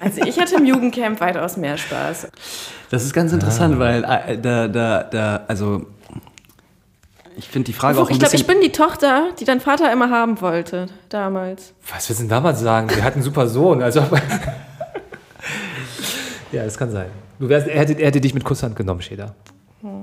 Also 0.01 0.21
ich 0.23 0.39
hatte 0.39 0.57
im 0.57 0.67
Jugendcamp 0.67 1.21
weitaus 1.21 1.57
mehr 1.57 1.79
Spaß. 1.79 2.27
Das 2.91 3.05
ist 3.05 3.15
ganz 3.15 3.33
interessant, 3.33 3.79
weil 3.79 4.05
äh, 4.05 4.37
da, 4.37 4.69
da, 4.69 5.03
da, 5.05 5.45
also 5.49 5.87
ich 7.37 7.49
finde 7.49 7.67
die 7.67 7.73
Frage 7.73 7.99
auch 7.99 8.09
ein 8.09 8.13
Ich 8.13 8.19
glaube, 8.19 8.37
ich 8.37 8.47
bin 8.47 8.61
die 8.61 8.73
Tochter, 8.73 9.31
die 9.41 9.45
dein 9.45 9.61
Vater 9.61 9.93
immer 9.93 10.11
haben 10.11 10.41
wollte, 10.41 10.87
damals. 11.09 11.73
Was 11.91 12.09
willst 12.09 12.21
du 12.21 12.25
denn 12.25 12.29
damals 12.29 12.61
sagen? 12.61 12.91
Wir 12.91 13.03
hatten 13.03 13.17
einen 13.17 13.25
super 13.25 13.47
Sohn. 13.47 13.83
Also 13.83 14.01
ja, 16.53 16.65
das 16.65 16.77
kann 16.77 16.91
sein. 16.91 17.07
Du 17.39 17.49
wärst, 17.49 17.67
er, 17.67 17.79
hätte, 17.79 17.95
er 17.95 18.09
hätte 18.09 18.21
dich 18.21 18.35
mit 18.35 18.45
Kusshand 18.45 18.77
genommen, 18.77 19.01
Schäder. 19.01 19.35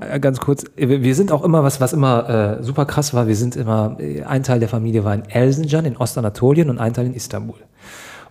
Äh, 0.02 0.20
Ganz 0.20 0.39
kurz, 0.39 0.63
wir 0.76 1.02
wir 1.02 1.15
sind 1.15 1.32
auch 1.32 1.44
immer, 1.44 1.63
was, 1.63 1.82
was 1.82 1.94
immer 1.94 2.60
äh, 2.60 2.63
super 2.63 2.86
krass 2.86 3.13
war, 3.13 3.28
wir 3.28 3.36
sind 3.36 3.56
immer, 3.56 3.98
äh, 4.00 4.24
ein 4.24 4.44
Teil 4.44 4.60
der 4.60 4.70
Familie 4.70 5.04
war 5.04 5.13
in 5.13 5.26
Erzincan 5.26 5.86
in 5.86 5.98
Ostanatolien 5.98 6.70
und 6.70 6.78
ein 6.78 6.94
Teil 6.94 7.08
in 7.08 7.13
Istanbul. 7.13 7.58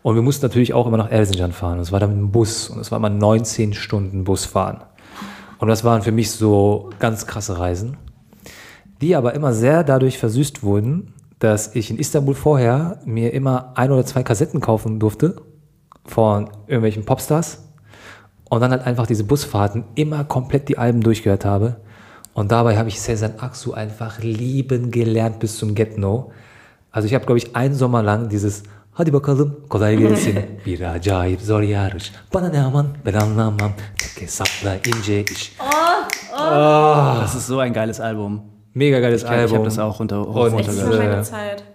Und 0.03 0.15
wir 0.15 0.23
mussten 0.23 0.47
natürlich 0.47 0.73
auch 0.73 0.87
immer 0.87 0.97
nach 0.97 1.11
Erzincan 1.11 1.53
fahren. 1.53 1.75
Und 1.75 1.81
es 1.81 1.93
war 1.93 2.01
dann 2.01 2.11
mit 2.11 2.19
dem 2.19 2.31
Bus 2.31 2.71
und 2.71 2.81
es 2.81 2.91
war 2.91 2.99
immer 2.99 3.11
19 3.11 3.75
Stunden 3.75 4.25
Busfahren. 4.25 4.79
Und 5.59 5.69
das 5.69 5.85
waren 5.85 6.03
für 6.03 6.13
mich 6.13 6.31
so 6.31 6.89
ganz 6.99 7.27
krasse 7.27 7.59
Reisen, 7.59 7.99
die 9.03 9.15
aber 9.15 9.35
immer 9.35 9.53
sehr 9.53 9.85
dadurch 9.85 10.17
versüßt 10.17 10.63
wurden, 10.63 11.13
dass 11.39 11.75
ich 11.75 11.91
in 11.91 11.99
Istanbul 11.99 12.35
vorher 12.35 13.01
mir 13.05 13.35
immer 13.35 13.73
ein 13.75 13.91
oder 13.91 14.07
zwei 14.07 14.23
Kassetten 14.23 14.61
kaufen 14.61 15.01
durfte 15.01 15.37
von 16.07 16.51
irgendwelchen 16.67 17.05
Popstars 17.05 17.69
und 18.51 18.61
dann 18.61 18.73
halt 18.73 18.87
einfach 18.87 19.07
diese 19.07 19.25
Busfahrten 19.25 19.85
immer 19.95 20.25
komplett 20.25 20.69
die 20.69 20.77
Alben 20.77 21.01
durchgehört 21.01 21.47
habe. 21.47 21.77
Und 22.35 22.53
dabei 22.53 22.77
habe 22.77 22.89
ich 22.91 23.01
Sezen 23.01 23.41
Aksu 23.41 23.73
einfach 23.73 24.19
lieben 24.21 24.91
gelernt 24.91 25.39
bis 25.39 25.57
zum 25.57 25.75
Get-No. 25.75 26.31
Also 26.91 27.07
ich 27.07 27.15
habe, 27.15 27.25
glaube 27.25 27.39
ich, 27.39 27.57
einen 27.57 27.75
Sommer 27.75 28.03
lang 28.03 28.29
dieses 28.29 28.63
Hadi 28.94 29.13
bakalım 29.13 29.57
kolay 29.69 29.96
gelsin 29.96 30.38
bir 30.67 30.81
acayip 30.81 31.40
zor 31.40 31.63
yarış 31.63 32.13
bana 32.35 32.48
ne 32.48 32.63
aman 32.63 32.87
ben 33.07 33.15
anlamam 33.15 33.73
tek 33.98 34.23
hesapla 34.23 34.75
ince 34.87 35.23
iş. 35.25 35.57
das 37.21 37.35
ist 37.35 37.46
so 37.46 37.59
ein 37.61 37.73
geiles 37.73 38.01
Album. 38.01 38.40
Mega 38.75 39.01
geiles 39.01 39.23
Ich 39.23 39.29
Album. 39.29 39.57
habe 39.57 39.65
das 39.65 39.79
auch 39.79 40.01
unter 40.01 40.21
hoch 40.21 40.51
Das. 40.51 41.33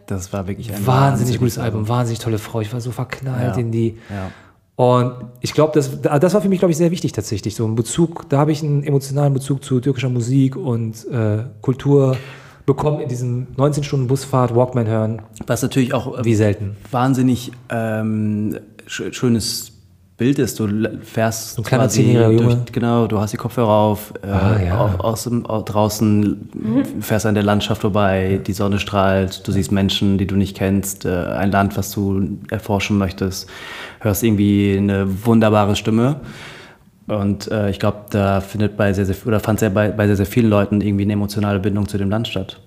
Das 0.07 0.33
war 0.33 0.47
wirklich 0.47 0.73
ein 0.73 0.85
wahnsinnig 0.85 1.39
gutes 1.39 1.57
wahnsinniges 1.57 1.57
Album, 1.57 1.89
wahnsinnig 1.89 2.19
tolle 2.19 2.37
Frau. 2.37 2.61
Ich 2.61 2.71
war 2.73 2.81
so 2.81 2.91
verknallt 2.91 3.55
Ja. 3.55 3.61
in 3.61 3.71
die. 3.71 3.97
Ja. 4.09 4.31
Und 4.75 5.13
ich 5.39 5.53
glaube, 5.53 5.71
das, 5.73 6.01
das 6.01 6.33
war 6.33 6.41
für 6.41 6.49
mich, 6.49 6.59
glaube 6.59 6.71
ich, 6.71 6.77
sehr 6.77 6.91
wichtig 6.91 7.13
tatsächlich. 7.13 7.55
So 7.55 7.65
ein 7.65 7.75
Bezug, 7.75 8.27
da 8.29 8.39
habe 8.39 8.51
ich 8.51 8.61
einen 8.61 8.83
emotionalen 8.83 9.33
Bezug 9.33 9.63
zu 9.63 9.79
türkischer 9.79 10.09
Musik 10.09 10.57
und 10.57 11.07
äh, 11.07 11.45
Kultur 11.61 12.17
bekommen 12.65 12.99
in 12.99 13.07
diesem 13.07 13.47
19 13.55 13.83
Stunden 13.83 14.07
Busfahrt, 14.07 14.55
Walkman 14.55 14.87
hören, 14.87 15.21
Was 15.47 15.61
natürlich 15.61 15.93
auch 15.93 16.17
äh, 16.17 16.25
wie 16.25 16.35
selten. 16.35 16.75
wahnsinnig 16.91 17.51
ähm, 17.69 18.59
sch 18.87 19.03
schönes 19.11 19.74
Bild 20.17 20.39
ist. 20.39 20.59
Du 20.59 20.67
fährst 21.03 21.55
So 21.55 21.61
ein 21.61 21.65
kleiner 21.65 21.83
quasi 21.83 22.03
zehnjähriger 22.03 22.43
durch, 22.43 22.57
genau, 22.71 23.05
du 23.07 23.19
hast 23.19 23.31
die 23.33 23.37
Kopfhörer 23.37 23.67
auf, 23.69 24.13
äh, 24.23 24.27
Ah, 24.27 24.59
ja. 24.65 24.77
au- 24.79 25.03
aus 25.03 25.25
dem, 25.25 25.45
au- 25.45 25.61
draußen 25.61 26.49
fährst 27.01 27.25
an 27.25 27.33
der 27.35 27.43
Landschaft 27.43 27.81
vorbei, 27.81 28.39
die 28.45 28.53
Sonne 28.53 28.79
strahlt, 28.79 29.45
du 29.45 29.51
siehst 29.51 29.71
Menschen, 29.73 30.17
die 30.17 30.25
du 30.25 30.35
nicht 30.37 30.55
kennst, 30.55 31.03
äh, 31.05 31.09
ein 31.09 31.51
Land, 31.51 31.75
was 31.75 31.91
du 31.91 32.37
erforschen 32.49 32.97
möchtest, 32.97 33.49
hörst 33.99 34.23
irgendwie 34.23 34.75
eine 34.77 35.25
wunderbare 35.25 35.75
Stimme. 35.75 36.21
Und 37.07 37.51
äh, 37.51 37.69
ich 37.69 37.79
glaube, 37.79 37.97
da 38.09 38.39
findet 38.41 38.77
bei 38.77 38.93
sehr, 38.93 39.05
sehr, 39.05 39.15
oder 39.25 39.39
fand 39.39 39.59
sehr 39.59 39.69
bei, 39.69 39.89
bei 39.91 40.07
sehr, 40.07 40.15
sehr 40.15 40.25
vielen 40.25 40.49
Leuten 40.49 40.81
irgendwie 40.81 41.03
eine 41.03 41.13
emotionale 41.13 41.59
Bindung 41.59 41.87
zu 41.87 41.97
dem 41.97 42.09
Land 42.09 42.27
statt. 42.29 42.59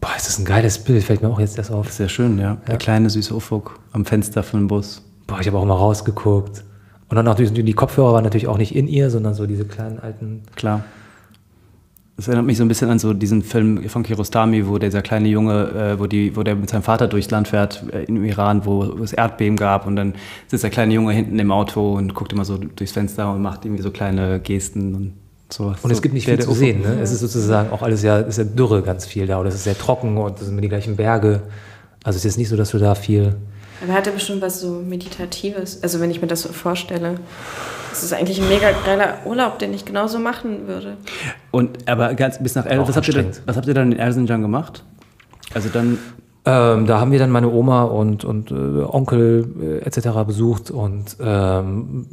Boah, 0.00 0.10
ist 0.16 0.28
das 0.28 0.38
ein 0.38 0.44
geiles 0.44 0.78
Bild, 0.78 1.02
fällt 1.02 1.20
mir 1.20 1.28
auch 1.28 1.40
jetzt 1.40 1.58
erst 1.58 1.72
auf. 1.72 1.90
Sehr 1.92 2.08
schön, 2.08 2.38
ja. 2.38 2.58
Der 2.68 2.76
kleine 2.76 3.10
süße 3.10 3.34
Ufuk 3.34 3.80
am 3.92 4.04
Fenster 4.04 4.44
von 4.44 4.60
dem 4.60 4.68
Bus. 4.68 5.02
Boah, 5.28 5.38
ich 5.40 5.46
habe 5.46 5.58
auch 5.58 5.64
mal 5.64 5.74
rausgeguckt. 5.74 6.64
Und 7.08 7.14
dann 7.16 7.24
natürlich, 7.24 7.52
die 7.52 7.72
Kopfhörer 7.72 8.14
waren 8.14 8.24
natürlich 8.24 8.48
auch 8.48 8.58
nicht 8.58 8.74
in 8.74 8.88
ihr, 8.88 9.10
sondern 9.10 9.34
so 9.34 9.46
diese 9.46 9.64
kleinen 9.64 10.00
alten. 10.00 10.42
Klar. 10.56 10.82
Das 12.16 12.26
erinnert 12.26 12.46
mich 12.46 12.56
so 12.56 12.64
ein 12.64 12.68
bisschen 12.68 12.90
an 12.90 12.98
so 12.98 13.14
diesen 13.14 13.42
Film 13.42 13.88
von 13.88 14.02
Kiarostami, 14.02 14.66
wo 14.66 14.78
dieser 14.78 15.02
kleine 15.02 15.28
Junge, 15.28 15.68
äh, 15.70 16.00
wo, 16.00 16.06
die, 16.08 16.34
wo 16.36 16.42
der 16.42 16.56
mit 16.56 16.68
seinem 16.68 16.82
Vater 16.82 17.06
durchs 17.06 17.30
Land 17.30 17.46
fährt, 17.46 17.84
äh, 17.92 18.02
im 18.04 18.24
Iran, 18.24 18.66
wo 18.66 18.82
es 19.04 19.12
Erdbeben 19.12 19.56
gab 19.56 19.86
und 19.86 19.94
dann 19.94 20.14
sitzt 20.48 20.64
der 20.64 20.70
kleine 20.70 20.92
Junge 20.94 21.12
hinten 21.12 21.38
im 21.38 21.52
Auto 21.52 21.94
und 21.94 22.14
guckt 22.14 22.32
immer 22.32 22.44
so 22.44 22.58
durchs 22.58 22.92
Fenster 22.92 23.32
und 23.32 23.40
macht 23.40 23.64
irgendwie 23.64 23.82
so 23.84 23.92
kleine 23.92 24.40
Gesten 24.40 24.94
und 24.96 25.12
sowas. 25.48 25.78
Und 25.82 25.92
es 25.92 26.02
gibt 26.02 26.12
nicht 26.14 26.26
Der- 26.26 26.38
viel 26.38 26.44
zu 26.44 26.54
sehen. 26.54 26.82
Ne? 26.82 26.98
Es 27.00 27.12
ist 27.12 27.20
sozusagen 27.20 27.70
auch 27.70 27.82
alles 27.82 28.02
ja, 28.02 28.18
ist 28.18 28.38
ja 28.38 28.44
Dürre 28.44 28.82
ganz 28.82 29.06
viel 29.06 29.26
da. 29.28 29.38
Oder 29.38 29.50
es 29.50 29.54
ist 29.54 29.64
sehr 29.64 29.78
trocken 29.78 30.16
und 30.18 30.34
es 30.34 30.40
sind 30.40 30.54
immer 30.54 30.60
die 30.62 30.68
gleichen 30.68 30.96
Berge. 30.96 31.42
Also 32.02 32.16
es 32.16 32.24
ist 32.24 32.32
jetzt 32.32 32.38
nicht 32.38 32.48
so, 32.48 32.56
dass 32.56 32.70
du 32.72 32.78
da 32.78 32.96
viel. 32.96 33.36
Aber 33.82 33.92
er 33.92 33.98
hatte 33.98 34.10
bestimmt 34.10 34.42
was 34.42 34.60
so 34.60 34.82
Meditatives. 34.86 35.82
Also 35.82 36.00
wenn 36.00 36.10
ich 36.10 36.20
mir 36.20 36.26
das 36.26 36.42
so 36.42 36.52
vorstelle. 36.52 37.20
Das 37.90 38.02
ist 38.02 38.12
eigentlich 38.12 38.40
ein 38.40 38.48
mega 38.48 38.70
geiler 38.84 39.18
Urlaub, 39.24 39.58
den 39.58 39.72
ich 39.74 39.84
genauso 39.84 40.18
machen 40.18 40.68
würde. 40.68 40.96
Und 41.50 41.88
aber 41.88 42.14
ganz 42.14 42.40
bis 42.40 42.54
nach 42.54 42.66
El 42.66 42.80
was 42.80 42.96
habt, 42.96 43.08
ihr 43.08 43.14
dann, 43.14 43.32
was 43.46 43.56
habt 43.56 43.66
ihr 43.66 43.74
dann 43.74 43.92
in 43.92 43.98
Erzincan 43.98 44.42
gemacht? 44.42 44.84
Also 45.54 45.68
dann, 45.68 45.98
Ähm, 46.44 46.86
da 46.86 47.00
haben 47.00 47.12
wir 47.12 47.18
dann 47.18 47.30
meine 47.30 47.50
Oma 47.50 47.82
und, 47.82 48.24
und 48.24 48.50
äh, 48.50 48.54
Onkel 48.54 49.46
äh, 49.60 49.86
etc. 49.86 50.24
besucht 50.26 50.70
und 50.70 51.16
ähm, 51.20 52.06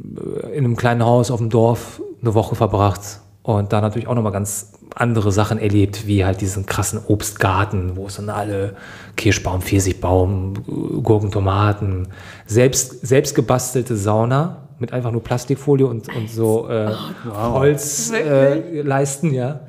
in 0.52 0.64
einem 0.64 0.76
kleinen 0.76 1.04
Haus 1.04 1.30
auf 1.30 1.38
dem 1.38 1.48
Dorf 1.48 2.02
eine 2.20 2.34
Woche 2.34 2.54
verbracht 2.54 3.20
und 3.46 3.72
da 3.72 3.80
natürlich 3.80 4.08
auch 4.08 4.16
nochmal 4.16 4.32
ganz 4.32 4.72
andere 4.96 5.30
Sachen 5.30 5.60
erlebt, 5.60 6.08
wie 6.08 6.24
halt 6.24 6.40
diesen 6.40 6.66
krassen 6.66 6.98
Obstgarten, 7.06 7.96
wo 7.96 8.08
es 8.08 8.16
dann 8.16 8.28
alle 8.28 8.74
Kirschbaum, 9.14 9.62
Pfirsichbaum, 9.62 10.54
äh, 10.66 11.00
Gurken, 11.00 11.30
Tomaten, 11.30 12.08
selbst, 12.44 13.06
selbst 13.06 13.36
gebastelte 13.36 13.96
Sauna 13.96 14.66
mit 14.80 14.92
einfach 14.92 15.12
nur 15.12 15.22
Plastikfolie 15.22 15.86
und, 15.86 16.08
und 16.08 16.28
so 16.28 16.68
äh, 16.68 16.90
Holzleisten, 17.30 18.14
äh, 18.14 18.82
Leisten, 18.82 19.32
ja. 19.32 19.60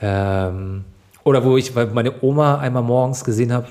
Ähm, 0.00 0.84
oder 1.24 1.44
wo 1.44 1.56
ich 1.56 1.74
weil 1.74 1.86
meine 1.88 2.22
Oma 2.22 2.58
einmal 2.58 2.84
morgens 2.84 3.24
gesehen 3.24 3.52
habe, 3.52 3.66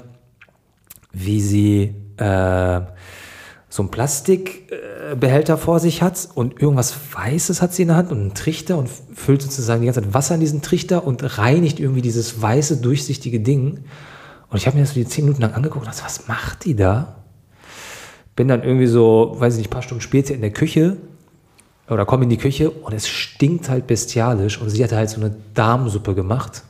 wie 1.14 1.40
sie 1.40 1.96
äh, 2.18 2.82
so 3.70 3.84
einen 3.84 3.90
Plastikbehälter 5.10 5.58
vor 5.58 5.80
sich 5.80 6.02
hat 6.02 6.30
und 6.36 6.62
irgendwas 6.62 6.96
Weißes 7.14 7.62
hat 7.62 7.74
sie 7.74 7.84
in 7.84 7.88
der 7.90 7.98
Hand 7.98 8.12
und 8.12 8.20
einen 8.20 8.34
Trichter 8.34 8.78
und 8.78 8.90
füllt 9.14 9.42
sozusagen 9.42 9.82
die 9.82 9.88
ganze 9.88 10.02
Zeit 10.02 10.14
Wasser 10.14 10.36
in 10.36 10.42
diesen 10.42 10.62
Trichter 10.62 11.06
und 11.06 11.38
reinigt 11.38 11.80
irgendwie 11.80 12.02
dieses 12.02 12.42
weiße, 12.42 12.78
durchsichtige 12.78 13.40
Ding. 13.40 13.84
Und 14.50 14.58
ich 14.58 14.68
habe 14.68 14.78
mir 14.78 14.84
das 14.84 14.94
so 14.94 15.00
die 15.00 15.06
zehn 15.08 15.26
Minuten 15.26 15.42
lang 15.42 15.54
angeguckt 15.54 15.86
und 15.86 15.92
dachte, 15.92 16.04
was 16.06 16.28
macht 16.28 16.66
die 16.66 16.76
da? 16.76 17.16
Bin 18.36 18.48
dann 18.48 18.64
irgendwie 18.64 18.88
so, 18.88 19.36
weiß 19.38 19.56
ich 19.56 19.60
nicht, 19.60 19.68
ein 19.68 19.74
paar 19.74 19.82
Stunden 19.82 20.02
später 20.02 20.34
in 20.34 20.42
der 20.42 20.52
Küche 20.52 20.98
oder 21.90 22.06
komme 22.06 22.24
in 22.24 22.30
die 22.30 22.38
Küche 22.38 22.70
und 22.70 22.94
es 22.94 23.08
stinkt 23.08 23.70
halt 23.70 23.88
bestialisch 23.88 24.62
und 24.62 24.70
sie 24.70 24.84
hatte 24.84 24.96
halt 24.96 25.10
so 25.10 25.20
eine 25.20 25.36
Darmsuppe 25.54 26.14
gemacht. 26.14 26.64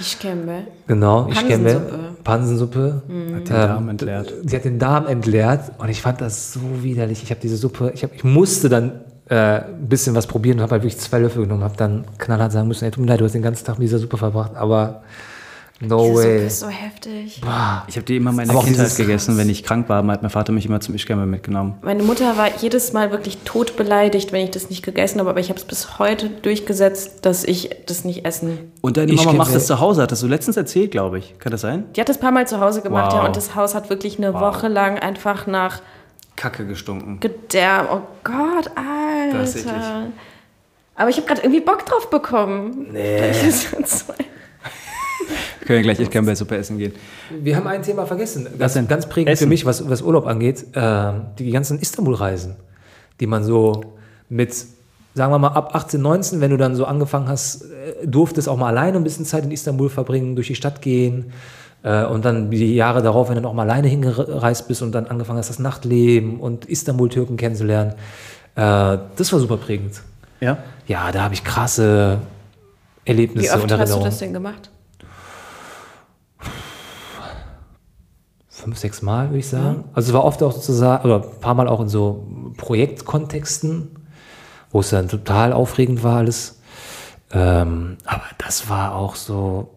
Ich 0.00 0.18
kenne 0.18 0.66
Genau, 0.86 1.28
ich 1.30 1.46
kenne 1.46 2.13
Pansensuppe. 2.24 3.02
Pansensuppe. 3.06 3.34
hat 3.34 3.48
den 3.48 3.54
Darm 3.54 3.88
entleert. 3.88 4.34
Sie 4.44 4.56
hat 4.56 4.64
den 4.64 4.78
Darm 4.78 5.06
entleert 5.06 5.72
und 5.78 5.88
ich 5.88 6.02
fand 6.02 6.20
das 6.20 6.52
so 6.52 6.60
widerlich. 6.82 7.22
Ich 7.22 7.30
habe 7.30 7.40
diese 7.40 7.56
Suppe, 7.56 7.92
ich, 7.94 8.02
hab, 8.02 8.14
ich 8.14 8.24
musste 8.24 8.68
dann 8.68 9.00
äh, 9.28 9.36
ein 9.36 9.88
bisschen 9.88 10.14
was 10.14 10.26
probieren 10.26 10.58
und 10.58 10.62
habe 10.62 10.72
halt 10.72 10.82
wirklich 10.82 10.98
zwei 10.98 11.18
Löffel 11.18 11.42
genommen, 11.42 11.64
habe 11.64 11.76
dann 11.76 12.04
knallhart 12.18 12.52
sagen 12.52 12.68
müssen, 12.68 12.84
ey, 12.84 12.90
tut 12.90 13.02
mir 13.02 13.10
leid, 13.10 13.20
du 13.20 13.24
hast 13.24 13.32
den 13.32 13.42
ganzen 13.42 13.64
Tag 13.64 13.78
mit 13.78 13.86
dieser 13.86 13.98
Suppe 13.98 14.16
verbracht, 14.16 14.54
aber 14.54 15.02
no 15.80 15.98
Diese 16.04 16.14
Suppe 16.14 16.24
way. 16.28 16.46
ist 16.46 16.60
so 16.60 16.68
heftig. 16.68 17.40
ich 17.88 17.96
habe 17.96 18.04
die 18.06 18.16
immer 18.16 18.30
in 18.30 18.36
meiner 18.36 18.50
Aber 18.52 18.62
Kindheit 18.64 18.94
gegessen, 18.96 19.36
wenn 19.36 19.50
ich 19.50 19.64
krank 19.64 19.88
war, 19.88 20.06
hat 20.06 20.22
mein 20.22 20.30
Vater 20.30 20.52
mich 20.52 20.66
immer 20.66 20.80
zum 20.80 20.94
Ischgame 20.94 21.26
mitgenommen. 21.26 21.74
Meine 21.82 22.02
Mutter 22.02 22.36
war 22.36 22.48
jedes 22.60 22.92
Mal 22.92 23.10
wirklich 23.10 23.38
tot 23.44 23.76
beleidigt, 23.76 24.32
wenn 24.32 24.44
ich 24.44 24.50
das 24.50 24.70
nicht 24.70 24.82
gegessen 24.84 25.18
habe, 25.20 25.30
aber 25.30 25.40
ich 25.40 25.48
habe 25.48 25.58
es 25.58 25.64
bis 25.64 25.98
heute 25.98 26.30
durchgesetzt, 26.30 27.26
dass 27.26 27.44
ich 27.44 27.70
das 27.86 28.04
nicht 28.04 28.24
essen. 28.24 28.72
Und 28.82 28.96
deine 28.96 29.12
Ich 29.12 29.24
Mama 29.24 29.38
macht 29.38 29.54
das 29.54 29.66
zu 29.66 29.80
Hause, 29.80 30.02
hat 30.02 30.12
das 30.12 30.20
du 30.20 30.26
letztens 30.26 30.56
erzählt, 30.56 30.90
glaube 30.92 31.18
ich. 31.18 31.38
Kann 31.38 31.50
das 31.52 31.60
sein? 31.62 31.84
Die 31.96 32.00
hat 32.00 32.08
das 32.08 32.18
ein 32.18 32.20
paar 32.20 32.32
Mal 32.32 32.46
zu 32.46 32.60
Hause 32.60 32.80
gemacht, 32.80 33.12
Wow. 33.12 33.20
ja, 33.22 33.26
und 33.26 33.36
das 33.36 33.54
Haus 33.54 33.74
hat 33.74 33.90
wirklich 33.90 34.18
eine 34.18 34.32
Woche 34.34 34.68
lang 34.68 34.98
einfach 34.98 35.46
nach 35.46 35.80
Kacke 36.36 36.66
gestunken. 36.66 37.20
Gedärm. 37.20 37.86
Oh 37.92 38.00
Gott, 38.24 38.70
Das 39.32 39.50
ist 39.54 39.66
eklig. 39.66 39.72
Alter. 39.74 40.06
Aber 40.96 41.10
ich 41.10 41.16
habe 41.16 41.26
gerade 41.26 41.42
irgendwie 41.42 41.60
Bock 41.60 41.84
drauf 41.86 42.10
bekommen. 42.10 42.86
Nee. 42.92 43.32
Können 45.66 45.78
wir 45.78 45.82
gleich 45.82 46.00
Ischgame-Suppe 46.00 46.56
essen 46.56 46.78
gehen. 46.78 46.92
Wir 47.40 47.56
haben 47.56 47.66
ein 47.66 47.82
Thema 47.82 48.06
vergessen, 48.06 48.46
Was 48.52 48.58
ganz, 48.58 48.72
denn? 48.74 48.88
ganz 48.88 49.08
prägend 49.08 49.32
Essen. 49.32 49.44
für 49.44 49.48
mich, 49.48 49.64
was, 49.64 49.88
was 49.88 50.02
Urlaub 50.02 50.26
angeht, 50.26 50.66
ähm, 50.74 51.22
die 51.38 51.50
ganzen 51.50 51.78
Istanbul-Reisen, 51.78 52.56
die 53.20 53.26
man 53.26 53.44
so 53.44 53.94
mit, 54.28 54.54
sagen 55.14 55.32
wir 55.32 55.38
mal, 55.38 55.48
ab 55.48 55.74
18, 55.74 56.00
19, 56.00 56.40
wenn 56.40 56.50
du 56.50 56.56
dann 56.56 56.76
so 56.76 56.84
angefangen 56.84 57.28
hast, 57.28 57.62
äh, 57.62 58.06
durftest 58.06 58.48
auch 58.48 58.56
mal 58.56 58.68
alleine 58.68 58.98
ein 58.98 59.04
bisschen 59.04 59.24
Zeit 59.24 59.44
in 59.44 59.50
Istanbul 59.50 59.88
verbringen, 59.88 60.34
durch 60.34 60.48
die 60.48 60.54
Stadt 60.54 60.82
gehen 60.82 61.32
äh, 61.82 62.04
und 62.04 62.24
dann 62.24 62.50
die 62.50 62.74
Jahre 62.74 63.02
darauf, 63.02 63.28
wenn 63.28 63.36
du 63.36 63.42
noch 63.42 63.54
mal 63.54 63.62
alleine 63.62 63.88
hingereist 63.88 64.68
bist 64.68 64.82
und 64.82 64.92
dann 64.92 65.06
angefangen 65.06 65.38
hast, 65.38 65.48
das 65.48 65.58
Nachtleben 65.58 66.40
und 66.40 66.66
Istanbul-Türken 66.66 67.36
kennenzulernen, 67.36 67.94
äh, 68.56 68.98
das 69.16 69.32
war 69.32 69.40
super 69.40 69.56
prägend. 69.56 70.02
Ja? 70.40 70.58
Ja, 70.86 71.10
da 71.10 71.22
habe 71.22 71.34
ich 71.34 71.42
krasse 71.42 72.18
Erlebnisse 73.04 73.48
Wie 73.48 73.54
oft 73.54 73.72
und 73.72 73.78
hast 73.78 73.94
du 73.94 74.00
das 74.00 74.18
denn 74.18 74.32
gemacht? 74.32 74.70
Fünf, 78.54 78.78
sechs 78.78 79.02
Mal, 79.02 79.30
würde 79.30 79.40
ich 79.40 79.48
sagen. 79.48 79.84
Also 79.94 80.10
es 80.10 80.14
war 80.14 80.24
oft 80.24 80.40
auch 80.42 80.52
sozusagen, 80.52 81.04
oder 81.04 81.24
ein 81.24 81.40
paar 81.40 81.54
Mal 81.54 81.66
auch 81.66 81.80
in 81.80 81.88
so 81.88 82.24
Projektkontexten, 82.56 83.90
wo 84.70 84.80
es 84.80 84.90
dann 84.90 85.08
total 85.08 85.52
aufregend 85.52 86.04
war 86.04 86.18
alles. 86.18 86.60
Ähm, 87.32 87.96
aber 88.04 88.22
das 88.38 88.68
war 88.70 88.94
auch 88.94 89.16
so, 89.16 89.70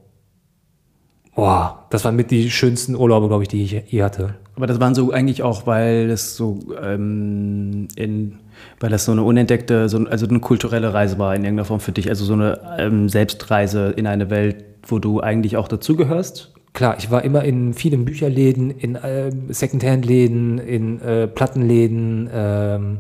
boah, 1.35 1.87
das 1.89 2.05
waren 2.05 2.15
mit 2.15 2.29
die 2.29 2.51
schönsten 2.51 2.95
Urlaube, 2.95 3.27
glaube 3.27 3.43
ich, 3.43 3.49
die 3.49 3.63
ich 3.63 3.71
je 3.91 4.03
hatte. 4.03 4.35
Aber 4.55 4.67
das 4.67 4.79
waren 4.79 4.93
so 4.93 5.11
eigentlich 5.11 5.41
auch, 5.41 5.65
weil 5.65 6.07
das 6.07 6.35
so 6.35 6.59
ähm, 6.79 7.87
in, 7.95 8.39
weil 8.79 8.91
das 8.91 9.05
so 9.05 9.11
eine 9.11 9.23
unentdeckte, 9.23 9.89
so, 9.89 10.05
also 10.05 10.27
eine 10.27 10.39
kulturelle 10.39 10.93
Reise 10.93 11.17
war 11.17 11.35
in 11.35 11.43
irgendeiner 11.43 11.65
Form 11.65 11.79
für 11.79 11.91
dich, 11.91 12.09
also 12.09 12.25
so 12.25 12.33
eine 12.33 12.59
ähm, 12.77 13.09
Selbstreise 13.09 13.89
in 13.89 14.05
eine 14.05 14.29
Welt, 14.29 14.63
wo 14.83 14.99
du 14.99 15.19
eigentlich 15.19 15.57
auch 15.57 15.67
dazugehörst. 15.67 16.53
Klar, 16.77 16.97
ich 16.99 17.09
war 17.09 17.23
immer 17.23 17.43
in 17.43 17.73
vielen 17.73 18.05
Bücherläden, 18.05 18.69
in 18.69 18.99
ähm, 19.03 19.47
Secondhand-Läden, 19.49 20.59
in 20.59 21.01
äh, 21.01 21.25
Plattenläden, 21.25 22.29
ähm, 22.31 22.99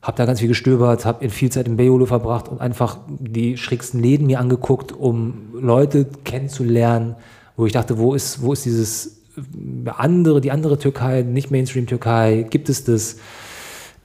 habe 0.00 0.16
da 0.16 0.24
ganz 0.24 0.38
viel 0.38 0.46
gestöbert, 0.46 1.04
habe 1.04 1.24
in 1.24 1.30
viel 1.30 1.50
Zeit 1.50 1.66
in 1.66 1.76
Beyoğlu 1.76 2.06
verbracht 2.06 2.46
und 2.46 2.60
einfach 2.60 2.98
die 3.08 3.56
schrägsten 3.56 4.00
Läden 4.00 4.28
mir 4.28 4.38
angeguckt, 4.38 4.92
um 4.92 5.48
Leute 5.52 6.06
kennenzulernen, 6.22 7.16
wo 7.56 7.66
ich 7.66 7.72
dachte, 7.72 7.98
wo 7.98 8.14
ist, 8.14 8.40
wo 8.40 8.52
ist 8.52 8.64
dieses 8.64 9.18
äh, 9.36 9.90
andere, 9.96 10.40
die 10.40 10.52
andere 10.52 10.78
Türkei, 10.78 11.22
nicht 11.22 11.50
Mainstream-Türkei, 11.50 12.46
gibt 12.48 12.68
es 12.68 12.84
das? 12.84 13.16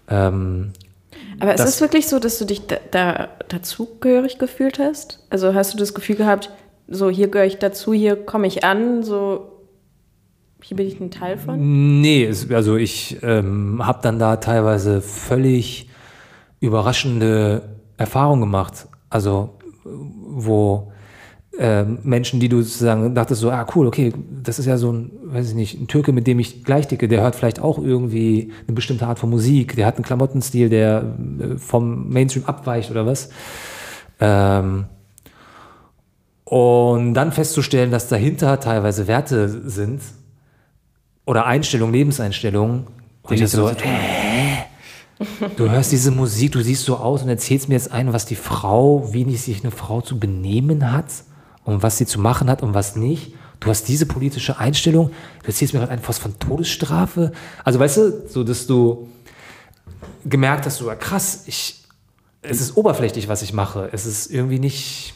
Ähm, 0.10 0.72
Aber 1.40 1.54
ist 1.54 1.62
es 1.62 1.82
wirklich 1.82 2.08
so, 2.08 2.18
dass 2.18 2.40
du 2.40 2.46
dich 2.46 2.66
da, 2.66 2.78
da 2.90 3.30
dazugehörig 3.48 4.40
gefühlt 4.40 4.80
hast? 4.80 5.20
Also 5.30 5.54
hast 5.54 5.72
du 5.76 5.78
das 5.78 5.94
Gefühl 5.94 6.16
gehabt, 6.16 6.50
so 6.94 7.10
hier 7.10 7.28
gehöre 7.28 7.48
ich 7.48 7.58
dazu, 7.58 7.94
hier 7.94 8.16
komme 8.16 8.48
ich 8.48 8.64
an, 8.64 9.04
so 9.04 9.50
hier 10.62 10.78
bin 10.78 10.88
ich 10.88 11.00
ein 11.00 11.12
Teil 11.12 11.38
von? 11.38 12.02
Nee, 12.02 12.32
also 12.52 12.78
ich 12.78 13.18
ähm, 13.22 13.86
habe 13.86 14.00
dann 14.02 14.18
da 14.18 14.38
teilweise 14.38 15.02
völlig 15.02 15.90
überraschende 16.62 17.78
Erfahrungen 17.98 18.42
gemacht. 18.42 18.88
Also 19.10 19.58
wo 19.84 20.92
ähm, 21.60 22.00
Menschen, 22.04 22.40
die 22.40 22.50
du 22.50 22.62
sozusagen 22.62 23.14
dachtest 23.14 23.42
so, 23.42 23.52
ah 23.52 23.68
cool, 23.76 23.86
okay, 23.86 24.12
das 24.42 24.58
ist 24.58 24.66
ja 24.66 24.78
so 24.78 24.92
ein, 24.92 25.12
weiß 25.26 25.50
ich 25.50 25.56
nicht, 25.56 25.80
ein 25.80 25.88
Türke, 25.88 26.12
mit 26.12 26.26
dem 26.26 26.40
ich 26.40 26.64
gleich 26.64 26.88
dicke, 26.88 27.08
der 27.08 27.22
hört 27.22 27.36
vielleicht 27.36 27.60
auch 27.60 27.78
irgendwie 27.78 28.52
eine 28.66 28.74
bestimmte 28.74 29.06
Art 29.06 29.20
von 29.20 29.30
Musik, 29.30 29.76
der 29.76 29.86
hat 29.86 29.96
einen 29.96 30.06
Klamottenstil, 30.06 30.70
der 30.70 31.16
äh, 31.40 31.58
vom 31.58 32.10
Mainstream 32.10 32.46
abweicht 32.46 32.90
oder 32.90 33.06
was. 33.06 33.30
Ähm, 34.20 34.86
und 36.54 37.16
dann 37.16 37.32
festzustellen, 37.32 37.90
dass 37.90 38.10
dahinter 38.10 38.60
teilweise 38.60 39.08
Werte 39.08 39.50
sind 39.68 40.04
oder 41.26 41.48
Einstellungen, 41.48 41.96
Lebenseinstellungen, 41.96 42.86
wo 43.24 43.34
ich 43.34 43.50
so, 43.50 43.70
äh, 43.70 43.76
du 45.58 45.72
hörst 45.72 45.92
diese 45.92 46.12
Musik, 46.12 46.52
du 46.52 46.62
siehst 46.62 46.86
so 46.86 46.98
aus 46.98 47.24
und 47.24 47.30
erzählst 47.30 47.70
mir 47.70 47.74
jetzt 47.74 47.92
ein, 47.92 48.14
was 48.14 48.28
die 48.28 48.36
Frau, 48.36 49.12
wie 49.14 49.36
sich 49.36 49.64
eine 49.64 49.72
Frau 49.72 50.02
zu 50.02 50.20
benehmen 50.20 50.92
hat 50.92 51.08
und 51.64 51.82
was 51.82 51.98
sie 51.98 52.06
zu 52.06 52.20
machen 52.20 52.52
hat 52.52 52.62
und 52.62 52.76
was 52.76 52.96
nicht. 52.96 53.34
Du 53.60 53.72
hast 53.72 53.88
diese 53.88 54.06
politische 54.06 54.60
Einstellung, 54.60 55.10
du 55.42 55.48
erzählst 55.48 55.74
mir 55.74 55.80
gerade 55.80 55.94
etwas 55.94 56.20
von 56.20 56.38
Todesstrafe. 56.38 57.32
Also 57.64 57.80
weißt 57.80 57.98
du, 57.98 58.28
so 58.28 58.44
dass 58.44 58.68
du 58.68 59.10
gemerkt 60.24 60.68
hast, 60.68 60.78
so 60.78 60.88
ja, 60.88 60.94
krass, 60.94 61.46
ich, 61.48 61.82
es 62.44 62.62
ist 62.62 62.78
oberflächlich, 62.78 63.28
was 63.28 63.42
ich 63.42 63.54
mache. 63.54 63.90
Es 63.92 64.06
ist 64.06 64.28
irgendwie 64.28 64.60
nicht. 64.60 65.16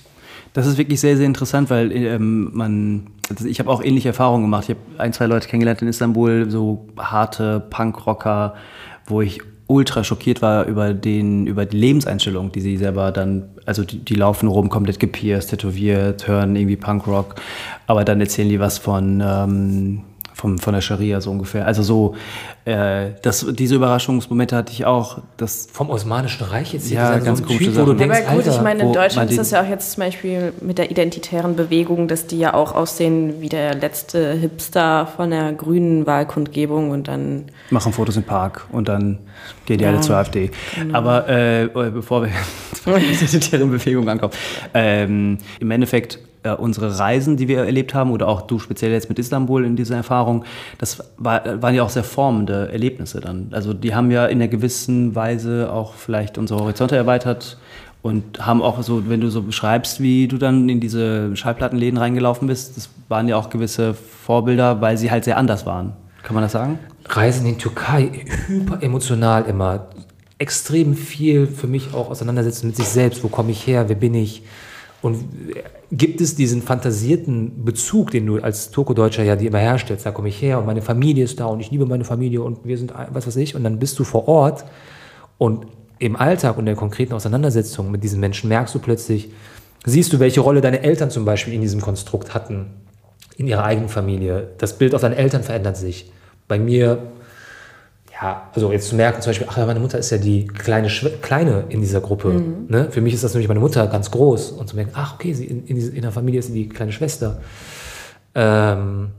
Das 0.58 0.66
ist 0.66 0.80
wirklich 0.80 1.00
sehr, 1.00 1.16
sehr 1.18 1.28
interessant, 1.28 1.70
weil 1.70 1.92
ähm, 1.92 2.50
man, 2.52 3.12
also 3.30 3.46
ich 3.46 3.60
habe 3.60 3.70
auch 3.70 3.84
ähnliche 3.84 4.08
Erfahrungen 4.08 4.42
gemacht. 4.42 4.64
Ich 4.64 4.70
habe 4.72 4.80
ein, 4.98 5.14
zwei 5.14 5.28
Leute 5.28 5.48
kennengelernt 5.48 5.84
in 5.84 5.88
Istanbul, 5.88 6.50
so 6.50 6.88
harte 6.98 7.60
Punkrocker, 7.60 8.56
wo 9.06 9.22
ich 9.22 9.40
ultra 9.68 10.04
schockiert 10.04 10.42
war 10.42 10.66
über, 10.66 10.96
den, 10.96 11.46
über 11.46 11.68
die 11.68 11.78
Lebenseinstellung, 11.78 12.52
die 12.52 12.62
sie 12.62 12.78
selber 12.78 13.12
dann, 13.12 13.44
also 13.68 13.84
die, 13.84 14.00
die 14.00 14.16
laufen 14.16 14.50
rum 14.50 14.70
komplett 14.70 15.00
gepierst, 15.00 15.52
tätowiert, 15.52 16.28
hören 16.28 16.56
irgendwie 16.56 16.76
Punkrock, 16.76 17.36
aber 17.86 18.04
dann 18.04 18.20
erzählen 18.20 18.50
die 18.50 18.60
was 18.60 18.80
von, 18.80 19.22
ähm, 19.24 20.02
vom, 20.38 20.60
von 20.60 20.74
der 20.76 20.82
Scharia 20.82 21.20
so 21.20 21.32
ungefähr. 21.32 21.66
Also 21.66 21.82
so, 21.82 22.16
äh, 22.66 23.08
das, 23.24 23.46
diese 23.58 23.74
Überraschungsmomente 23.76 24.56
hatte 24.56 24.72
ich 24.72 24.86
auch. 24.86 25.18
Das 25.38 25.68
Vom 25.74 25.90
Osmanischen 25.90 26.46
Reich 26.46 26.74
jetzt 26.74 26.92
Ja, 26.92 27.14
dieser- 27.16 27.26
ganz 27.26 27.40
ein 27.42 27.46
komische 27.48 27.66
Typ, 27.66 27.76
wo 27.78 27.86
du 27.86 27.94
denkst, 27.96 28.20
aber 28.28 28.36
gut, 28.36 28.46
Alter, 28.46 28.56
ich 28.58 28.62
meine, 28.62 28.84
in 28.84 28.94
Deutschland 28.94 29.32
ist 29.32 29.40
das 29.40 29.50
ja 29.52 29.64
auch 29.64 29.68
jetzt 29.68 29.94
zum 29.94 30.04
Beispiel 30.04 30.54
mit 30.62 30.78
der 30.78 30.92
identitären 30.92 31.56
Bewegung, 31.56 32.08
dass 32.08 32.28
die 32.28 32.38
ja 32.38 32.54
auch 32.54 32.76
aussehen 32.76 33.42
wie 33.42 33.50
der 33.50 33.74
letzte 33.74 34.34
Hipster 34.34 35.08
von 35.08 35.32
der 35.32 35.54
grünen 35.54 36.06
Wahlkundgebung 36.06 36.92
und 36.92 37.08
dann 37.08 37.46
machen 37.72 37.92
Fotos 37.92 38.16
im 38.16 38.24
Park 38.24 38.68
und 38.72 38.88
dann 38.88 39.18
gehen 39.66 39.80
die 39.80 39.84
Ja, 39.86 39.90
alle 39.90 40.02
zur 40.02 40.18
AfD. 40.18 40.52
Aber 40.94 41.28
äh, 41.28 41.68
bevor 41.74 42.22
wir 42.24 42.30
zur 42.84 42.98
identitären 42.98 43.72
Bewegung 43.72 44.08
ankommen, 44.08 44.34
ähm, 44.76 45.40
im 45.60 45.72
Endeffekt 45.72 46.20
äh, 46.48 46.56
unsere 46.58 47.00
Reisen, 47.00 47.38
die 47.38 47.48
wir 47.48 47.60
erlebt 47.60 47.94
haben, 47.94 48.12
oder 48.12 48.28
auch 48.28 48.42
du 48.42 48.60
speziell 48.60 48.92
jetzt 48.92 49.10
mit 49.10 49.20
Istanbul 49.20 49.66
in 49.66 49.76
dieser 49.76 49.96
Erfahrung, 49.96 50.46
das 50.78 51.04
war, 51.18 51.62
waren 51.62 51.76
ja 51.76 51.84
auch 51.84 51.90
sehr 51.90 52.04
formende 52.04 52.72
Erlebnisse 52.72 53.20
dann. 53.20 53.50
Also 53.52 53.74
die 53.74 53.96
haben 53.96 54.12
ja 54.12 54.26
in 54.26 54.40
einer 54.40 54.48
gewissen 54.48 55.16
Weise 55.16 55.72
auch 55.72 55.94
vielleicht 55.94 56.38
unsere 56.38 56.60
Horizonte 56.60 56.96
erweitert 56.96 57.58
und 58.02 58.46
haben 58.46 58.62
auch 58.62 58.82
so, 58.84 59.10
wenn 59.10 59.22
du 59.22 59.30
so 59.30 59.42
beschreibst, 59.42 60.02
wie 60.02 60.28
du 60.28 60.38
dann 60.38 60.70
in 60.70 60.80
diese 60.80 61.36
Schallplattenläden 61.36 61.98
reingelaufen 61.98 62.48
bist, 62.48 62.78
das 62.78 62.90
waren 63.10 63.28
ja 63.28 63.36
auch 63.36 63.50
gewisse 63.50 63.94
Vorbilder, 63.94 64.82
weil 64.82 64.98
sie 64.98 65.12
halt 65.12 65.24
sehr 65.24 65.38
anders 65.38 65.66
waren. 65.66 65.94
Kann 66.24 66.34
man 66.34 66.44
das 66.44 66.52
sagen? 66.52 66.80
Reisen 67.06 67.46
in 67.46 67.54
die 67.54 67.58
Türkei, 67.60 68.26
hyper 68.48 68.84
emotional 68.84 69.46
immer. 69.46 69.88
Extrem 70.40 70.94
viel 70.94 71.48
für 71.48 71.68
mich 71.68 71.94
auch 71.94 72.10
auseinandersetzen 72.10 72.68
mit 72.68 72.76
sich 72.76 72.88
selbst. 72.88 73.24
Wo 73.24 73.28
komme 73.28 73.52
ich 73.52 73.66
her? 73.66 73.90
Wer 73.90 73.96
bin 73.96 74.14
ich? 74.14 74.44
Und 75.02 75.26
gibt 75.92 76.22
es 76.22 76.36
diesen 76.36 76.62
fantasierten 76.62 77.64
Bezug, 77.64 78.12
den 78.12 78.26
du 78.26 78.42
als 78.42 78.72
Turko-Deutscher 78.72 79.24
ja 79.24 79.36
immer 79.36 79.60
herstellst? 79.60 80.06
Da 80.06 80.12
komme 80.12 80.30
ich 80.30 80.42
her 80.42 80.58
und 80.60 80.66
meine 80.66 80.82
Familie 80.82 81.24
ist 81.24 81.40
da 81.40 81.46
und 81.46 81.60
ich 81.60 81.70
liebe 81.70 81.86
meine 81.86 82.04
Familie 82.04 82.42
und 82.42 82.66
wir 82.66 82.78
sind, 82.78 82.94
was 83.12 83.28
weiß 83.28 83.36
ich. 83.38 83.56
Und 83.56 83.64
dann 83.64 83.78
bist 83.80 84.00
du 84.00 84.04
vor 84.04 84.28
Ort 84.28 84.66
und 85.38 85.68
im 86.00 86.16
Alltag 86.16 86.58
und 86.58 86.66
der 86.66 86.76
konkreten 86.76 87.14
Auseinandersetzung 87.14 87.92
mit 87.92 88.04
diesen 88.04 88.20
Menschen 88.20 88.50
merkst 88.50 88.74
du 88.74 88.80
plötzlich, 88.80 89.30
siehst 89.86 90.14
du, 90.14 90.20
welche 90.20 90.42
Rolle 90.42 90.62
deine 90.62 90.82
Eltern 90.82 91.10
zum 91.10 91.26
Beispiel 91.26 91.54
in 91.54 91.62
diesem 91.62 91.82
Konstrukt 91.82 92.34
hatten, 92.34 92.68
in 93.36 93.48
ihrer 93.48 93.64
eigenen 93.64 93.90
Familie. 93.90 94.50
Das 94.58 94.78
Bild 94.78 94.96
auf 94.96 95.02
deine 95.02 95.16
Eltern 95.16 95.44
verändert 95.44 95.78
sich. 95.78 96.12
Bei 96.48 96.60
mir, 96.60 97.00
ja, 98.22 98.50
also 98.54 98.72
jetzt 98.72 98.90
zu 98.90 98.96
merken 98.96 99.22
zum 99.22 99.30
Beispiel, 99.30 99.48
ach 99.50 99.58
ja, 99.58 99.66
meine 99.66 99.80
Mutter 99.80 100.00
ist 100.00 100.10
ja 100.10 100.18
die 100.18 100.48
kleine, 100.48 100.90
Schwe- 100.90 101.18
kleine 101.22 101.66
in 101.70 101.82
dieser 101.82 102.02
Gruppe. 102.02 102.30
Ne? 102.68 102.88
Für 102.90 103.02
mich 103.02 103.14
ist 103.14 103.24
das 103.24 103.34
nämlich 103.34 103.48
meine 103.48 103.60
Mutter 103.60 103.86
ganz 103.88 104.10
groß. 104.10 104.54
Und 104.54 104.68
zu 104.68 104.76
merken, 104.76 104.92
ach 104.96 105.16
okay, 105.16 105.34
sie 105.34 105.46
in, 105.46 105.68
in, 105.68 105.78
in 105.78 106.02
der 106.02 106.12
Familie 106.12 106.40
ist 106.40 106.48
sie 106.48 106.54
die 106.54 106.70
kleine 106.70 106.92
Schwester. 106.92 107.42
Ähm, 108.34 109.10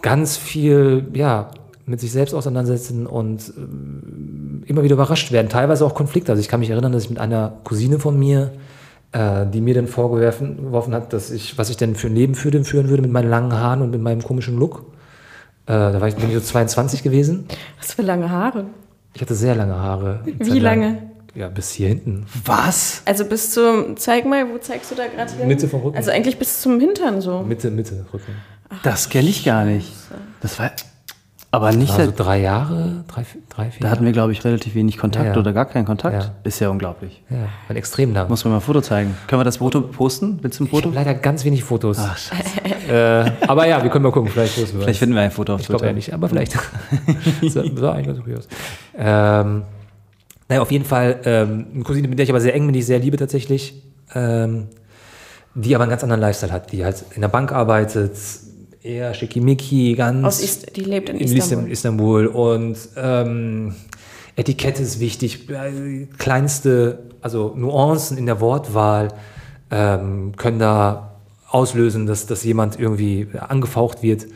ganz 0.00 0.36
viel, 0.36 1.06
ja, 1.14 1.50
mit 1.86 2.00
sich 2.00 2.12
selbst 2.12 2.34
auseinandersetzen 2.34 3.06
und 3.06 3.52
ähm, 3.56 4.62
immer 4.66 4.82
wieder 4.82 4.94
überrascht 4.94 5.32
werden. 5.32 5.48
Teilweise 5.48 5.84
auch 5.84 5.94
Konflikte. 5.94 6.32
Also 6.32 6.40
ich 6.40 6.48
kann 6.48 6.60
mich 6.60 6.70
erinnern, 6.70 6.92
dass 6.92 7.04
ich 7.04 7.10
mit 7.10 7.18
einer 7.18 7.54
Cousine 7.64 7.98
von 7.98 8.18
mir, 8.18 8.52
äh, 9.12 9.46
die 9.46 9.60
mir 9.60 9.74
dann 9.74 9.86
vorgeworfen 9.86 10.56
geworfen 10.56 10.94
hat, 10.94 11.12
dass 11.12 11.30
ich, 11.30 11.58
was 11.58 11.70
ich 11.70 11.76
denn 11.76 11.94
für 11.94 12.08
ein 12.08 12.14
Leben 12.14 12.34
führen, 12.34 12.64
führen 12.64 12.88
würde 12.88 13.02
mit 13.02 13.12
meinen 13.12 13.30
langen 13.30 13.52
Haaren 13.52 13.82
und 13.82 13.90
mit 13.90 14.00
meinem 14.00 14.22
komischen 14.22 14.58
Look. 14.58 14.86
Äh, 15.72 15.92
da 15.92 16.00
war 16.02 16.08
ich, 16.08 16.16
bin 16.16 16.28
ich 16.28 16.34
so 16.34 16.40
22 16.42 17.02
gewesen. 17.02 17.46
was 17.78 17.94
für 17.94 18.02
lange 18.02 18.28
Haare. 18.28 18.66
Ich 19.14 19.22
hatte 19.22 19.34
sehr 19.34 19.54
lange 19.54 19.74
Haare. 19.74 20.20
Wie 20.24 20.58
lange? 20.58 21.10
Ja, 21.34 21.48
bis 21.48 21.70
hier 21.70 21.88
hinten. 21.88 22.26
Was? 22.44 23.00
Also 23.06 23.24
bis 23.24 23.52
zum, 23.52 23.96
zeig 23.96 24.26
mal, 24.26 24.50
wo 24.50 24.58
zeigst 24.58 24.90
du 24.90 24.94
da 24.94 25.06
gerade 25.06 25.32
hin? 25.32 25.48
Mitte 25.48 25.68
vom 25.68 25.80
Rücken. 25.80 25.96
Also 25.96 26.10
eigentlich 26.10 26.38
bis 26.38 26.60
zum 26.60 26.78
Hintern 26.78 27.22
so. 27.22 27.40
Mitte, 27.40 27.70
Mitte 27.70 28.04
Rücken. 28.12 28.34
Das 28.82 29.08
kenne 29.08 29.30
ich 29.30 29.44
gar 29.44 29.64
nicht. 29.64 29.90
Das 30.42 30.58
war 30.58 30.72
aber 31.52 31.70
nicht 31.72 31.92
Also 31.92 32.06
seit, 32.06 32.18
drei 32.18 32.40
Jahre, 32.40 33.04
drei, 33.06 33.22
vier- 33.24 33.40
drei 33.48 33.70
vier 33.70 33.80
da 33.82 33.90
hatten 33.90 34.04
wir, 34.04 34.10
glaube 34.12 34.32
ich, 34.32 34.42
relativ 34.44 34.74
wenig 34.74 34.96
Kontakt 34.98 35.26
Ja, 35.26 35.32
ja. 35.34 35.38
oder 35.38 35.52
gar 35.52 35.66
keinen 35.66 35.84
Kontakt. 35.84 36.24
Ja. 36.24 36.30
Ist 36.42 36.58
ja 36.60 36.68
unglaublich. 36.70 37.22
Ja, 37.30 37.36
ein 37.68 37.76
extrem 37.76 38.12
lang. 38.14 38.28
Muss 38.28 38.42
man 38.44 38.52
mal 38.52 38.58
ein 38.58 38.62
Foto 38.62 38.80
zeigen. 38.80 39.14
Können 39.28 39.38
wir 39.40 39.44
das 39.44 39.58
Foto 39.58 39.82
posten? 39.82 40.38
Willst 40.42 40.58
du 40.58 40.64
ein 40.64 40.66
Ich 40.66 40.70
Foto? 40.72 40.86
habe 40.86 40.94
leider 40.96 41.14
ganz 41.14 41.44
wenig 41.44 41.62
Fotos. 41.62 41.98
Ach, 42.00 42.16
scheiße. 42.16 42.90
Äh, 42.92 43.30
aber 43.46 43.66
ja, 43.68 43.82
wir 43.82 43.90
können 43.90 44.02
mal 44.02 44.10
gucken. 44.12 44.30
Vielleicht 44.30 44.56
posten 44.56 44.78
wir 44.78 44.82
Vielleicht 44.84 44.98
finden 44.98 45.14
wir 45.14 45.22
ein 45.22 45.30
Foto 45.30 45.54
auf 45.54 45.60
Ich 45.60 45.66
glaube 45.66 45.80
Twitter. 45.80 45.90
ja 45.92 45.94
nicht, 45.94 46.12
aber 46.12 46.28
vielleicht. 46.28 46.52
sah, 47.48 47.62
sah 47.76 47.92
eigentlich 47.92 48.06
ganz 48.06 48.18
okay 48.18 48.36
aus. 48.36 48.48
Ähm, 48.96 49.62
naja, 50.48 50.62
auf 50.62 50.70
jeden 50.72 50.84
Fall 50.84 51.20
ähm, 51.24 51.66
eine 51.74 51.84
Cousine, 51.84 52.08
mit 52.08 52.18
der 52.18 52.24
ich 52.24 52.30
aber 52.30 52.40
sehr 52.40 52.54
eng 52.54 52.64
bin, 52.66 52.72
die 52.72 52.80
ich 52.80 52.86
sehr 52.86 52.98
liebe 52.98 53.16
tatsächlich, 53.16 53.82
ähm, 54.14 54.68
die 55.54 55.74
aber 55.74 55.84
einen 55.84 55.90
ganz 55.90 56.02
anderen 56.02 56.20
Lifestyle 56.22 56.50
hat, 56.52 56.72
die 56.72 56.84
halt 56.84 57.04
in 57.14 57.20
der 57.20 57.28
Bank 57.28 57.52
arbeitet, 57.52 58.12
eher 58.82 59.14
schickimicki, 59.14 59.94
ganz 59.94 60.24
Aus 60.24 60.40
Ist, 60.40 60.76
die 60.76 60.82
lebt 60.82 61.08
in 61.08 61.16
in 61.18 61.36
Istanbul. 61.36 61.70
Istanbul. 61.70 62.26
Und 62.26 62.76
ähm, 62.96 63.74
Etikette 64.36 64.82
ist 64.82 65.00
wichtig, 65.00 65.48
äh, 65.50 66.06
kleinste, 66.18 67.10
also 67.20 67.54
Nuancen 67.56 68.18
in 68.18 68.26
der 68.26 68.40
Wortwahl 68.40 69.08
ähm, 69.70 70.32
können 70.36 70.58
da 70.58 71.16
auslösen, 71.48 72.06
dass, 72.06 72.26
dass 72.26 72.44
jemand 72.44 72.78
irgendwie 72.78 73.28
angefaucht 73.38 74.02
wird. 74.02 74.26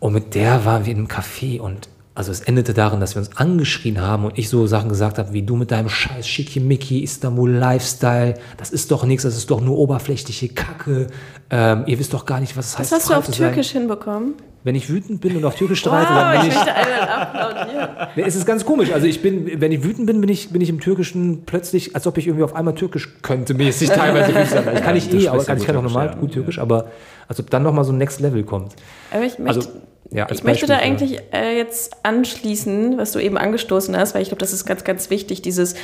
Und 0.00 0.12
mit 0.12 0.34
der 0.34 0.64
waren 0.64 0.86
wir 0.86 0.92
in 0.92 0.98
einem 0.98 1.08
Café 1.08 1.60
und 1.60 1.88
also 2.18 2.32
es 2.32 2.40
endete 2.40 2.74
darin, 2.74 2.98
dass 3.00 3.14
wir 3.14 3.20
uns 3.20 3.36
angeschrien 3.36 4.00
haben 4.00 4.24
und 4.24 4.36
ich 4.38 4.48
so 4.48 4.66
Sachen 4.66 4.88
gesagt 4.88 5.18
habe, 5.18 5.32
wie 5.32 5.42
du 5.42 5.54
mit 5.56 5.70
deinem 5.70 5.88
scheiß 5.88 6.26
Schickimicki, 6.28 6.98
Istanbul 7.02 7.50
Lifestyle, 7.50 8.34
das 8.56 8.70
ist 8.70 8.90
doch 8.90 9.04
nichts, 9.04 9.22
das 9.22 9.36
ist 9.36 9.50
doch 9.50 9.60
nur 9.60 9.78
oberflächliche 9.78 10.48
Kacke. 10.48 11.06
Ähm, 11.50 11.84
ihr 11.86 11.98
wisst 11.98 12.12
doch 12.12 12.26
gar 12.26 12.40
nicht, 12.40 12.56
was 12.56 12.66
es 12.66 12.72
Das 12.72 12.80
heißt. 12.80 12.92
hast 12.92 13.10
du 13.10 13.14
auf 13.14 13.24
zu 13.26 13.32
sein. 13.32 13.48
Türkisch 13.52 13.70
hinbekommen. 13.70 14.34
Wenn 14.64 14.74
ich 14.74 14.90
wütend 14.90 15.20
bin 15.20 15.36
und 15.36 15.44
auf 15.44 15.54
Türkisch 15.54 15.78
streite, 15.80 16.12
dann 16.12 16.34
Wow, 16.34 16.40
bin 16.42 16.50
ich 16.50 16.56
ich. 16.56 16.64
möchte. 16.64 18.08
Nee, 18.16 18.22
Es 18.26 18.34
ist 18.34 18.44
ganz 18.44 18.64
komisch. 18.64 18.92
Also 18.92 19.06
ich 19.06 19.22
bin, 19.22 19.60
wenn 19.60 19.70
ich 19.72 19.84
wütend 19.84 20.06
bin, 20.06 20.20
bin 20.20 20.28
ich, 20.28 20.50
bin 20.50 20.60
ich 20.60 20.68
im 20.68 20.80
Türkischen 20.80 21.44
plötzlich, 21.46 21.94
als 21.94 22.06
ob 22.06 22.18
ich 22.18 22.26
irgendwie 22.26 22.44
auf 22.44 22.54
einmal 22.56 22.74
Türkisch 22.74 23.08
könnte, 23.22 23.54
mäßig 23.54 23.90
teilweise. 23.90 24.32
Ich 24.32 24.80
kann 24.82 24.96
ich 24.96 25.08
du 25.08 25.16
eh, 25.16 25.28
aber 25.28 25.38
ja 25.38 25.44
kann, 25.44 25.58
ich 25.58 25.64
kann 25.66 25.76
auch 25.76 25.82
gut 25.82 25.90
normal 25.92 26.06
Türkisch, 26.08 26.16
ja. 26.16 26.20
gut 26.20 26.32
Türkisch, 26.32 26.58
aber 26.58 26.86
als 27.28 27.38
ob 27.40 27.48
dann 27.50 27.62
nochmal 27.62 27.84
so 27.84 27.92
ein 27.92 27.98
Next 27.98 28.20
Level 28.20 28.42
kommt. 28.42 28.74
Aber 29.12 29.24
ich 29.24 29.38
möchte, 29.38 29.58
Also, 29.60 29.68
ja, 30.10 30.26
ich 30.30 30.42
möchte 30.44 30.66
da 30.66 30.74
Beispiel 30.74 30.96
für- 30.98 31.04
eigentlich 31.04 31.20
äh, 31.32 31.56
jetzt 31.56 31.96
anschließen, 32.04 32.98
was 32.98 33.12
du 33.12 33.18
eben 33.18 33.36
angestoßen 33.38 33.96
hast, 33.96 34.14
weil 34.14 34.22
ich 34.22 34.28
glaube, 34.28 34.40
das 34.40 34.52
ist 34.52 34.64
ganz, 34.66 34.84
ganz 34.84 35.10
wichtig, 35.10 35.42
dieses 35.42 35.74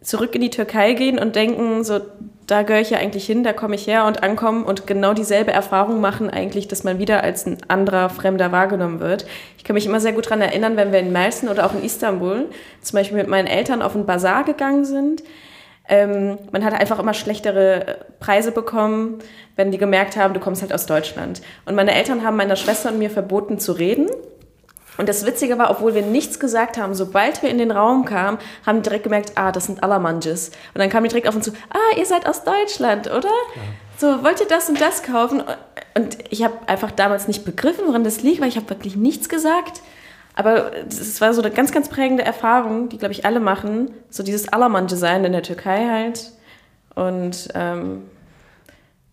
zurück 0.00 0.34
in 0.34 0.42
die 0.42 0.50
Türkei 0.50 0.92
gehen 0.92 1.18
und 1.18 1.34
denken, 1.34 1.82
so, 1.82 1.98
da 2.46 2.62
gehöre 2.62 2.82
ich 2.82 2.90
ja 2.90 2.98
eigentlich 2.98 3.24
hin, 3.24 3.42
da 3.42 3.54
komme 3.54 3.74
ich 3.74 3.86
her 3.86 4.04
und 4.04 4.22
ankommen 4.22 4.64
und 4.64 4.86
genau 4.86 5.14
dieselbe 5.14 5.50
Erfahrung 5.50 6.02
machen 6.02 6.28
eigentlich, 6.28 6.68
dass 6.68 6.84
man 6.84 6.98
wieder 6.98 7.24
als 7.24 7.46
ein 7.46 7.56
anderer 7.68 8.10
Fremder 8.10 8.52
wahrgenommen 8.52 9.00
wird. 9.00 9.24
Ich 9.56 9.64
kann 9.64 9.72
mich 9.74 9.86
immer 9.86 10.00
sehr 10.00 10.12
gut 10.12 10.26
daran 10.26 10.42
erinnern, 10.42 10.76
wenn 10.76 10.92
wir 10.92 10.98
in 10.98 11.10
Melsen 11.10 11.48
oder 11.48 11.64
auch 11.64 11.72
in 11.74 11.82
Istanbul 11.82 12.50
zum 12.82 12.96
Beispiel 12.98 13.16
mit 13.16 13.28
meinen 13.28 13.46
Eltern 13.46 13.80
auf 13.80 13.94
einen 13.94 14.04
Bazar 14.04 14.44
gegangen 14.44 14.84
sind. 14.84 15.22
Ähm, 15.88 16.38
man 16.50 16.64
hat 16.64 16.72
einfach 16.72 16.98
immer 16.98 17.12
schlechtere 17.12 18.06
Preise 18.18 18.52
bekommen, 18.52 19.18
wenn 19.56 19.70
die 19.70 19.78
gemerkt 19.78 20.16
haben, 20.16 20.32
du 20.32 20.40
kommst 20.40 20.62
halt 20.62 20.72
aus 20.72 20.86
Deutschland. 20.86 21.42
Und 21.66 21.74
meine 21.74 21.94
Eltern 21.94 22.24
haben 22.24 22.36
meiner 22.36 22.56
Schwester 22.56 22.90
und 22.90 22.98
mir 22.98 23.10
verboten 23.10 23.58
zu 23.58 23.72
reden. 23.72 24.08
Und 24.96 25.08
das 25.08 25.26
Witzige 25.26 25.58
war, 25.58 25.70
obwohl 25.70 25.94
wir 25.94 26.02
nichts 26.02 26.38
gesagt 26.38 26.78
haben, 26.78 26.94
sobald 26.94 27.42
wir 27.42 27.50
in 27.50 27.58
den 27.58 27.70
Raum 27.70 28.04
kamen, 28.04 28.38
haben 28.64 28.78
die 28.78 28.82
direkt 28.84 29.04
gemerkt, 29.04 29.32
ah, 29.34 29.50
das 29.50 29.66
sind 29.66 29.82
Alamanges. 29.82 30.48
Und 30.72 30.78
dann 30.78 30.88
kamen 30.88 31.04
die 31.04 31.08
direkt 31.08 31.28
auf 31.28 31.34
uns 31.34 31.46
zu, 31.46 31.52
ah, 31.70 31.98
ihr 31.98 32.06
seid 32.06 32.26
aus 32.26 32.44
Deutschland, 32.44 33.08
oder? 33.08 33.28
So, 33.98 34.22
wollt 34.22 34.40
ihr 34.40 34.46
das 34.46 34.68
und 34.68 34.80
das 34.80 35.02
kaufen? 35.02 35.42
Und 35.96 36.18
ich 36.30 36.44
habe 36.44 36.54
einfach 36.66 36.92
damals 36.92 37.28
nicht 37.28 37.44
begriffen, 37.44 37.86
woran 37.86 38.04
das 38.04 38.22
liegt, 38.22 38.40
weil 38.40 38.48
ich 38.48 38.56
habe 38.56 38.70
wirklich 38.70 38.96
nichts 38.96 39.28
gesagt. 39.28 39.82
Aber 40.34 40.72
es 40.88 41.20
war 41.20 41.32
so 41.32 41.42
eine 41.42 41.52
ganz, 41.52 41.70
ganz 41.70 41.88
prägende 41.88 42.24
Erfahrung, 42.24 42.88
die, 42.88 42.98
glaube 42.98 43.12
ich, 43.12 43.24
alle 43.24 43.38
machen. 43.38 43.90
So 44.10 44.22
dieses 44.22 44.48
Alamange 44.48 44.96
sein 44.96 45.24
in 45.24 45.32
der 45.32 45.42
Türkei 45.42 45.88
halt. 45.88 46.32
Und 46.94 47.48
ähm, 47.54 48.02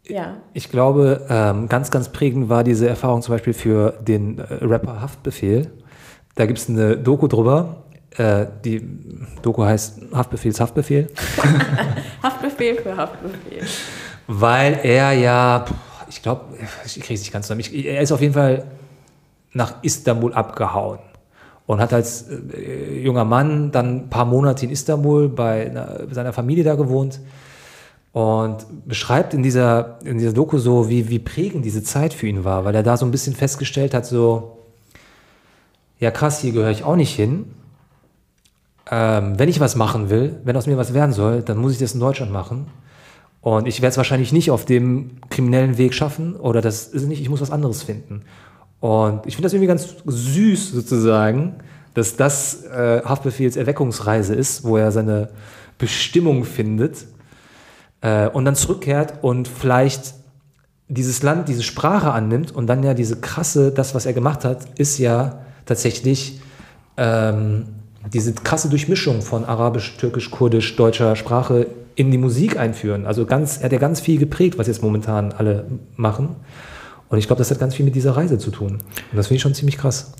ja. 0.07 0.37
Ich 0.53 0.71
glaube, 0.71 1.25
ähm, 1.29 1.69
ganz, 1.69 1.91
ganz 1.91 2.09
prägend 2.09 2.49
war 2.49 2.63
diese 2.63 2.89
Erfahrung 2.89 3.21
zum 3.21 3.35
Beispiel 3.35 3.53
für 3.53 3.93
den 4.01 4.39
äh, 4.39 4.65
Rapper 4.65 4.99
Haftbefehl. 4.99 5.71
Da 6.35 6.47
gibt 6.47 6.57
es 6.57 6.69
eine 6.69 6.97
Doku 6.97 7.27
drüber. 7.27 7.83
Äh, 8.17 8.47
die 8.65 8.81
Doku 9.43 9.63
heißt 9.63 10.01
Haftbefehls 10.13 10.59
Haftbefehl. 10.59 11.07
Haftbefehl 12.23 12.81
für 12.81 12.97
Haftbefehl. 12.97 13.63
Weil 14.25 14.79
er 14.81 15.11
ja, 15.11 15.65
ich 16.09 16.23
glaube, 16.23 16.45
ich 16.83 16.93
kriege 16.95 17.13
es 17.13 17.21
nicht 17.21 17.31
ganz 17.31 17.45
zusammen. 17.45 17.61
Ich, 17.61 17.85
er 17.85 18.01
ist 18.01 18.11
auf 18.11 18.21
jeden 18.21 18.33
Fall 18.33 18.65
nach 19.53 19.83
Istanbul 19.83 20.33
abgehauen 20.33 20.99
und 21.71 21.79
hat 21.79 21.93
als 21.93 22.25
äh, 22.27 22.99
junger 22.99 23.23
Mann 23.23 23.71
dann 23.71 23.95
ein 23.95 24.09
paar 24.09 24.25
Monate 24.25 24.65
in 24.65 24.71
Istanbul 24.73 25.29
bei 25.29 25.67
einer, 25.67 26.01
seiner 26.11 26.33
Familie 26.33 26.65
da 26.65 26.75
gewohnt 26.75 27.21
und 28.11 28.57
beschreibt 28.85 29.33
in 29.33 29.41
dieser, 29.41 29.99
in 30.03 30.17
dieser 30.17 30.33
Doku 30.33 30.57
so, 30.57 30.89
wie, 30.89 31.07
wie 31.07 31.19
prägend 31.19 31.63
diese 31.63 31.81
Zeit 31.81 32.13
für 32.13 32.27
ihn 32.27 32.43
war, 32.43 32.65
weil 32.65 32.75
er 32.75 32.83
da 32.83 32.97
so 32.97 33.05
ein 33.05 33.11
bisschen 33.11 33.33
festgestellt 33.33 33.93
hat, 33.93 34.05
so, 34.05 34.57
ja 35.97 36.11
krass, 36.11 36.41
hier 36.41 36.51
gehöre 36.51 36.71
ich 36.71 36.83
auch 36.83 36.97
nicht 36.97 37.15
hin. 37.15 37.45
Ähm, 38.91 39.39
wenn 39.39 39.47
ich 39.47 39.61
was 39.61 39.77
machen 39.77 40.09
will, 40.09 40.41
wenn 40.43 40.57
aus 40.57 40.67
mir 40.67 40.75
was 40.75 40.93
werden 40.93 41.13
soll, 41.13 41.41
dann 41.41 41.57
muss 41.57 41.71
ich 41.71 41.77
das 41.77 41.93
in 41.93 42.01
Deutschland 42.01 42.33
machen. 42.33 42.67
Und 43.39 43.65
ich 43.65 43.81
werde 43.81 43.91
es 43.91 43.97
wahrscheinlich 43.97 44.33
nicht 44.33 44.51
auf 44.51 44.65
dem 44.65 45.21
kriminellen 45.29 45.77
Weg 45.77 45.93
schaffen 45.93 46.35
oder 46.35 46.61
das 46.61 46.87
ist 46.87 47.07
nicht, 47.07 47.21
ich 47.21 47.29
muss 47.29 47.39
was 47.39 47.49
anderes 47.49 47.81
finden. 47.81 48.23
Und 48.81 49.25
ich 49.27 49.35
finde 49.35 49.45
das 49.45 49.53
irgendwie 49.53 49.67
ganz 49.67 49.95
süß 50.05 50.71
sozusagen, 50.71 51.55
dass 51.93 52.17
das 52.17 52.65
äh, 52.65 53.01
Haftbefehls 53.05 53.55
Erweckungsreise 53.55 54.35
ist, 54.35 54.63
wo 54.63 54.75
er 54.75 54.91
seine 54.91 55.29
Bestimmung 55.77 56.43
findet 56.43 57.05
äh, 58.01 58.27
und 58.27 58.43
dann 58.45 58.55
zurückkehrt 58.55 59.15
und 59.21 59.47
vielleicht 59.47 60.15
dieses 60.87 61.23
Land, 61.23 61.47
diese 61.47 61.63
Sprache 61.63 62.11
annimmt 62.11 62.53
und 62.53 62.67
dann 62.67 62.83
ja 62.83 62.93
diese 62.93 63.21
krasse, 63.21 63.71
das, 63.71 63.95
was 63.95 64.05
er 64.05 64.13
gemacht 64.13 64.43
hat, 64.43 64.79
ist 64.79 64.97
ja 64.97 65.39
tatsächlich 65.65 66.41
ähm, 66.97 67.65
diese 68.11 68.33
krasse 68.33 68.67
Durchmischung 68.67 69.21
von 69.21 69.45
Arabisch, 69.45 69.95
Türkisch, 69.97 70.31
Kurdisch, 70.31 70.75
deutscher 70.75 71.15
Sprache 71.15 71.67
in 71.95 72.09
die 72.11 72.17
Musik 72.17 72.57
einführen. 72.57 73.05
Also 73.05 73.25
ganz, 73.25 73.57
er 73.57 73.65
hat 73.65 73.71
ja 73.73 73.77
ganz 73.77 73.99
viel 74.01 74.17
geprägt, 74.17 74.57
was 74.57 74.67
jetzt 74.67 74.81
momentan 74.81 75.31
alle 75.31 75.65
machen. 75.95 76.35
Und 77.11 77.17
ich 77.17 77.27
glaube, 77.27 77.39
das 77.39 77.51
hat 77.51 77.59
ganz 77.59 77.75
viel 77.75 77.85
mit 77.85 77.93
dieser 77.93 78.15
Reise 78.15 78.37
zu 78.37 78.51
tun. 78.51 78.71
Und 78.71 78.81
das 79.13 79.27
finde 79.27 79.35
ich 79.35 79.41
schon 79.41 79.53
ziemlich 79.53 79.77
krass. 79.77 80.13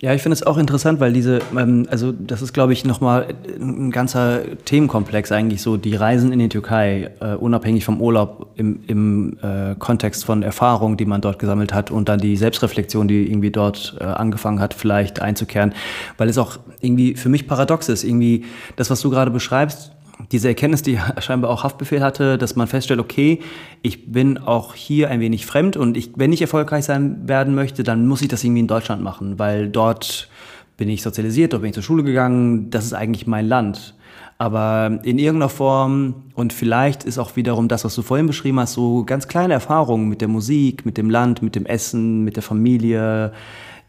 Ja, 0.00 0.14
ich 0.14 0.22
finde 0.22 0.34
es 0.34 0.44
auch 0.44 0.58
interessant, 0.58 1.00
weil 1.00 1.12
diese, 1.12 1.40
ähm, 1.56 1.88
also 1.90 2.12
das 2.12 2.40
ist, 2.40 2.52
glaube 2.52 2.72
ich, 2.72 2.84
nochmal 2.84 3.34
ein 3.58 3.90
ganzer 3.90 4.42
Themenkomplex 4.64 5.32
eigentlich 5.32 5.60
so, 5.60 5.76
die 5.76 5.96
Reisen 5.96 6.30
in 6.30 6.38
die 6.38 6.48
Türkei, 6.48 7.10
äh, 7.20 7.34
unabhängig 7.34 7.84
vom 7.84 8.00
Urlaub 8.00 8.52
im, 8.54 8.80
im 8.86 9.38
äh, 9.42 9.74
Kontext 9.76 10.24
von 10.24 10.44
Erfahrungen, 10.44 10.98
die 10.98 11.04
man 11.04 11.20
dort 11.20 11.40
gesammelt 11.40 11.74
hat 11.74 11.90
und 11.90 12.08
dann 12.08 12.20
die 12.20 12.36
Selbstreflexion, 12.36 13.08
die 13.08 13.28
irgendwie 13.28 13.50
dort 13.50 13.96
äh, 13.98 14.04
angefangen 14.04 14.60
hat, 14.60 14.72
vielleicht 14.72 15.20
einzukehren, 15.20 15.74
weil 16.16 16.28
es 16.28 16.38
auch 16.38 16.58
irgendwie 16.80 17.16
für 17.16 17.28
mich 17.28 17.48
paradox 17.48 17.88
ist, 17.88 18.04
irgendwie 18.04 18.44
das, 18.76 18.90
was 18.90 19.00
du 19.00 19.10
gerade 19.10 19.32
beschreibst, 19.32 19.90
diese 20.32 20.48
Erkenntnis, 20.48 20.82
die 20.82 20.98
scheinbar 21.18 21.50
auch 21.50 21.64
Haftbefehl 21.64 22.02
hatte, 22.02 22.38
dass 22.38 22.56
man 22.56 22.66
feststellt, 22.66 23.00
okay, 23.00 23.40
ich 23.82 24.10
bin 24.10 24.38
auch 24.38 24.74
hier 24.74 25.10
ein 25.10 25.20
wenig 25.20 25.46
fremd 25.46 25.76
und 25.76 25.96
ich, 25.96 26.10
wenn 26.16 26.32
ich 26.32 26.42
erfolgreich 26.42 26.84
sein 26.84 27.28
werden 27.28 27.54
möchte, 27.54 27.82
dann 27.82 28.06
muss 28.06 28.22
ich 28.22 28.28
das 28.28 28.44
irgendwie 28.44 28.60
in 28.60 28.66
Deutschland 28.66 29.02
machen, 29.02 29.38
weil 29.38 29.68
dort 29.68 30.28
bin 30.76 30.88
ich 30.88 31.02
sozialisiert, 31.02 31.52
dort 31.52 31.62
bin 31.62 31.70
ich 31.70 31.74
zur 31.74 31.82
Schule 31.82 32.04
gegangen, 32.04 32.70
das 32.70 32.84
ist 32.84 32.92
eigentlich 32.92 33.26
mein 33.26 33.46
Land. 33.46 33.94
Aber 34.40 35.00
in 35.02 35.18
irgendeiner 35.18 35.48
Form 35.48 36.14
und 36.34 36.52
vielleicht 36.52 37.02
ist 37.02 37.18
auch 37.18 37.34
wiederum 37.34 37.66
das, 37.66 37.84
was 37.84 37.96
du 37.96 38.02
vorhin 38.02 38.28
beschrieben 38.28 38.60
hast, 38.60 38.74
so 38.74 39.04
ganz 39.04 39.26
kleine 39.26 39.54
Erfahrungen 39.54 40.08
mit 40.08 40.20
der 40.20 40.28
Musik, 40.28 40.86
mit 40.86 40.96
dem 40.96 41.10
Land, 41.10 41.42
mit 41.42 41.56
dem 41.56 41.66
Essen, 41.66 42.22
mit 42.22 42.36
der 42.36 42.44
Familie, 42.44 43.32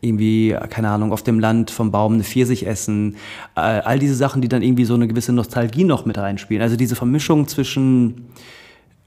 irgendwie, 0.02 0.56
keine 0.70 0.90
Ahnung, 0.90 1.12
auf 1.12 1.24
dem 1.24 1.40
Land 1.40 1.72
vom 1.72 1.92
Baum 1.92 2.14
eine 2.14 2.24
Pfirsich 2.24 2.66
essen. 2.66 3.16
Äh, 3.56 3.60
all 3.60 4.00
diese 4.00 4.16
Sachen, 4.16 4.42
die 4.42 4.48
dann 4.48 4.62
irgendwie 4.62 4.86
so 4.86 4.94
eine 4.94 5.08
gewisse 5.08 5.34
Nostalgie 5.34 5.84
noch 5.84 6.06
mit 6.06 6.18
reinspielen. 6.18 6.62
Also 6.62 6.78
diese 6.78 6.96
Vermischung 6.96 7.48
zwischen, 7.48 8.30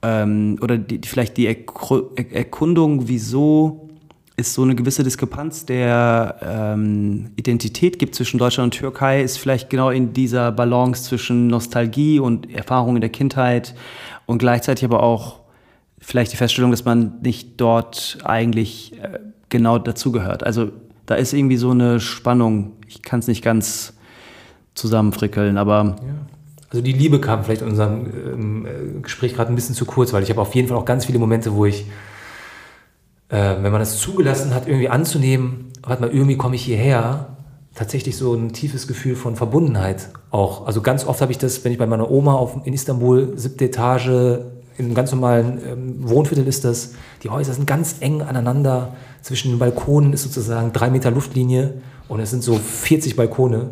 ähm, 0.02 0.58
oder 0.60 0.76
die, 0.76 1.00
vielleicht 1.04 1.36
die 1.36 1.46
Erkundung, 1.46 3.08
wieso 3.08 3.88
es 4.36 4.54
so 4.54 4.62
eine 4.62 4.74
gewisse 4.74 5.02
Diskrepanz 5.02 5.66
der 5.66 6.36
ähm, 6.42 7.30
Identität 7.36 7.98
gibt 7.98 8.14
zwischen 8.14 8.38
Deutschland 8.38 8.74
und 8.74 8.78
Türkei, 8.78 9.22
ist 9.22 9.38
vielleicht 9.38 9.70
genau 9.70 9.90
in 9.90 10.12
dieser 10.12 10.52
Balance 10.52 11.04
zwischen 11.04 11.46
Nostalgie 11.46 12.18
und 12.18 12.52
Erfahrung 12.52 12.96
in 12.96 13.00
der 13.00 13.10
Kindheit 13.10 13.74
und 14.26 14.38
gleichzeitig 14.38 14.84
aber 14.84 15.02
auch 15.02 15.40
vielleicht 15.98 16.32
die 16.32 16.36
Feststellung, 16.36 16.70
dass 16.70 16.84
man 16.84 17.20
nicht 17.22 17.60
dort 17.60 18.18
eigentlich 18.24 18.98
äh, 19.00 19.18
genau 19.48 19.78
dazugehört. 19.78 20.44
Also 20.44 20.70
da 21.06 21.14
ist 21.14 21.32
irgendwie 21.32 21.56
so 21.56 21.70
eine 21.70 22.00
Spannung. 22.00 22.72
Ich 22.86 23.02
kann 23.02 23.20
es 23.20 23.26
nicht 23.26 23.42
ganz 23.42 23.94
zusammenfrickeln, 24.74 25.58
aber. 25.58 25.96
Ja. 25.98 26.14
Also 26.70 26.82
die 26.82 26.92
Liebe 26.92 27.20
kam 27.20 27.44
vielleicht 27.44 27.60
in 27.60 27.68
unserem 27.68 28.06
ähm, 28.06 28.66
äh, 28.66 29.00
Gespräch 29.02 29.34
gerade 29.34 29.52
ein 29.52 29.54
bisschen 29.54 29.74
zu 29.74 29.84
kurz, 29.84 30.14
weil 30.14 30.22
ich 30.22 30.30
habe 30.30 30.40
auf 30.40 30.54
jeden 30.54 30.68
Fall 30.68 30.78
auch 30.78 30.86
ganz 30.86 31.04
viele 31.04 31.18
Momente, 31.18 31.54
wo 31.54 31.66
ich, 31.66 31.84
äh, 33.28 33.56
wenn 33.60 33.72
man 33.72 33.82
es 33.82 33.98
zugelassen 33.98 34.54
hat, 34.54 34.66
irgendwie 34.66 34.88
anzunehmen, 34.88 35.70
warte 35.82 36.00
mal, 36.00 36.10
irgendwie 36.10 36.38
komme 36.38 36.54
ich 36.54 36.62
hierher, 36.62 37.36
tatsächlich 37.74 38.16
so 38.16 38.34
ein 38.34 38.52
tiefes 38.52 38.86
Gefühl 38.86 39.16
von 39.16 39.36
Verbundenheit 39.36 40.08
auch. 40.30 40.66
Also 40.66 40.80
ganz 40.80 41.06
oft 41.06 41.20
habe 41.20 41.32
ich 41.32 41.38
das, 41.38 41.62
wenn 41.64 41.72
ich 41.72 41.78
bei 41.78 41.86
meiner 41.86 42.10
Oma 42.10 42.34
auf, 42.34 42.56
in 42.64 42.72
Istanbul, 42.72 43.32
siebte 43.36 43.66
Etage, 43.66 44.40
in 44.78 44.86
einem 44.86 44.94
ganz 44.94 45.12
normalen 45.12 45.60
ähm, 45.66 46.08
Wohnviertel 46.08 46.46
ist 46.46 46.64
das, 46.64 46.94
die 47.22 47.30
Häuser 47.30 47.52
sind 47.52 47.66
ganz 47.66 47.96
eng 48.00 48.22
aneinander 48.22 48.94
zwischen 49.22 49.52
den 49.52 49.58
Balkonen 49.58 50.12
ist 50.12 50.22
sozusagen 50.24 50.72
drei 50.72 50.90
Meter 50.90 51.10
Luftlinie 51.10 51.74
und 52.08 52.20
es 52.20 52.30
sind 52.30 52.42
so 52.42 52.56
40 52.56 53.16
Balkone. 53.16 53.70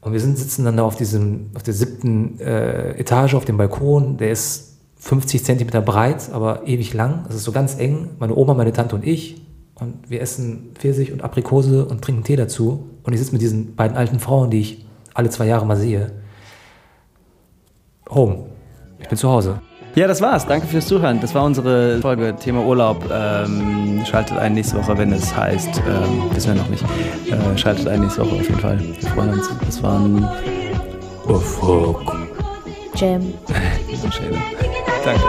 Und 0.00 0.12
wir 0.12 0.20
sind, 0.20 0.38
sitzen 0.38 0.64
dann 0.64 0.76
da 0.76 0.84
auf, 0.84 0.96
diesem, 0.96 1.50
auf 1.54 1.62
der 1.62 1.74
siebten 1.74 2.38
äh, 2.38 2.90
Etage 2.98 3.34
auf 3.34 3.46
dem 3.46 3.56
Balkon. 3.56 4.18
Der 4.18 4.30
ist 4.30 4.76
50 4.96 5.42
Zentimeter 5.44 5.80
breit, 5.80 6.30
aber 6.30 6.66
ewig 6.66 6.92
lang. 6.92 7.24
Das 7.26 7.36
ist 7.36 7.44
so 7.44 7.52
ganz 7.52 7.78
eng. 7.78 8.10
Meine 8.18 8.36
Oma, 8.36 8.54
meine 8.54 8.72
Tante 8.72 8.94
und 8.96 9.06
ich. 9.06 9.42
Und 9.74 10.10
wir 10.10 10.20
essen 10.20 10.72
Pfirsich 10.74 11.10
und 11.10 11.22
Aprikose 11.22 11.86
und 11.86 12.02
trinken 12.02 12.22
Tee 12.22 12.36
dazu. 12.36 12.90
Und 13.02 13.12
ich 13.14 13.18
sitze 13.18 13.32
mit 13.32 13.40
diesen 13.40 13.76
beiden 13.76 13.96
alten 13.96 14.20
Frauen, 14.20 14.50
die 14.50 14.60
ich 14.60 14.86
alle 15.14 15.30
zwei 15.30 15.46
Jahre 15.46 15.64
mal 15.66 15.76
sehe. 15.76 16.12
Home. 18.10 18.46
Ich 18.98 19.08
bin 19.08 19.16
zu 19.16 19.28
Hause. 19.28 19.60
Ja, 19.94 20.08
das 20.08 20.20
war's. 20.20 20.44
Danke 20.46 20.66
fürs 20.66 20.86
Zuhören. 20.86 21.20
Das 21.20 21.34
war 21.34 21.44
unsere 21.44 22.00
Folge 22.00 22.34
Thema 22.36 22.64
Urlaub. 22.64 23.04
Ähm, 23.12 24.02
schaltet 24.04 24.36
ein 24.38 24.54
nächste 24.54 24.76
Woche, 24.76 24.98
wenn 24.98 25.12
es 25.12 25.34
heißt, 25.36 25.80
ähm, 25.86 26.34
wissen 26.34 26.54
wir 26.54 26.60
noch 26.60 26.68
nicht. 26.68 26.82
Äh, 27.30 27.56
schaltet 27.58 27.86
ein 27.86 28.00
nächste 28.00 28.22
Woche 28.22 28.34
auf 28.34 28.42
jeden 28.48 28.58
Fall. 28.60 28.80
Wir 28.80 29.08
freuen 29.10 29.30
uns. 29.30 29.48
Das 29.64 29.82
war 29.82 30.00
ein 30.00 30.28
Oh 31.26 31.38
fuck. 31.38 32.12
Jam. 32.96 33.32
Danke. 35.04 35.22